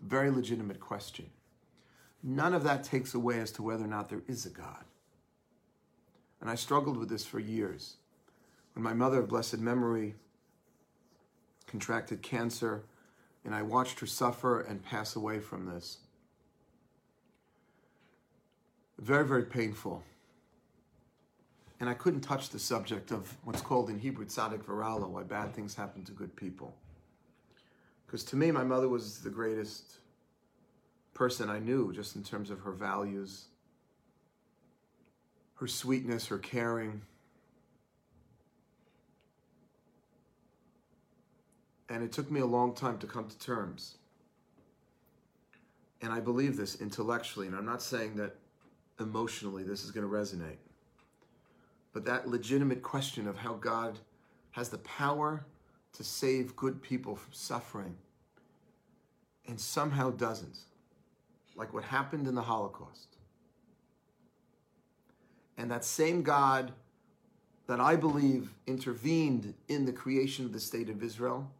Very 0.00 0.30
legitimate 0.30 0.80
question. 0.80 1.30
None 2.22 2.54
of 2.54 2.62
that 2.64 2.84
takes 2.84 3.14
away 3.14 3.40
as 3.40 3.50
to 3.52 3.62
whether 3.62 3.84
or 3.84 3.88
not 3.88 4.08
there 4.08 4.22
is 4.28 4.46
a 4.46 4.50
God. 4.50 4.84
And 6.40 6.50
I 6.50 6.54
struggled 6.54 6.96
with 6.96 7.08
this 7.08 7.24
for 7.24 7.38
years. 7.40 7.96
When 8.74 8.82
my 8.82 8.92
mother 8.92 9.20
of 9.20 9.28
blessed 9.28 9.58
memory 9.58 10.14
contracted 11.66 12.22
cancer, 12.22 12.84
and 13.44 13.54
I 13.54 13.62
watched 13.62 14.00
her 14.00 14.06
suffer 14.06 14.60
and 14.60 14.84
pass 14.84 15.16
away 15.16 15.40
from 15.40 15.66
this. 15.66 15.98
Very, 19.02 19.26
very 19.26 19.42
painful. 19.42 20.00
And 21.80 21.90
I 21.90 21.94
couldn't 21.94 22.20
touch 22.20 22.50
the 22.50 22.58
subject 22.60 23.10
of 23.10 23.36
what's 23.42 23.60
called 23.60 23.90
in 23.90 23.98
Hebrew 23.98 24.24
tzaddik 24.24 24.62
v'ra 24.62 25.00
lo, 25.00 25.08
why 25.08 25.24
bad 25.24 25.52
things 25.52 25.74
happen 25.74 26.04
to 26.04 26.12
good 26.12 26.36
people. 26.36 26.72
Because 28.06 28.22
to 28.26 28.36
me, 28.36 28.52
my 28.52 28.62
mother 28.62 28.88
was 28.88 29.18
the 29.18 29.28
greatest 29.28 29.94
person 31.14 31.50
I 31.50 31.58
knew, 31.58 31.92
just 31.92 32.14
in 32.14 32.22
terms 32.22 32.48
of 32.48 32.60
her 32.60 32.70
values, 32.70 33.46
her 35.54 35.66
sweetness, 35.66 36.28
her 36.28 36.38
caring. 36.38 37.02
And 41.88 42.04
it 42.04 42.12
took 42.12 42.30
me 42.30 42.38
a 42.38 42.46
long 42.46 42.72
time 42.72 42.98
to 42.98 43.08
come 43.08 43.28
to 43.28 43.38
terms. 43.40 43.96
And 46.00 46.12
I 46.12 46.20
believe 46.20 46.56
this 46.56 46.80
intellectually, 46.80 47.48
and 47.48 47.56
I'm 47.56 47.66
not 47.66 47.82
saying 47.82 48.14
that 48.16 48.36
emotionally 49.00 49.62
this 49.62 49.84
is 49.84 49.90
going 49.90 50.08
to 50.08 50.12
resonate. 50.12 50.58
But 51.92 52.04
that 52.06 52.28
legitimate 52.28 52.82
question 52.82 53.28
of 53.28 53.36
how 53.36 53.54
God 53.54 53.98
has 54.52 54.68
the 54.68 54.78
power 54.78 55.44
to 55.94 56.04
save 56.04 56.56
good 56.56 56.82
people 56.82 57.16
from 57.16 57.32
suffering 57.32 57.96
and 59.46 59.60
somehow 59.60 60.10
doesn't 60.10 60.58
like 61.56 61.74
what 61.74 61.84
happened 61.84 62.26
in 62.26 62.34
the 62.34 62.42
Holocaust. 62.42 63.16
And 65.58 65.70
that 65.70 65.84
same 65.84 66.22
God 66.22 66.72
that 67.66 67.80
I 67.80 67.96
believe 67.96 68.54
intervened 68.66 69.54
in 69.68 69.84
the 69.84 69.92
creation 69.92 70.44
of 70.44 70.52
the 70.52 70.60
state 70.60 70.88
of 70.88 71.02
Israel 71.02 71.50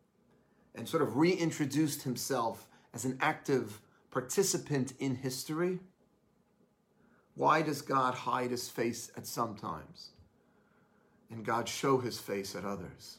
and 0.74 0.88
sort 0.88 1.02
of 1.02 1.16
reintroduced 1.16 2.02
himself 2.02 2.66
as 2.94 3.04
an 3.04 3.18
active 3.20 3.80
participant 4.10 4.94
in 4.98 5.16
history. 5.16 5.78
Why 7.34 7.62
does 7.62 7.82
God 7.82 8.14
hide 8.14 8.50
his 8.50 8.68
face 8.68 9.10
at 9.16 9.26
some 9.26 9.54
times 9.56 10.10
and 11.30 11.44
God 11.44 11.68
show 11.68 11.98
his 11.98 12.18
face 12.18 12.54
at 12.54 12.64
others? 12.64 13.18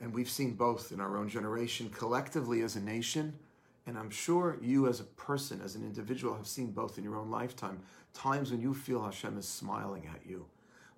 And 0.00 0.14
we've 0.14 0.30
seen 0.30 0.54
both 0.54 0.92
in 0.92 1.00
our 1.00 1.16
own 1.16 1.28
generation, 1.28 1.90
collectively 1.90 2.62
as 2.62 2.76
a 2.76 2.80
nation, 2.80 3.34
and 3.86 3.98
I'm 3.98 4.10
sure 4.10 4.58
you 4.62 4.86
as 4.86 5.00
a 5.00 5.04
person, 5.04 5.60
as 5.62 5.74
an 5.74 5.82
individual, 5.82 6.36
have 6.36 6.46
seen 6.46 6.70
both 6.70 6.98
in 6.98 7.04
your 7.04 7.16
own 7.16 7.30
lifetime. 7.30 7.80
Times 8.14 8.50
when 8.50 8.60
you 8.60 8.74
feel 8.74 9.02
Hashem 9.02 9.36
is 9.38 9.48
smiling 9.48 10.08
at 10.14 10.28
you, 10.28 10.46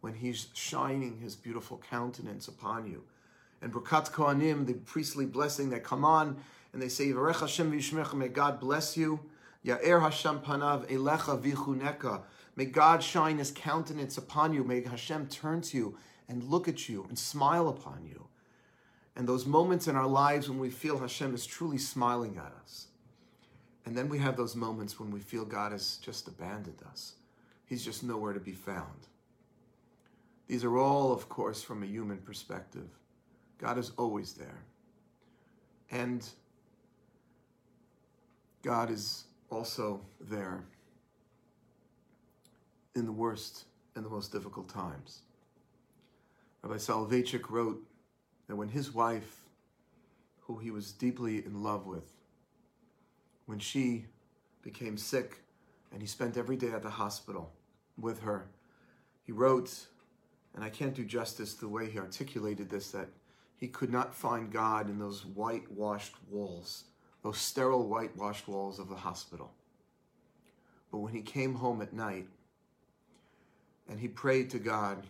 when 0.01 0.15
He's 0.15 0.49
shining 0.55 1.19
His 1.19 1.35
beautiful 1.35 1.81
countenance 1.89 2.49
upon 2.49 2.87
you. 2.87 3.05
And 3.63 3.73
Birkat 3.73 4.11
Kohanim, 4.11 4.67
the 4.67 4.75
priestly 4.75 5.25
blessing 5.25 5.71
that 5.71 5.85
come 5.85 6.05
on, 6.05 6.37
and 6.73 6.83
they 6.83 6.89
say, 6.89 7.13
Hashem 7.13 7.71
may 8.15 8.29
God 8.29 8.61
bless 8.61 8.97
you. 8.97 9.21
Ya'er 9.65 10.01
Hashem 10.01 10.41
panav 10.41 10.87
elecha 10.91 11.41
v'chuneka. 11.41 12.23
May 12.57 12.65
God 12.67 13.03
shine 13.03 13.39
His 13.39 13.51
countenance 13.51 14.17
upon 14.19 14.53
you. 14.53 14.65
May 14.65 14.83
Hashem 14.83 15.29
turn 15.29 15.61
to 15.63 15.77
you 15.77 15.99
and 16.29 16.45
look 16.45 16.69
at 16.69 16.89
you 16.89 17.07
and 17.09 17.19
smile 17.19 17.69
upon 17.69 18.05
you 18.05 18.31
and 19.21 19.29
those 19.29 19.45
moments 19.45 19.89
in 19.89 19.97
our 19.97 20.07
lives 20.07 20.49
when 20.49 20.59
we 20.59 20.71
feel 20.71 20.99
Hashem 20.99 21.35
is 21.35 21.45
truly 21.45 21.77
smiling 21.77 22.39
at 22.39 22.55
us. 22.63 22.87
And 23.85 23.97
then 23.97 24.09
we 24.09 24.19
have 24.19 24.37
those 24.37 24.57
moments 24.57 24.99
when 24.99 25.11
we 25.11 25.21
feel 25.21 25.45
God 25.45 25.73
has 25.73 25.97
just 25.99 26.29
abandoned 26.29 26.81
us. 26.89 27.17
He's 27.67 27.85
just 27.85 28.03
nowhere 28.03 28.33
to 28.33 28.41
be 28.41 28.53
found. 28.53 29.09
These 30.47 30.65
are 30.65 30.79
all, 30.79 31.13
of 31.13 31.29
course, 31.29 31.63
from 31.63 31.83
a 31.83 31.87
human 31.87 32.19
perspective. 32.19 32.89
God 33.59 33.77
is 33.77 33.93
always 33.99 34.33
there. 34.33 34.63
And 35.91 36.27
God 38.63 38.91
is 38.91 39.25
also 39.51 40.01
there 40.21 40.65
in 42.95 43.07
the 43.07 43.13
worst 43.13 43.65
and 43.95 44.05
the 44.05 44.11
most 44.11 44.33
difficult 44.33 44.69
times. 44.69 45.23
Rabbi 46.63 46.77
Soloveitchik 46.77 47.51
wrote 47.51 47.83
that 48.49 48.57
when 48.57 48.69
his 48.69 48.93
wife, 48.93 49.41
who 50.41 50.59
he 50.59 50.71
was 50.71 50.93
deeply 50.93 51.45
in 51.45 51.63
love 51.63 51.87
with, 51.87 52.13
when 53.47 53.59
she 53.59 54.07
became 54.63 54.97
sick 54.97 55.39
and 55.93 56.01
he 56.01 56.07
spent 56.07 56.37
every 56.37 56.57
day 56.57 56.71
at 56.71 56.83
the 56.83 56.91
hospital 56.91 57.53
with 57.99 58.21
her, 58.21 58.47
he 59.23 59.33
wrote, 59.33 59.87
and 60.55 60.63
I 60.65 60.71
can't 60.71 60.95
do 60.95 61.05
justice 61.05 61.55
to 61.55 61.61
the 61.61 61.69
way 61.69 61.91
he 61.91 61.99
articulated 61.99 62.69
this, 62.69 62.91
that 62.91 63.09
he 63.57 63.69
could 63.69 63.91
not 63.91 64.15
find 64.15 64.51
God 64.51 64.89
in 64.89 64.99
those 64.99 65.25
whitewashed 65.25 66.15
walls, 66.29 66.85
those 67.23 67.39
sterile 67.39 67.87
whitewashed 67.87 68.49
walls 68.49 68.79
of 68.79 68.89
the 68.89 68.97
hospital. 68.97 69.53
But 70.91 70.99
when 70.99 71.13
he 71.13 71.23
came 71.23 71.55
home 71.55 71.83
at 71.83 71.93
night 71.93 72.27
and 73.89 74.01
he 74.01 74.09
prayed 74.09 74.51
to 74.51 74.59
God, 74.59 75.07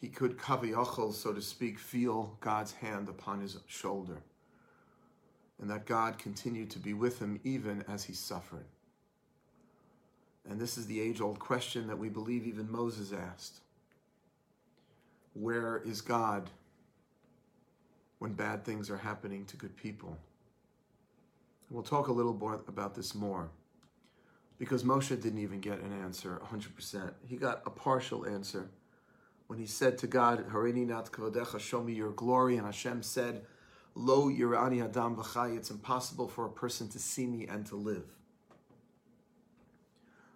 he 0.00 0.08
could 0.08 0.36
kaviyachol, 0.36 1.14
so 1.14 1.32
to 1.32 1.40
speak, 1.40 1.78
feel 1.78 2.36
God's 2.40 2.72
hand 2.72 3.08
upon 3.08 3.40
his 3.40 3.56
shoulder. 3.66 4.22
And 5.60 5.70
that 5.70 5.86
God 5.86 6.18
continued 6.18 6.70
to 6.70 6.78
be 6.78 6.92
with 6.92 7.20
him 7.20 7.40
even 7.44 7.84
as 7.88 8.04
he 8.04 8.12
suffered. 8.12 8.66
And 10.48 10.60
this 10.60 10.76
is 10.76 10.86
the 10.86 11.00
age 11.00 11.20
old 11.20 11.38
question 11.38 11.86
that 11.86 11.98
we 11.98 12.08
believe 12.08 12.46
even 12.46 12.70
Moses 12.70 13.12
asked 13.12 13.60
Where 15.32 15.78
is 15.78 16.00
God 16.00 16.50
when 18.18 18.34
bad 18.34 18.64
things 18.64 18.90
are 18.90 18.98
happening 18.98 19.46
to 19.46 19.56
good 19.56 19.76
people? 19.76 20.18
We'll 21.70 21.82
talk 21.82 22.08
a 22.08 22.12
little 22.12 22.34
more 22.34 22.60
about 22.68 22.94
this 22.94 23.14
more 23.14 23.50
because 24.58 24.84
Moshe 24.84 25.08
didn't 25.20 25.40
even 25.40 25.60
get 25.60 25.80
an 25.80 25.92
answer 25.92 26.40
100%. 26.50 27.12
He 27.26 27.36
got 27.36 27.62
a 27.66 27.70
partial 27.70 28.26
answer 28.26 28.68
when 29.46 29.58
he 29.58 29.66
said 29.66 29.98
to 29.98 30.06
God, 30.06 30.48
Harini 30.50 30.86
nat 30.86 31.10
kavodecha, 31.10 31.60
show 31.60 31.82
me 31.82 31.92
your 31.92 32.12
glory, 32.12 32.56
and 32.56 32.66
Hashem 32.66 33.02
said, 33.02 33.42
Lo 33.94 34.28
yirani 34.28 34.82
adam 34.82 35.16
v'chai, 35.16 35.56
it's 35.56 35.70
impossible 35.70 36.28
for 36.28 36.46
a 36.46 36.50
person 36.50 36.88
to 36.88 36.98
see 36.98 37.26
me 37.26 37.46
and 37.46 37.66
to 37.66 37.76
live. 37.76 38.06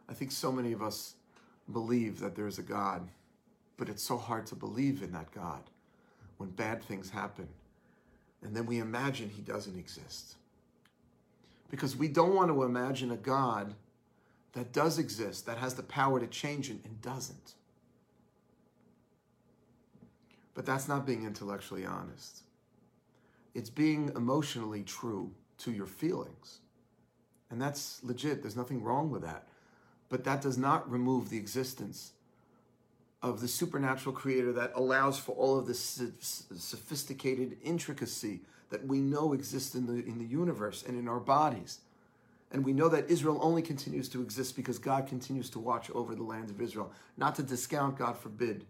I 0.09 0.15
think 0.15 0.31
so 0.31 0.53
many 0.53 0.73
of 0.73 0.83
us 0.83 1.15
believe 1.73 2.21
that 2.21 2.35
there's 2.35 2.59
a 2.59 2.63
God, 2.63 3.09
but 3.77 3.89
it's 3.89 4.03
so 4.03 4.17
hard 4.17 4.47
to 4.47 4.55
believe 4.55 5.03
in 5.03 5.13
that 5.13 5.31
God 5.33 5.63
when 6.39 6.51
bad 6.51 6.83
things 6.83 7.11
happen. 7.11 7.49
And 8.43 8.55
then 8.55 8.67
we 8.67 8.79
imagine 8.79 9.29
he 9.29 9.43
doesn't 9.43 9.79
exist. 9.79 10.37
Because 11.71 11.97
we 11.97 12.09
don't 12.09 12.35
want 12.35 12.51
to 12.51 12.63
imagine 12.63 13.11
a 13.11 13.17
God 13.17 13.75
that 14.53 14.73
does 14.73 14.99
exist, 14.99 15.47
that 15.47 15.59
has 15.59 15.75
the 15.75 15.83
power 15.83 16.19
to 16.19 16.27
change 16.27 16.71
it, 16.71 16.79
and 16.85 17.01
doesn't. 17.03 17.55
But 20.55 20.67
that's 20.67 20.89
not 20.89 21.07
being 21.07 21.25
intellectually 21.25 21.87
honest. 21.87 22.43
It's 23.55 23.71
being 23.71 24.11
emotionally 24.17 24.83
true 24.83 25.33
to 25.59 25.71
your 25.71 25.87
feelings. 25.87 26.59
And 27.51 27.61
that's 27.61 28.03
legit. 28.03 28.43
There's 28.43 28.57
nothing 28.57 28.83
wrong 28.83 29.11
with 29.11 29.23
that. 29.23 29.47
But 30.09 30.25
that 30.25 30.41
does 30.41 30.59
not 30.59 30.91
remove 30.91 31.29
the 31.29 31.37
existence 31.37 32.13
of 33.23 33.41
the 33.41 33.49
supernatural 33.49 34.15
creator 34.15 34.53
that 34.53 34.73
allows 34.75 35.19
for 35.19 35.33
all 35.33 35.59
of 35.59 35.67
this 35.67 36.03
sophisticated 36.57 37.57
intricacy 37.63 38.41
that 38.71 38.87
we 38.87 39.01
know 39.01 39.33
exists 39.33 39.75
in 39.75 39.87
the, 39.87 39.95
in 39.95 40.19
the 40.19 40.25
universe 40.25 40.85
and 40.87 40.99
in 40.99 41.09
our 41.09 41.21
bodies. 41.21 41.81
And 42.51 42.65
we 42.65 42.73
know 42.73 42.89
that 42.89 43.11
Israel 43.11 43.39
only 43.43 43.63
continues 43.63 44.09
to 44.11 44.23
exist 44.23 44.57
because 44.57 44.79
God 44.79 45.07
continues 45.07 45.51
to 45.51 45.59
watch 45.59 45.91
over 45.91 46.15
the 46.15 46.23
land 46.23 46.51
of 46.51 46.61
Israel. 46.61 46.93
Not 47.17 47.35
to 47.37 47.43
discount, 47.43 47.99
God 47.99 48.17
forbid, 48.17 48.65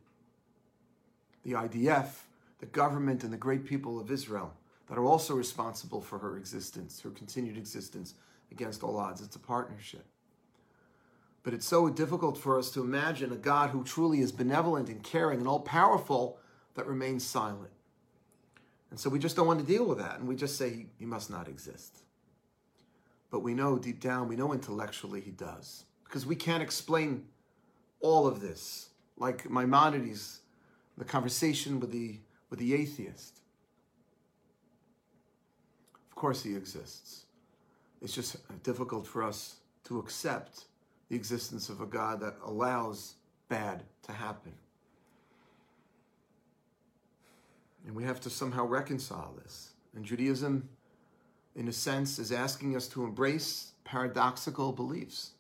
the 1.45 1.53
IDF, 1.53 2.09
the 2.59 2.67
government, 2.67 3.23
and 3.23 3.33
the 3.33 3.37
great 3.37 3.65
people 3.65 4.01
of 4.01 4.11
Israel 4.11 4.53
that 4.89 4.99
are 4.99 5.05
also 5.05 5.35
responsible 5.35 6.01
for 6.01 6.19
her 6.19 6.37
existence, 6.37 7.01
her 7.03 7.11
continued 7.11 7.57
existence 7.57 8.15
against 8.51 8.83
all 8.83 8.97
odds. 8.97 9.21
It's 9.21 9.37
a 9.37 9.41
partnership. 9.41 10.05
But 11.43 11.55
it's 11.55 11.67
so 11.67 11.89
difficult 11.89 12.37
for 12.37 12.59
us 12.59 12.71
to 12.73 12.81
imagine 12.81 13.33
a 13.33 13.37
God 13.37 13.71
who 13.71 13.85
truly 13.85 14.21
is 14.21 14.33
benevolent 14.33 14.89
and 14.89 15.03
caring 15.03 15.39
and 15.39 15.49
all 15.49 15.61
powerful 15.61 16.39
that 16.75 16.87
remains 16.87 17.25
silent. 17.25 17.71
And 18.91 18.99
so 18.99 19.11
we 19.11 19.18
just 19.18 19.36
don't 19.36 19.47
want 19.47 19.61
to 19.61 19.66
deal 19.66 19.84
with 19.84 19.99
that. 19.99 20.18
And 20.18 20.28
we 20.28 20.34
just 20.34 20.57
say 20.57 20.86
he, 20.99 21.05
must 21.05 21.30
not 21.30 21.49
exist. 21.49 21.99
But 23.30 23.41
we 23.41 23.55
know 23.55 23.78
deep 23.78 24.01
down, 24.01 24.28
we 24.28 24.36
know 24.36 24.53
intellectually 24.53 25.20
he 25.20 25.30
does. 25.30 25.84
Because 26.05 26.24
we 26.24 26.36
can't 26.36 26.62
explain 26.62 27.26
all 28.01 28.26
of 28.26 28.41
this. 28.41 28.89
Like 29.18 29.51
Maimonides 29.51 30.41
the 30.99 31.05
conversation 31.05 31.78
with 31.78 31.93
the, 31.93 32.18
with 32.51 32.59
the 32.59 32.74
atheist. 32.74 33.39
Of 36.11 36.16
course, 36.16 36.43
he 36.43 36.57
exists. 36.57 37.24
It's 38.03 38.14
just 38.14 38.36
difficult 38.64 39.07
for 39.07 39.22
us 39.22 39.57
to 39.84 39.99
accept 40.01 40.64
the 41.09 41.16
existence 41.16 41.68
of 41.68 41.80
a 41.80 41.86
God 41.86 42.20
that 42.20 42.34
allows 42.45 43.14
bad 43.49 43.84
to 44.03 44.12
happen. 44.12 44.53
And 47.87 47.95
we 47.95 48.05
have 48.05 48.20
to 48.20 48.31
somehow 48.31 48.66
reconcile 48.66 49.35
this. 49.43 49.70
And 49.95 50.05
Judaism, 50.05 50.68
in 51.57 51.68
a 51.68 51.72
sense, 51.72 52.18
is 52.18 52.33
asking 52.33 52.76
us 52.76 52.87
to 52.89 53.05
embrace 53.05 53.72
paradoxical 53.85 54.72
beliefs 54.72 55.31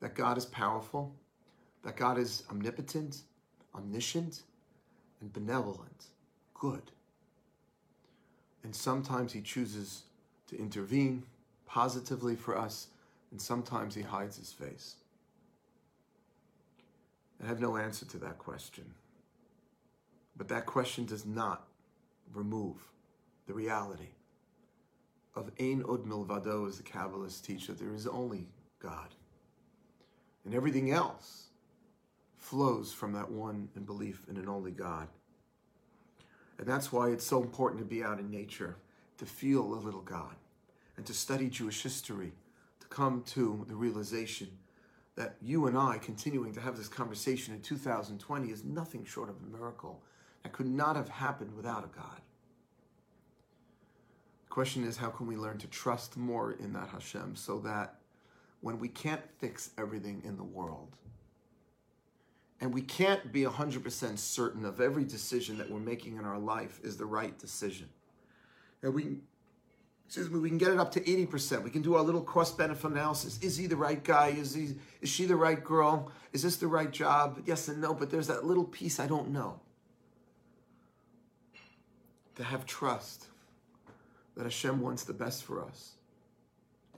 that 0.00 0.14
God 0.14 0.38
is 0.38 0.46
powerful, 0.46 1.14
that 1.82 1.96
God 1.96 2.18
is 2.18 2.42
omnipotent, 2.50 3.22
omniscient 3.74 4.42
and 5.20 5.32
benevolent, 5.32 6.06
good. 6.54 6.90
And 8.62 8.74
sometimes 8.74 9.32
he 9.32 9.40
chooses 9.40 10.02
to 10.48 10.58
intervene 10.58 11.24
positively 11.66 12.36
for 12.36 12.56
us, 12.56 12.88
and 13.30 13.40
sometimes 13.40 13.94
he 13.94 14.02
hides 14.02 14.36
his 14.36 14.52
face. 14.52 14.96
I 17.42 17.46
have 17.46 17.60
no 17.60 17.76
answer 17.76 18.04
to 18.06 18.18
that 18.18 18.38
question. 18.38 18.84
But 20.38 20.48
that 20.48 20.66
question 20.66 21.04
does 21.04 21.26
not 21.26 21.66
remove 22.32 22.76
the 23.46 23.52
reality 23.52 24.10
of 25.34 25.50
Ein 25.60 25.84
Od 25.88 26.06
Milvado, 26.06 26.68
as 26.68 26.78
the 26.78 26.84
Kabbalists 26.84 27.42
teach, 27.42 27.66
that 27.66 27.78
there 27.78 27.94
is 27.94 28.06
only 28.06 28.48
God. 28.80 29.14
And 30.44 30.54
everything 30.54 30.92
else 30.92 31.48
flows 32.36 32.92
from 32.92 33.12
that 33.12 33.30
one 33.30 33.68
and 33.74 33.84
belief 33.84 34.22
in 34.30 34.36
an 34.36 34.48
only 34.48 34.70
God. 34.70 35.08
And 36.58 36.66
that's 36.66 36.92
why 36.92 37.10
it's 37.10 37.26
so 37.26 37.42
important 37.42 37.80
to 37.80 37.86
be 37.86 38.02
out 38.02 38.18
in 38.18 38.30
nature, 38.30 38.76
to 39.18 39.26
feel 39.26 39.62
a 39.62 39.74
little 39.74 40.00
God, 40.00 40.34
and 40.96 41.04
to 41.06 41.12
study 41.12 41.48
Jewish 41.48 41.82
history, 41.82 42.32
to 42.80 42.86
come 42.88 43.22
to 43.26 43.64
the 43.68 43.74
realization 43.74 44.48
that 45.16 45.36
you 45.42 45.66
and 45.66 45.76
I 45.76 45.98
continuing 45.98 46.52
to 46.54 46.60
have 46.60 46.76
this 46.76 46.88
conversation 46.88 47.54
in 47.54 47.60
2020 47.60 48.48
is 48.48 48.64
nothing 48.64 49.04
short 49.04 49.28
of 49.28 49.36
a 49.42 49.56
miracle 49.56 50.00
that 50.42 50.52
could 50.52 50.66
not 50.66 50.96
have 50.96 51.08
happened 51.08 51.54
without 51.56 51.84
a 51.84 51.88
God. 51.88 52.20
The 54.44 54.50
question 54.50 54.84
is, 54.84 54.96
how 54.96 55.10
can 55.10 55.26
we 55.26 55.36
learn 55.36 55.58
to 55.58 55.66
trust 55.68 56.16
more 56.16 56.52
in 56.52 56.72
that 56.74 56.88
Hashem 56.88 57.36
so 57.36 57.58
that 57.60 57.96
when 58.60 58.78
we 58.78 58.88
can't 58.88 59.22
fix 59.38 59.70
everything 59.78 60.22
in 60.24 60.36
the 60.36 60.44
world, 60.44 60.96
And 62.60 62.74
we 62.74 62.82
can't 62.82 63.32
be 63.32 63.42
100% 63.42 64.18
certain 64.18 64.64
of 64.64 64.80
every 64.80 65.04
decision 65.04 65.58
that 65.58 65.70
we're 65.70 65.78
making 65.80 66.16
in 66.16 66.24
our 66.24 66.38
life 66.38 66.80
is 66.82 66.96
the 66.96 67.06
right 67.06 67.38
decision. 67.38 67.88
And 68.82 68.94
we, 68.94 69.18
we 70.32 70.48
can 70.48 70.58
get 70.58 70.70
it 70.70 70.78
up 70.78 70.90
to 70.92 71.00
80%. 71.00 71.62
We 71.62 71.70
can 71.70 71.82
do 71.82 71.94
our 71.96 72.02
little 72.02 72.22
cost 72.22 72.58
benefit 72.58 72.90
analysis. 72.90 73.38
Is 73.42 73.56
he 73.56 73.66
the 73.68 73.76
right 73.76 74.02
guy? 74.02 74.28
Is 74.30 74.54
he 74.54 74.76
is 75.00 75.08
she 75.08 75.26
the 75.26 75.36
right 75.36 75.62
girl? 75.62 76.10
Is 76.32 76.42
this 76.42 76.56
the 76.56 76.66
right 76.68 76.90
job? 76.90 77.42
Yes 77.46 77.68
and 77.68 77.80
no, 77.80 77.94
but 77.94 78.10
there's 78.10 78.28
that 78.28 78.44
little 78.44 78.64
piece 78.64 79.00
I 79.00 79.06
don't 79.06 79.30
know. 79.30 79.60
To 82.38 82.44
have 82.44 82.66
trust 82.66 83.26
that 84.36 84.44
Hashem 84.44 84.80
wants 84.80 85.04
the 85.04 85.12
best 85.12 85.44
for 85.44 85.62
us. 85.64 85.94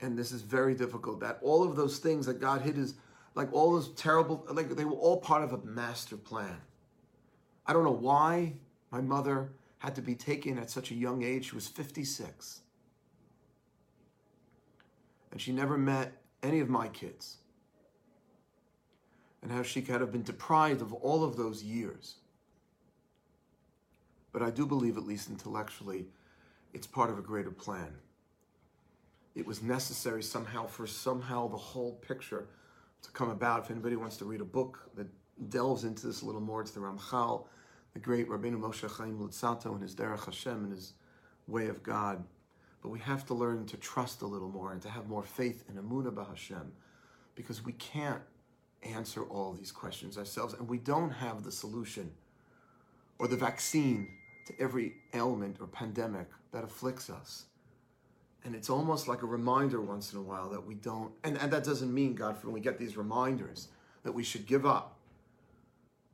And 0.03 0.17
this 0.17 0.33
is 0.33 0.43
very 0.43 0.75
difficult. 0.75 1.21
That 1.21 1.39
all 1.43 1.63
of 1.63 1.77
those 1.77 1.99
things 1.99 2.27
that 2.27 2.41
God 2.41 2.61
hid 2.61 2.79
is 2.79 2.95
like 3.35 3.53
all 3.53 3.73
those 3.73 3.89
terrible, 3.95 4.47
like 4.53 4.69
they 4.77 4.85
were 4.85 4.93
all 4.93 5.17
part 5.17 5.43
of 5.43 5.53
a 5.53 5.59
master 5.59 6.17
plan. 6.17 6.57
I 7.67 7.73
don't 7.73 7.85
know 7.85 7.91
why 7.91 8.53
my 8.91 9.01
mother 9.01 9.51
had 9.79 9.95
to 9.95 10.03
be 10.03 10.15
taken 10.15 10.59
at 10.59 10.71
such 10.71 10.91
a 10.91 10.95
young 10.95 11.23
age. 11.23 11.49
She 11.49 11.55
was 11.55 11.69
56. 11.69 12.61
And 15.33 15.41
she 15.41 15.53
never 15.53 15.79
met 15.79 16.13
any 16.43 16.61
of 16.61 16.69
my 16.69 16.89
kids. 16.89 17.39
And 19.43 19.51
how 19.51 19.63
she 19.63 19.81
could 19.81 20.03
have 20.03 20.13
been 20.13 20.23
deprived 20.23 20.83
of 20.83 20.93
all 20.93 21.25
of 21.25 21.37
those 21.37 21.63
years. 21.63 22.17
But 24.33 24.43
I 24.43 24.51
do 24.51 24.67
believe, 24.67 24.97
at 24.97 25.05
least 25.05 25.29
intellectually, 25.29 26.07
it's 26.73 26.87
part 26.87 27.11
of 27.11 27.19
a 27.19 27.23
greater 27.23 27.51
plan. 27.51 27.93
It 29.35 29.47
was 29.47 29.63
necessary 29.63 30.23
somehow 30.23 30.67
for 30.67 30.87
somehow 30.87 31.49
the 31.49 31.57
whole 31.57 31.95
picture 31.95 32.49
to 33.03 33.11
come 33.13 33.31
about. 33.31 33.65
If 33.65 33.71
anybody 33.71 33.97
wants 33.97 34.17
to 34.19 34.25
read 34.25 34.41
a 34.41 34.45
book 34.45 34.91
that 34.97 35.07
delves 35.49 35.85
into 35.85 36.07
this 36.07 36.23
a 36.23 36.27
little 36.27 36.41
more, 36.41 36.61
it's 36.61 36.73
the 36.73 36.81
Ramchal, 36.81 37.47
the 37.93 37.99
great 37.99 38.29
Rabbeinu 38.29 38.61
Moshe 38.61 38.89
Chaim 38.89 39.19
Luzzatto 39.19 39.73
and 39.73 39.83
his 39.83 39.95
Derech 39.95 40.25
Hashem 40.25 40.65
and 40.65 40.73
his 40.73 40.95
way 41.47 41.69
of 41.69 41.83
God. 41.83 42.23
But 42.83 42.91
we 42.91 42.99
have 43.01 43.27
to 43.27 43.35
learn 43.35 43.67
to 43.67 43.77
trust 43.77 44.23
a 44.23 44.27
little 44.27 44.49
more 44.49 44.73
and 44.73 44.81
to 44.83 44.89
have 44.89 45.09
more 45.09 45.23
faith 45.23 45.65
in 45.69 45.77
Amunah 45.77 46.27
Hashem 46.27 46.73
because 47.35 47.65
we 47.65 47.73
can't 47.73 48.23
answer 48.83 49.23
all 49.25 49.53
these 49.53 49.73
questions 49.73 50.17
ourselves 50.17 50.55
and 50.55 50.69
we 50.69 50.79
don't 50.79 51.11
have 51.11 51.43
the 51.43 51.53
solution 51.53 52.11
or 53.19 53.29
the 53.29 53.37
vaccine 53.37 54.09
to 54.51 54.63
every 54.63 54.95
ailment 55.15 55.57
or 55.61 55.67
pandemic 55.67 56.29
that 56.53 56.65
afflicts 56.65 57.11
us. 57.11 57.45
And 58.45 58.55
it's 58.55 58.71
almost 58.71 59.07
like 59.07 59.23
a 59.23 59.27
reminder 59.27 59.81
once 59.81 60.13
in 60.13 60.19
a 60.19 60.23
while 60.23 60.49
that 60.51 60.67
we 60.67 60.75
don't, 60.75 61.13
and, 61.25 61.37
and 61.39 61.53
that 61.53 61.65
doesn't 61.65 61.93
mean, 61.93 62.15
God, 62.15 62.37
for 62.37 62.47
when 62.47 62.55
we 62.55 62.61
get 62.61 62.79
these 62.79 62.97
reminders, 62.97 63.69
that 64.03 64.13
we 64.13 64.25
should 64.25 64.47
give 64.47 64.65
up. 64.65 64.97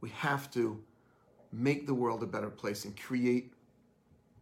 We 0.01 0.11
have 0.11 0.51
to 0.53 0.82
make 1.53 1.87
the 1.87 1.95
world 1.95 2.22
a 2.22 2.26
better 2.26 2.51
place 2.51 2.84
and 2.84 3.01
create 3.01 3.53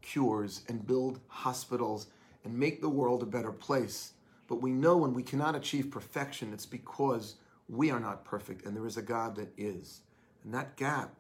cures 0.01 0.63
and 0.69 0.87
build 0.87 1.21
hospitals 1.29 2.07
and 2.45 2.59
make 2.59 2.81
the 2.81 2.89
world 2.89 3.23
a 3.23 3.27
better 3.27 3.53
place. 3.53 4.13
But 4.49 4.63
we 4.63 4.73
know 4.73 4.97
when 4.97 5.15
we 5.15 5.23
cannot 5.23 5.55
achieve 5.55 5.91
perfection, 5.91 6.53
it's 6.53 6.67
because 6.67 7.37
we 7.69 7.91
are 7.91 8.01
not 8.01 8.25
perfect 8.25 8.65
and 8.65 8.77
there 8.77 8.87
is 8.87 8.97
a 8.97 9.03
God 9.03 9.37
that 9.37 9.53
is. 9.57 10.01
And 10.43 10.53
that 10.55 10.77
gap 10.77 11.15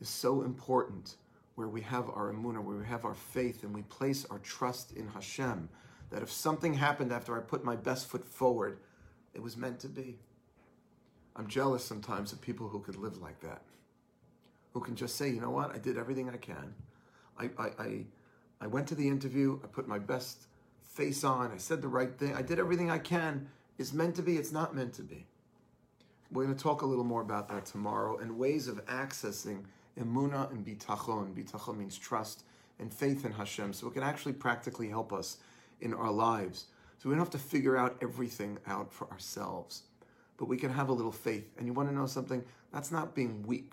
is 0.00 0.08
so 0.08 0.42
important 0.42 1.16
where 1.54 1.68
we 1.68 1.80
have 1.82 2.08
our 2.08 2.32
emunah, 2.32 2.62
where 2.62 2.78
we 2.78 2.86
have 2.86 3.04
our 3.04 3.14
faith, 3.14 3.62
and 3.62 3.74
we 3.74 3.82
place 3.82 4.24
our 4.30 4.38
trust 4.38 4.92
in 4.92 5.08
Hashem, 5.08 5.68
that 6.10 6.22
if 6.22 6.30
something 6.30 6.74
happened 6.74 7.12
after 7.12 7.36
I 7.36 7.40
put 7.40 7.64
my 7.64 7.76
best 7.76 8.08
foot 8.08 8.24
forward, 8.24 8.78
it 9.34 9.42
was 9.42 9.56
meant 9.56 9.80
to 9.80 9.88
be. 9.88 10.18
I'm 11.36 11.46
jealous 11.46 11.84
sometimes 11.84 12.32
of 12.32 12.40
people 12.40 12.68
who 12.68 12.80
could 12.80 12.96
live 12.96 13.20
like 13.20 13.40
that, 13.40 13.62
who 14.72 14.80
can 14.80 14.96
just 14.96 15.16
say, 15.16 15.30
you 15.30 15.40
know 15.40 15.50
what, 15.50 15.74
I 15.74 15.78
did 15.78 15.96
everything 15.96 16.28
I 16.28 16.36
can. 16.36 16.74
I, 17.38 17.50
I, 17.58 17.68
I, 17.78 18.04
I 18.60 18.66
went 18.66 18.86
to 18.88 18.94
the 18.94 19.08
interview, 19.08 19.58
I 19.64 19.66
put 19.66 19.88
my 19.88 19.98
best 19.98 20.46
face 20.82 21.24
on, 21.24 21.50
I 21.50 21.56
said 21.56 21.80
the 21.80 21.88
right 21.88 22.14
thing, 22.18 22.34
I 22.34 22.42
did 22.42 22.58
everything 22.58 22.90
I 22.90 22.98
can. 22.98 23.48
It's 23.78 23.92
meant 23.92 24.14
to 24.16 24.22
be, 24.22 24.36
it's 24.36 24.52
not 24.52 24.74
meant 24.74 24.92
to 24.94 25.02
be. 25.02 25.26
We're 26.30 26.44
going 26.44 26.56
to 26.56 26.62
talk 26.62 26.82
a 26.82 26.86
little 26.86 27.04
more 27.04 27.22
about 27.22 27.48
that 27.48 27.66
tomorrow 27.66 28.18
and 28.18 28.38
ways 28.38 28.68
of 28.68 28.84
accessing 28.86 29.64
emuna 29.98 30.50
and 30.50 30.64
bitachon. 30.64 31.34
Bitachon 31.34 31.76
means 31.76 31.98
trust 31.98 32.44
and 32.78 32.92
faith 32.92 33.24
in 33.24 33.32
Hashem. 33.32 33.72
So 33.72 33.88
it 33.88 33.94
can 33.94 34.02
actually 34.02 34.32
practically 34.32 34.88
help 34.88 35.12
us 35.12 35.38
in 35.80 35.94
our 35.94 36.10
lives. 36.10 36.66
So 36.98 37.08
we 37.08 37.14
don't 37.14 37.24
have 37.24 37.30
to 37.30 37.38
figure 37.38 37.76
out 37.76 37.96
everything 38.00 38.58
out 38.66 38.92
for 38.92 39.10
ourselves, 39.10 39.82
but 40.36 40.46
we 40.46 40.56
can 40.56 40.70
have 40.72 40.88
a 40.88 40.92
little 40.92 41.12
faith. 41.12 41.50
And 41.58 41.66
you 41.66 41.72
want 41.72 41.88
to 41.88 41.94
know 41.94 42.06
something? 42.06 42.44
That's 42.72 42.92
not 42.92 43.14
being 43.14 43.42
weak. 43.44 43.72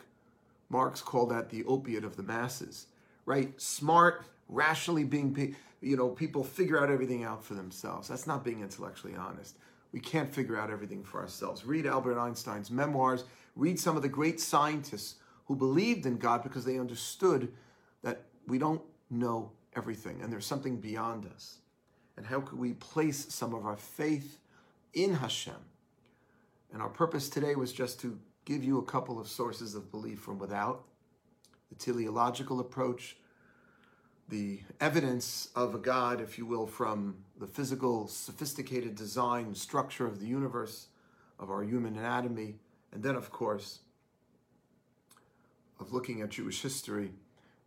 Marx 0.69 1.01
called 1.01 1.31
that 1.31 1.49
the 1.49 1.63
opiate 1.65 2.03
of 2.03 2.15
the 2.15 2.23
masses, 2.23 2.87
right? 3.25 3.59
Smart, 3.61 4.25
rationally 4.47 5.03
being, 5.03 5.55
you 5.81 5.95
know, 5.95 6.09
people 6.09 6.43
figure 6.43 6.81
out 6.81 6.89
everything 6.89 7.23
out 7.23 7.43
for 7.43 7.53
themselves. 7.53 8.07
That's 8.07 8.27
not 8.27 8.43
being 8.43 8.61
intellectually 8.61 9.15
honest. 9.15 9.57
We 9.91 9.99
can't 9.99 10.33
figure 10.33 10.59
out 10.59 10.69
everything 10.69 11.03
for 11.03 11.19
ourselves. 11.19 11.65
Read 11.65 11.85
Albert 11.85 12.19
Einstein's 12.19 12.69
memoirs, 12.69 13.23
read 13.55 13.79
some 13.79 13.95
of 13.95 14.03
the 14.03 14.09
great 14.09 14.39
scientists 14.39 15.15
who 15.49 15.55
believed 15.55 16.05
in 16.05 16.17
God 16.17 16.43
because 16.43 16.63
they 16.63 16.77
understood 16.77 17.51
that 18.03 18.21
we 18.47 18.59
don't 18.59 18.83
know 19.09 19.51
everything 19.75 20.21
and 20.21 20.31
there's 20.31 20.45
something 20.45 20.77
beyond 20.77 21.25
us. 21.25 21.57
And 22.15 22.25
how 22.25 22.39
could 22.39 22.59
we 22.59 22.73
place 22.73 23.33
some 23.33 23.55
of 23.55 23.65
our 23.65 23.75
faith 23.75 24.37
in 24.93 25.15
Hashem? 25.15 25.55
And 26.71 26.83
our 26.83 26.89
purpose 26.89 27.29
today 27.29 27.55
was 27.55 27.73
just 27.73 27.99
to 28.01 28.19
give 28.45 28.63
you 28.63 28.77
a 28.77 28.83
couple 28.83 29.19
of 29.19 29.27
sources 29.27 29.73
of 29.73 29.89
belief 29.89 30.19
from 30.19 30.37
without 30.37 30.83
the 31.69 31.75
teleological 31.75 32.59
approach, 32.59 33.17
the 34.27 34.59
evidence 34.79 35.49
of 35.55 35.73
a 35.73 35.79
God, 35.79 36.21
if 36.21 36.37
you 36.37 36.45
will, 36.45 36.67
from 36.67 37.15
the 37.39 37.47
physical, 37.47 38.07
sophisticated 38.07 38.93
design 38.93 39.55
structure 39.55 40.05
of 40.05 40.19
the 40.19 40.27
universe, 40.27 40.89
of 41.39 41.49
our 41.49 41.63
human 41.63 41.97
anatomy, 41.97 42.59
and 42.91 43.01
then, 43.01 43.15
of 43.15 43.31
course, 43.31 43.79
of 45.79 45.93
looking 45.93 46.21
at 46.21 46.29
Jewish 46.29 46.61
history. 46.61 47.11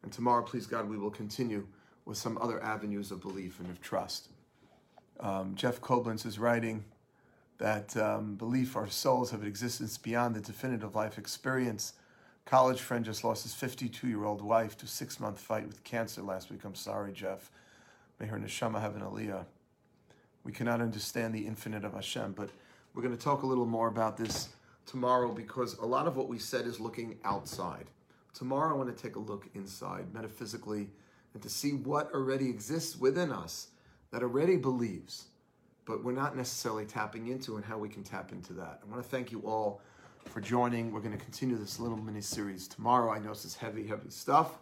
And 0.02 0.12
tomorrow, 0.12 0.42
please 0.42 0.66
God, 0.66 0.88
we 0.88 0.98
will 0.98 1.10
continue 1.10 1.66
with 2.04 2.18
some 2.18 2.38
other 2.40 2.62
avenues 2.62 3.10
of 3.10 3.20
belief 3.20 3.60
and 3.60 3.70
of 3.70 3.80
trust. 3.80 4.28
Um, 5.20 5.54
Jeff 5.54 5.80
Koblenz 5.80 6.26
is 6.26 6.38
writing 6.38 6.84
that 7.58 7.96
um, 7.96 8.34
belief 8.34 8.76
our 8.76 8.88
souls 8.88 9.30
have 9.30 9.42
an 9.42 9.46
existence 9.46 9.96
beyond 9.96 10.34
the 10.34 10.40
definitive 10.40 10.96
life 10.96 11.16
experience. 11.18 11.92
College 12.44 12.80
friend 12.80 13.04
just 13.04 13.22
lost 13.22 13.44
his 13.44 13.54
52 13.54 14.08
year 14.08 14.24
old 14.24 14.42
wife 14.42 14.76
to 14.78 14.86
six 14.86 15.20
month 15.20 15.38
fight 15.38 15.66
with 15.66 15.84
cancer 15.84 16.22
last 16.22 16.50
week. 16.50 16.64
I'm 16.64 16.74
sorry, 16.74 17.12
Jeff. 17.12 17.50
May 18.18 18.26
her 18.26 18.38
neshama 18.38 18.80
have 18.80 18.96
an 18.96 19.02
aliyah. 19.02 19.44
We 20.44 20.50
cannot 20.50 20.80
understand 20.80 21.34
the 21.34 21.46
infinite 21.46 21.84
of 21.84 21.94
Hashem, 21.94 22.32
but 22.32 22.50
we're 22.94 23.02
going 23.02 23.16
to 23.16 23.22
talk 23.22 23.42
a 23.42 23.46
little 23.46 23.66
more 23.66 23.86
about 23.86 24.16
this 24.16 24.48
tomorrow 24.86 25.32
because 25.32 25.78
a 25.78 25.86
lot 25.86 26.08
of 26.08 26.16
what 26.16 26.28
we 26.28 26.38
said 26.38 26.66
is 26.66 26.80
looking 26.80 27.16
outside. 27.24 27.86
Tomorrow, 28.34 28.74
I 28.74 28.76
want 28.76 28.96
to 28.96 29.02
take 29.02 29.16
a 29.16 29.20
look 29.20 29.48
inside 29.54 30.12
metaphysically 30.14 30.88
and 31.34 31.42
to 31.42 31.48
see 31.48 31.72
what 31.72 32.12
already 32.12 32.48
exists 32.48 32.96
within 32.96 33.30
us 33.30 33.68
that 34.10 34.22
already 34.22 34.56
believes, 34.56 35.26
but 35.84 36.04
we're 36.04 36.12
not 36.12 36.36
necessarily 36.36 36.84
tapping 36.84 37.28
into 37.28 37.56
and 37.56 37.64
how 37.64 37.78
we 37.78 37.88
can 37.88 38.02
tap 38.02 38.32
into 38.32 38.52
that. 38.54 38.80
I 38.82 38.90
want 38.90 39.02
to 39.02 39.08
thank 39.08 39.32
you 39.32 39.40
all 39.40 39.80
for 40.26 40.40
joining. 40.40 40.92
We're 40.92 41.00
going 41.00 41.16
to 41.16 41.22
continue 41.22 41.56
this 41.56 41.80
little 41.80 41.96
mini 41.96 42.20
series 42.20 42.68
tomorrow. 42.68 43.10
I 43.10 43.18
know 43.18 43.30
this 43.30 43.44
is 43.44 43.56
heavy, 43.56 43.86
heavy 43.86 44.10
stuff. 44.10 44.58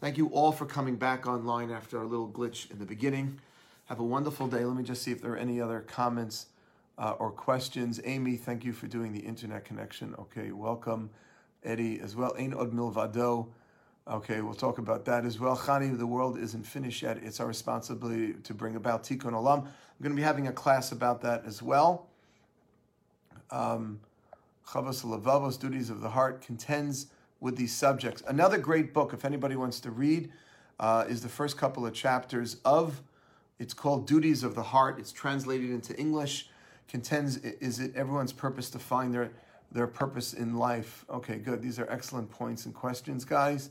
Thank 0.00 0.16
you 0.16 0.28
all 0.28 0.52
for 0.52 0.66
coming 0.66 0.96
back 0.96 1.26
online 1.26 1.70
after 1.70 1.98
our 1.98 2.06
little 2.06 2.28
glitch 2.28 2.70
in 2.70 2.78
the 2.78 2.86
beginning. 2.86 3.40
Have 3.86 4.00
a 4.00 4.04
wonderful 4.04 4.46
day. 4.46 4.64
Let 4.64 4.76
me 4.76 4.84
just 4.84 5.02
see 5.02 5.10
if 5.10 5.22
there 5.22 5.32
are 5.32 5.38
any 5.38 5.60
other 5.60 5.80
comments 5.80 6.46
uh, 6.98 7.14
or 7.18 7.30
questions. 7.30 8.00
Amy, 8.04 8.36
thank 8.36 8.64
you 8.64 8.72
for 8.72 8.86
doing 8.86 9.12
the 9.12 9.20
internet 9.20 9.64
connection. 9.64 10.14
Okay, 10.18 10.52
welcome. 10.52 11.10
Eddie 11.64 12.00
as 12.00 12.16
well. 12.16 12.34
Ein 12.38 12.54
od 12.54 12.72
milvado. 12.72 13.48
Okay, 14.06 14.40
we'll 14.40 14.54
talk 14.54 14.78
about 14.78 15.04
that 15.04 15.24
as 15.26 15.38
well. 15.38 15.56
Chani, 15.56 15.96
the 15.96 16.06
world 16.06 16.38
isn't 16.38 16.64
finished 16.64 17.02
yet. 17.02 17.18
It's 17.22 17.40
our 17.40 17.46
responsibility 17.46 18.34
to 18.44 18.54
bring 18.54 18.76
about 18.76 19.04
tikkun 19.04 19.32
olam. 19.32 19.64
I'm 19.64 20.02
going 20.02 20.14
to 20.14 20.16
be 20.16 20.22
having 20.22 20.46
a 20.46 20.52
class 20.52 20.92
about 20.92 21.20
that 21.22 21.44
as 21.44 21.62
well. 21.62 22.06
Um, 23.50 24.00
Chavos 24.66 25.04
Levavos, 25.04 25.58
Duties 25.58 25.90
of 25.90 26.00
the 26.00 26.10
Heart, 26.10 26.40
contends 26.40 27.08
with 27.40 27.56
these 27.56 27.74
subjects. 27.74 28.22
Another 28.26 28.58
great 28.58 28.94
book, 28.94 29.12
if 29.12 29.24
anybody 29.24 29.56
wants 29.56 29.80
to 29.80 29.90
read, 29.90 30.30
uh, 30.80 31.04
is 31.08 31.22
the 31.22 31.28
first 31.28 31.56
couple 31.56 31.86
of 31.86 31.92
chapters 31.92 32.56
of. 32.64 33.02
It's 33.58 33.74
called 33.74 34.06
Duties 34.06 34.44
of 34.44 34.54
the 34.54 34.62
Heart. 34.62 34.98
It's 34.98 35.12
translated 35.12 35.70
into 35.70 35.98
English. 35.98 36.48
Contends 36.88 37.36
is 37.38 37.80
it 37.80 37.94
everyone's 37.94 38.32
purpose 38.32 38.70
to 38.70 38.78
find 38.78 39.12
their 39.12 39.30
their 39.72 39.86
purpose 39.86 40.34
in 40.34 40.56
life. 40.56 41.04
Okay, 41.10 41.36
good. 41.36 41.60
These 41.62 41.78
are 41.78 41.86
excellent 41.90 42.30
points 42.30 42.66
and 42.66 42.74
questions, 42.74 43.24
guys. 43.24 43.70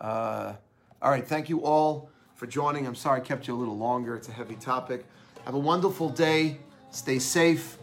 Uh, 0.00 0.54
all 1.02 1.10
right, 1.10 1.26
thank 1.26 1.48
you 1.48 1.64
all 1.64 2.10
for 2.34 2.46
joining. 2.46 2.86
I'm 2.86 2.94
sorry 2.94 3.20
I 3.20 3.24
kept 3.24 3.46
you 3.46 3.54
a 3.54 3.58
little 3.58 3.76
longer. 3.76 4.16
It's 4.16 4.28
a 4.28 4.32
heavy 4.32 4.56
topic. 4.56 5.04
Have 5.44 5.54
a 5.54 5.58
wonderful 5.58 6.08
day. 6.08 6.58
Stay 6.90 7.18
safe. 7.18 7.78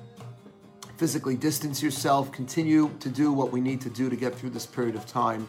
physically 0.97 1.36
distance 1.36 1.82
yourself, 1.82 2.32
continue 2.32 2.89
to 2.99 3.10
do 3.10 3.32
what 3.32 3.51
we 3.51 3.60
need 3.60 3.82
to 3.82 3.89
do 3.89 4.10
to 4.10 4.16
get 4.16 4.34
through 4.34 4.51
this 4.51 4.66
period 4.66 4.95
of 4.95 5.06
time. 5.06 5.47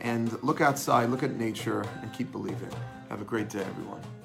And 0.00 0.40
look 0.42 0.60
outside, 0.60 1.08
look 1.08 1.22
at 1.22 1.34
nature, 1.34 1.84
and 2.02 2.12
keep 2.12 2.30
believing. 2.30 2.70
Have 3.08 3.20
a 3.20 3.24
great 3.24 3.48
day, 3.48 3.60
everyone. 3.60 4.15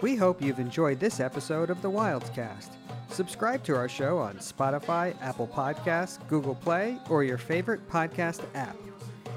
We 0.00 0.14
hope 0.14 0.40
you've 0.40 0.60
enjoyed 0.60 1.00
this 1.00 1.18
episode 1.18 1.70
of 1.70 1.82
the 1.82 1.90
Wildes 1.90 2.32
Cast. 2.32 2.74
Subscribe 3.10 3.64
to 3.64 3.74
our 3.74 3.88
show 3.88 4.16
on 4.18 4.36
Spotify, 4.36 5.20
Apple 5.20 5.48
Podcasts, 5.48 6.24
Google 6.28 6.54
Play, 6.54 6.98
or 7.10 7.24
your 7.24 7.36
favorite 7.36 7.88
podcast 7.90 8.44
app. 8.54 8.76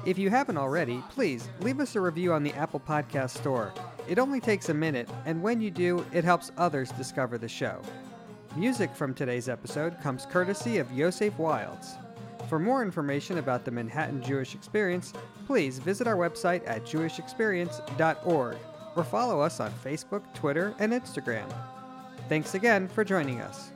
If 0.06 0.18
you 0.18 0.30
haven't 0.30 0.58
already, 0.58 1.02
please 1.10 1.48
leave 1.62 1.80
us 1.80 1.96
a 1.96 2.00
review 2.00 2.32
on 2.32 2.44
the 2.44 2.52
Apple 2.52 2.78
Podcast 2.78 3.30
Store. 3.30 3.74
It 4.06 4.20
only 4.20 4.38
takes 4.38 4.68
a 4.68 4.74
minute, 4.74 5.08
and 5.26 5.42
when 5.42 5.60
you 5.60 5.72
do, 5.72 6.06
it 6.12 6.22
helps 6.22 6.52
others 6.56 6.92
discover 6.92 7.38
the 7.38 7.48
show. 7.48 7.82
Music 8.54 8.94
from 8.94 9.14
today's 9.14 9.48
episode 9.48 10.00
comes 10.00 10.26
courtesy 10.26 10.78
of 10.78 10.92
Yosef 10.92 11.36
Wildes. 11.38 11.96
For 12.48 12.60
more 12.60 12.82
information 12.82 13.38
about 13.38 13.64
the 13.64 13.72
Manhattan 13.72 14.22
Jewish 14.22 14.54
Experience, 14.54 15.12
please 15.44 15.80
visit 15.80 16.06
our 16.06 16.16
website 16.16 16.62
at 16.68 16.84
jewishexperience.org 16.84 18.58
or 18.96 19.04
follow 19.04 19.40
us 19.40 19.60
on 19.60 19.72
Facebook, 19.84 20.22
Twitter, 20.34 20.74
and 20.78 20.92
Instagram. 20.92 21.46
Thanks 22.28 22.54
again 22.54 22.88
for 22.88 23.04
joining 23.04 23.40
us. 23.40 23.70